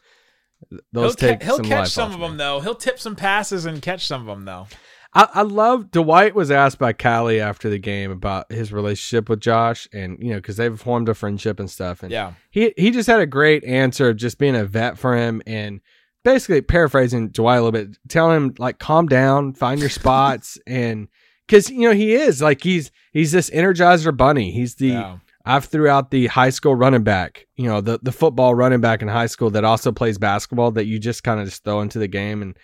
those 0.91 1.15
he'll 1.19 1.29
take 1.29 1.39
ca- 1.39 1.45
he'll 1.45 1.55
some 1.57 1.65
catch 1.65 1.89
some 1.89 2.11
of 2.13 2.19
me. 2.19 2.27
them 2.27 2.37
though. 2.37 2.59
He'll 2.59 2.75
tip 2.75 2.99
some 2.99 3.15
passes 3.15 3.65
and 3.65 3.81
catch 3.81 4.05
some 4.07 4.21
of 4.21 4.27
them 4.27 4.45
though. 4.45 4.67
I, 5.13 5.27
I 5.35 5.41
love 5.43 5.91
Dwight 5.91 6.35
was 6.35 6.51
asked 6.51 6.79
by 6.79 6.93
Callie 6.93 7.39
after 7.39 7.69
the 7.69 7.79
game 7.79 8.11
about 8.11 8.51
his 8.51 8.71
relationship 8.73 9.29
with 9.29 9.39
Josh, 9.39 9.87
and 9.93 10.17
you 10.21 10.29
know 10.31 10.35
because 10.37 10.57
they've 10.57 10.79
formed 10.79 11.09
a 11.09 11.13
friendship 11.13 11.59
and 11.59 11.69
stuff. 11.69 12.03
And 12.03 12.11
Yeah. 12.11 12.33
he 12.51 12.73
he 12.77 12.91
just 12.91 13.07
had 13.07 13.19
a 13.19 13.25
great 13.25 13.63
answer 13.63 14.09
of 14.09 14.17
just 14.17 14.37
being 14.37 14.55
a 14.55 14.65
vet 14.65 14.97
for 14.97 15.15
him 15.15 15.41
and 15.47 15.81
basically 16.23 16.61
paraphrasing 16.61 17.29
Dwight 17.29 17.59
a 17.59 17.61
little 17.63 17.71
bit, 17.71 17.97
telling 18.09 18.35
him 18.35 18.53
like 18.57 18.79
calm 18.79 19.07
down, 19.07 19.53
find 19.53 19.79
your 19.79 19.89
spots, 19.89 20.57
and 20.67 21.07
because 21.47 21.69
you 21.69 21.81
know 21.87 21.93
he 21.93 22.13
is 22.13 22.41
like 22.41 22.61
he's 22.63 22.91
he's 23.13 23.31
this 23.31 23.49
energizer 23.49 24.15
bunny. 24.15 24.51
He's 24.51 24.75
the 24.75 24.87
Yeah. 24.89 25.17
I've 25.49 25.63
threw 25.63 25.87
out 25.87 26.11
the 26.11 26.27
high 26.27 26.49
school 26.49 26.75
running 26.75 27.03
back, 27.03 27.47
you 27.55 27.67
know, 27.67 27.79
the 27.79 27.99
the 28.03 28.11
football 28.11 28.53
running 28.53 28.81
back 28.81 29.01
in 29.01 29.07
high 29.07 29.27
school 29.27 29.49
that 29.51 29.63
also 29.63 29.93
plays 29.93 30.17
basketball 30.17 30.71
that 30.71 30.87
you 30.87 30.99
just 30.99 31.23
kind 31.23 31.39
of 31.39 31.45
just 31.45 31.63
throw 31.63 31.79
into 31.79 31.99
the 31.99 32.07
game 32.09 32.41
and 32.41 32.57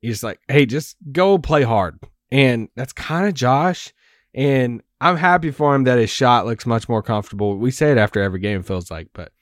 he's 0.00 0.22
like, 0.22 0.40
hey, 0.48 0.66
just 0.66 0.96
go 1.12 1.38
play 1.38 1.62
hard. 1.62 1.98
And 2.32 2.68
that's 2.76 2.92
kind 2.92 3.26
of 3.28 3.34
Josh. 3.34 3.92
And 4.34 4.82
I'm 5.00 5.16
happy 5.16 5.50
for 5.50 5.74
him 5.74 5.84
that 5.84 5.98
his 5.98 6.10
shot 6.10 6.46
looks 6.46 6.66
much 6.66 6.88
more 6.88 7.02
comfortable. 7.02 7.56
We 7.56 7.70
say 7.70 7.90
it 7.92 7.98
after 7.98 8.22
every 8.22 8.38
game, 8.40 8.62
feels 8.62 8.90
like, 8.90 9.08
but 9.12 9.32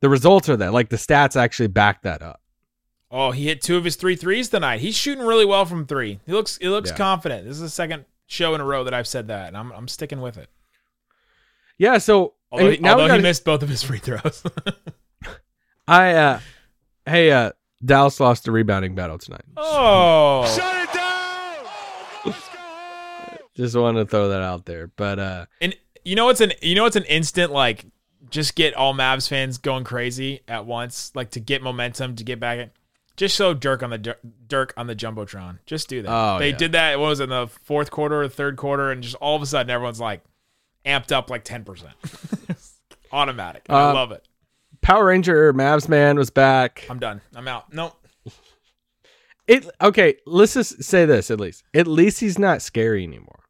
the 0.00 0.08
results 0.08 0.48
are 0.48 0.56
that. 0.56 0.72
Like 0.72 0.88
the 0.88 0.96
stats 0.96 1.36
actually 1.36 1.68
back 1.68 2.02
that 2.02 2.22
up. 2.22 2.40
Oh, 3.10 3.30
he 3.30 3.44
hit 3.46 3.60
two 3.62 3.76
of 3.76 3.84
his 3.84 3.94
three 3.96 4.16
threes 4.16 4.48
tonight. 4.48 4.80
He's 4.80 4.96
shooting 4.96 5.24
really 5.24 5.44
well 5.44 5.64
from 5.66 5.86
three. 5.86 6.18
He 6.26 6.32
looks 6.32 6.56
he 6.58 6.68
looks 6.68 6.90
Yeah. 6.90 6.96
confident. 6.96 7.44
This 7.44 7.54
is 7.54 7.60
the 7.60 7.68
second 7.68 8.06
show 8.26 8.54
in 8.56 8.60
a 8.60 8.64
row 8.64 8.82
that 8.82 8.92
I've 8.94 9.06
said 9.06 9.28
that, 9.28 9.46
and 9.48 9.56
I'm 9.56 9.70
I'm 9.72 9.86
sticking 9.86 10.20
with 10.20 10.36
it. 10.36 10.48
Yeah. 11.78 11.98
So 11.98 12.34
Although, 12.50 12.70
he, 12.72 12.78
now 12.78 12.92
although 12.92 13.06
gotta- 13.06 13.18
he 13.20 13.22
missed 13.22 13.44
both 13.44 13.62
of 13.62 13.68
his 13.68 13.84
free 13.84 13.98
throws. 13.98 14.42
I 15.86 16.12
uh, 16.14 16.40
hey 17.06 17.30
uh, 17.30 17.52
Dallas 17.84 18.18
lost 18.20 18.44
the 18.44 18.52
rebounding 18.52 18.94
battle 18.94 19.18
tonight. 19.18 19.44
oh, 19.56 20.46
Shut 20.56 20.74
it 20.88 20.92
down! 20.92 21.02
Oh, 21.04 22.22
let's 22.24 22.48
go 22.48 22.58
home! 22.58 23.38
Just 23.56 23.76
wanted 23.76 24.00
to 24.00 24.06
throw 24.06 24.28
that 24.30 24.40
out 24.42 24.64
there. 24.64 24.88
But 24.88 25.18
uh, 25.18 25.46
and 25.60 25.74
you 26.04 26.16
know 26.16 26.28
it's 26.28 26.40
an 26.40 26.52
you 26.62 26.74
know 26.74 26.86
it's 26.86 26.96
an 26.96 27.04
instant 27.04 27.52
like 27.52 27.86
just 28.30 28.54
get 28.54 28.74
all 28.74 28.94
Mavs 28.94 29.28
fans 29.28 29.58
going 29.58 29.84
crazy 29.84 30.40
at 30.48 30.64
once, 30.66 31.12
like 31.14 31.30
to 31.32 31.40
get 31.40 31.62
momentum 31.62 32.16
to 32.16 32.24
get 32.24 32.40
back. 32.40 32.58
In. 32.58 32.70
Just 33.16 33.36
show 33.36 33.54
Dirk 33.54 33.82
on 33.84 33.90
the 33.90 34.16
Dirk 34.48 34.74
on 34.76 34.86
the 34.88 34.96
jumbotron. 34.96 35.58
Just 35.66 35.88
do 35.88 36.02
that. 36.02 36.10
Oh, 36.10 36.38
they 36.40 36.50
yeah. 36.50 36.56
did 36.56 36.72
that. 36.72 36.98
What 36.98 37.08
was 37.10 37.20
it 37.20 37.24
in 37.24 37.28
the 37.30 37.46
fourth 37.46 37.90
quarter 37.92 38.22
or 38.22 38.28
third 38.28 38.56
quarter, 38.56 38.90
and 38.90 39.02
just 39.02 39.14
all 39.16 39.36
of 39.36 39.42
a 39.42 39.46
sudden 39.46 39.70
everyone's 39.70 40.00
like 40.00 40.22
amped 40.84 41.12
up 41.12 41.30
like 41.30 41.44
ten 41.44 41.62
percent, 41.64 41.92
automatic. 43.12 43.62
I 43.68 43.90
Uh, 43.90 43.94
love 43.94 44.10
it. 44.12 44.26
Power 44.84 45.06
Ranger 45.06 45.52
Mavs 45.54 45.88
man 45.88 46.16
was 46.18 46.28
back. 46.30 46.84
I'm 46.90 46.98
done. 46.98 47.22
I'm 47.34 47.48
out. 47.48 47.72
Nope. 47.72 47.94
It 49.46 49.68
okay. 49.80 50.16
Let's 50.26 50.54
just 50.54 50.84
say 50.84 51.06
this 51.06 51.30
at 51.30 51.40
least. 51.40 51.64
At 51.74 51.86
least 51.86 52.20
he's 52.20 52.38
not 52.38 52.60
scary 52.62 53.02
anymore. 53.02 53.40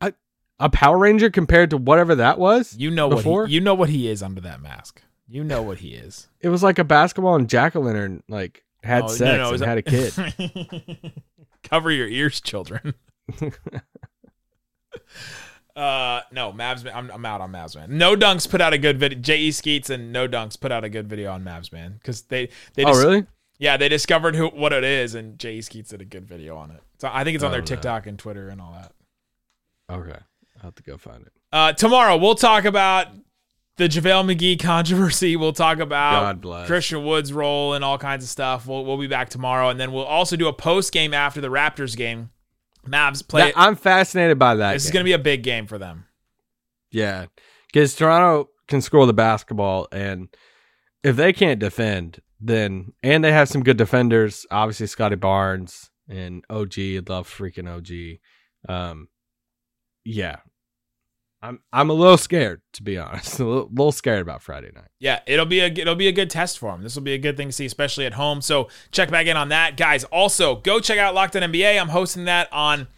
A, 0.00 0.12
a 0.60 0.68
Power 0.70 0.96
Ranger 0.96 1.28
compared 1.28 1.70
to 1.70 1.76
whatever 1.76 2.14
that 2.14 2.38
was. 2.38 2.76
You 2.76 2.90
know 2.90 3.08
what 3.08 3.16
Before? 3.16 3.46
he, 3.46 3.54
you 3.54 3.60
know 3.60 3.74
what 3.74 3.88
he 3.88 4.08
is 4.08 4.22
under 4.22 4.40
that 4.42 4.60
mask. 4.60 5.02
You 5.28 5.42
know 5.44 5.60
what 5.62 5.78
he 5.78 5.94
is. 5.94 6.28
It 6.40 6.48
was 6.50 6.62
like 6.62 6.78
a 6.78 6.84
basketball 6.84 7.34
and 7.34 7.48
jack 7.48 7.74
o' 7.74 7.80
lantern 7.80 8.22
like 8.28 8.64
had 8.84 9.02
Oh, 9.02 9.06
no, 9.08 9.12
sex 9.12 9.38
no, 9.38 9.50
was 9.50 9.60
and 9.60 9.68
had 9.68 9.78
a 9.78 9.82
kid. 9.82 11.12
Cover 11.64 11.90
your 11.90 12.06
ears, 12.06 12.40
children. 12.40 12.94
uh, 15.78 16.22
no, 16.32 16.52
Mavs. 16.52 16.90
I'm, 16.92 17.10
I'm 17.10 17.24
out 17.24 17.40
on 17.40 17.52
Mavs, 17.52 17.76
man. 17.76 17.96
No 17.96 18.16
Dunks 18.16 18.48
put 18.50 18.60
out 18.60 18.72
a 18.72 18.78
good 18.78 18.98
video. 18.98 19.18
J.E. 19.18 19.52
Skeets 19.52 19.90
and 19.90 20.12
No 20.12 20.26
Dunks 20.26 20.58
put 20.58 20.72
out 20.72 20.84
a 20.84 20.88
good 20.88 21.08
video 21.08 21.32
on 21.32 21.44
Mavs, 21.44 21.72
man, 21.72 21.94
because 21.94 22.22
they 22.22 22.48
they 22.74 22.84
oh 22.84 22.98
really? 22.98 23.26
yeah 23.58 23.76
they 23.76 23.88
discovered 23.88 24.34
who 24.34 24.48
what 24.48 24.72
it 24.72 24.84
is, 24.84 25.14
and 25.14 25.38
J.E. 25.38 25.62
Skeets 25.62 25.90
did 25.90 26.00
a 26.00 26.04
good 26.04 26.26
video 26.26 26.56
on 26.56 26.70
it. 26.72 26.82
So 26.98 27.08
I 27.12 27.22
think 27.24 27.36
it's 27.36 27.44
on 27.44 27.50
Oh, 27.50 27.52
their 27.52 27.60
no. 27.60 27.66
TikTok 27.66 28.06
and 28.06 28.18
Twitter 28.18 28.48
and 28.48 28.60
all 28.60 28.72
that. 28.72 28.92
Okay, 29.90 30.18
I'll 30.56 30.62
have 30.64 30.74
to 30.74 30.82
go 30.82 30.96
find 30.96 31.22
it. 31.26 31.32
Uh, 31.52 31.72
tomorrow 31.72 32.16
we'll 32.16 32.34
talk 32.34 32.64
about 32.64 33.06
the 33.76 33.84
JaVale 33.88 34.34
McGee 34.36 34.60
controversy. 34.60 35.36
We'll 35.36 35.52
talk 35.52 35.78
about 35.78 36.20
God 36.20 36.40
bless. 36.40 36.66
Christian 36.66 37.04
Wood's 37.04 37.32
role 37.32 37.74
and 37.74 37.84
all 37.84 37.96
kinds 37.98 38.24
of 38.24 38.28
stuff. 38.30 38.66
We'll 38.66 38.84
we'll 38.84 38.98
be 38.98 39.06
back 39.06 39.28
tomorrow, 39.30 39.68
and 39.68 39.78
then 39.78 39.92
we'll 39.92 40.04
also 40.04 40.34
do 40.36 40.48
a 40.48 40.52
post 40.52 40.92
game 40.92 41.14
after 41.14 41.40
the 41.40 41.48
Raptors 41.48 41.96
game. 41.96 42.30
Mavs 42.86 43.26
play. 43.26 43.42
That- 43.42 43.54
I'm 43.58 43.76
fascinated 43.76 44.38
by 44.38 44.56
that. 44.56 44.72
this 44.74 44.84
is 44.84 44.90
going 44.90 45.02
to 45.02 45.08
be 45.08 45.12
a 45.12 45.18
big 45.18 45.42
game 45.42 45.66
for 45.66 45.78
them. 45.78 46.06
Yeah, 46.90 47.26
because 47.66 47.94
Toronto 47.94 48.50
can 48.66 48.80
score 48.80 49.06
the 49.06 49.12
basketball, 49.12 49.88
and 49.92 50.28
if 51.02 51.16
they 51.16 51.32
can't 51.32 51.60
defend, 51.60 52.20
then 52.40 52.92
and 53.02 53.22
they 53.22 53.32
have 53.32 53.48
some 53.48 53.62
good 53.62 53.76
defenders. 53.76 54.46
Obviously, 54.50 54.86
Scottie 54.86 55.16
Barnes 55.16 55.90
and 56.08 56.44
OG. 56.48 56.78
I 56.78 57.00
Love 57.06 57.28
freaking 57.28 57.68
OG. 57.68 58.20
Um, 58.72 59.08
yeah, 60.04 60.36
I'm 61.40 61.60
I'm 61.72 61.90
a 61.90 61.92
little 61.92 62.16
scared 62.16 62.62
to 62.74 62.82
be 62.82 62.98
honest. 62.98 63.38
A 63.40 63.44
little, 63.44 63.68
little 63.70 63.92
scared 63.92 64.22
about 64.22 64.42
Friday 64.42 64.70
night. 64.74 64.88
Yeah, 64.98 65.20
it'll 65.26 65.46
be 65.46 65.60
a 65.60 65.66
it'll 65.66 65.94
be 65.94 66.08
a 66.08 66.12
good 66.12 66.30
test 66.30 66.58
for 66.58 66.74
him. 66.74 66.82
This 66.82 66.94
will 66.96 67.02
be 67.02 67.14
a 67.14 67.18
good 67.18 67.36
thing 67.36 67.48
to 67.48 67.52
see, 67.52 67.66
especially 67.66 68.06
at 68.06 68.14
home. 68.14 68.40
So 68.40 68.68
check 68.90 69.10
back 69.10 69.26
in 69.26 69.36
on 69.36 69.50
that, 69.50 69.76
guys. 69.76 70.04
Also, 70.04 70.56
go 70.56 70.80
check 70.80 70.98
out 70.98 71.14
Locked 71.14 71.36
On 71.36 71.42
NBA. 71.42 71.80
I'm 71.80 71.88
hosting 71.90 72.24
that 72.24 72.52
on 72.52 72.88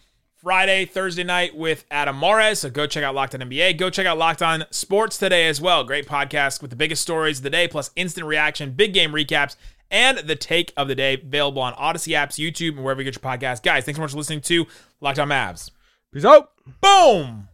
Friday, 0.41 0.85
Thursday 0.85 1.23
night 1.23 1.55
with 1.55 1.85
Adam 1.91 2.19
Mares. 2.19 2.59
So 2.59 2.71
go 2.71 2.87
check 2.87 3.03
out 3.03 3.13
Locked 3.13 3.35
On 3.35 3.41
NBA. 3.41 3.77
Go 3.77 3.91
check 3.91 4.07
out 4.07 4.17
Locked 4.17 4.41
On 4.41 4.65
Sports 4.71 5.17
today 5.19 5.47
as 5.47 5.61
well. 5.61 5.83
Great 5.83 6.07
podcast 6.07 6.61
with 6.61 6.71
the 6.71 6.75
biggest 6.75 7.03
stories 7.03 7.37
of 7.37 7.43
the 7.43 7.51
day, 7.51 7.67
plus 7.67 7.91
instant 7.95 8.25
reaction, 8.25 8.71
big 8.71 8.93
game 8.93 9.11
recaps, 9.11 9.55
and 9.91 10.17
the 10.17 10.35
take 10.35 10.73
of 10.75 10.87
the 10.87 10.95
day. 10.95 11.13
Available 11.13 11.61
on 11.61 11.73
Odyssey 11.73 12.13
apps, 12.13 12.39
YouTube, 12.39 12.75
and 12.75 12.83
wherever 12.83 13.01
you 13.01 13.11
get 13.11 13.21
your 13.21 13.31
podcast. 13.31 13.61
Guys, 13.61 13.85
thanks 13.85 13.97
so 13.97 14.01
much 14.01 14.11
for 14.11 14.17
listening 14.17 14.41
to 14.41 14.65
Locked 14.99 15.19
On 15.19 15.29
Mavs. 15.29 15.69
Peace 16.11 16.25
out. 16.25 16.51
Boom. 16.81 17.49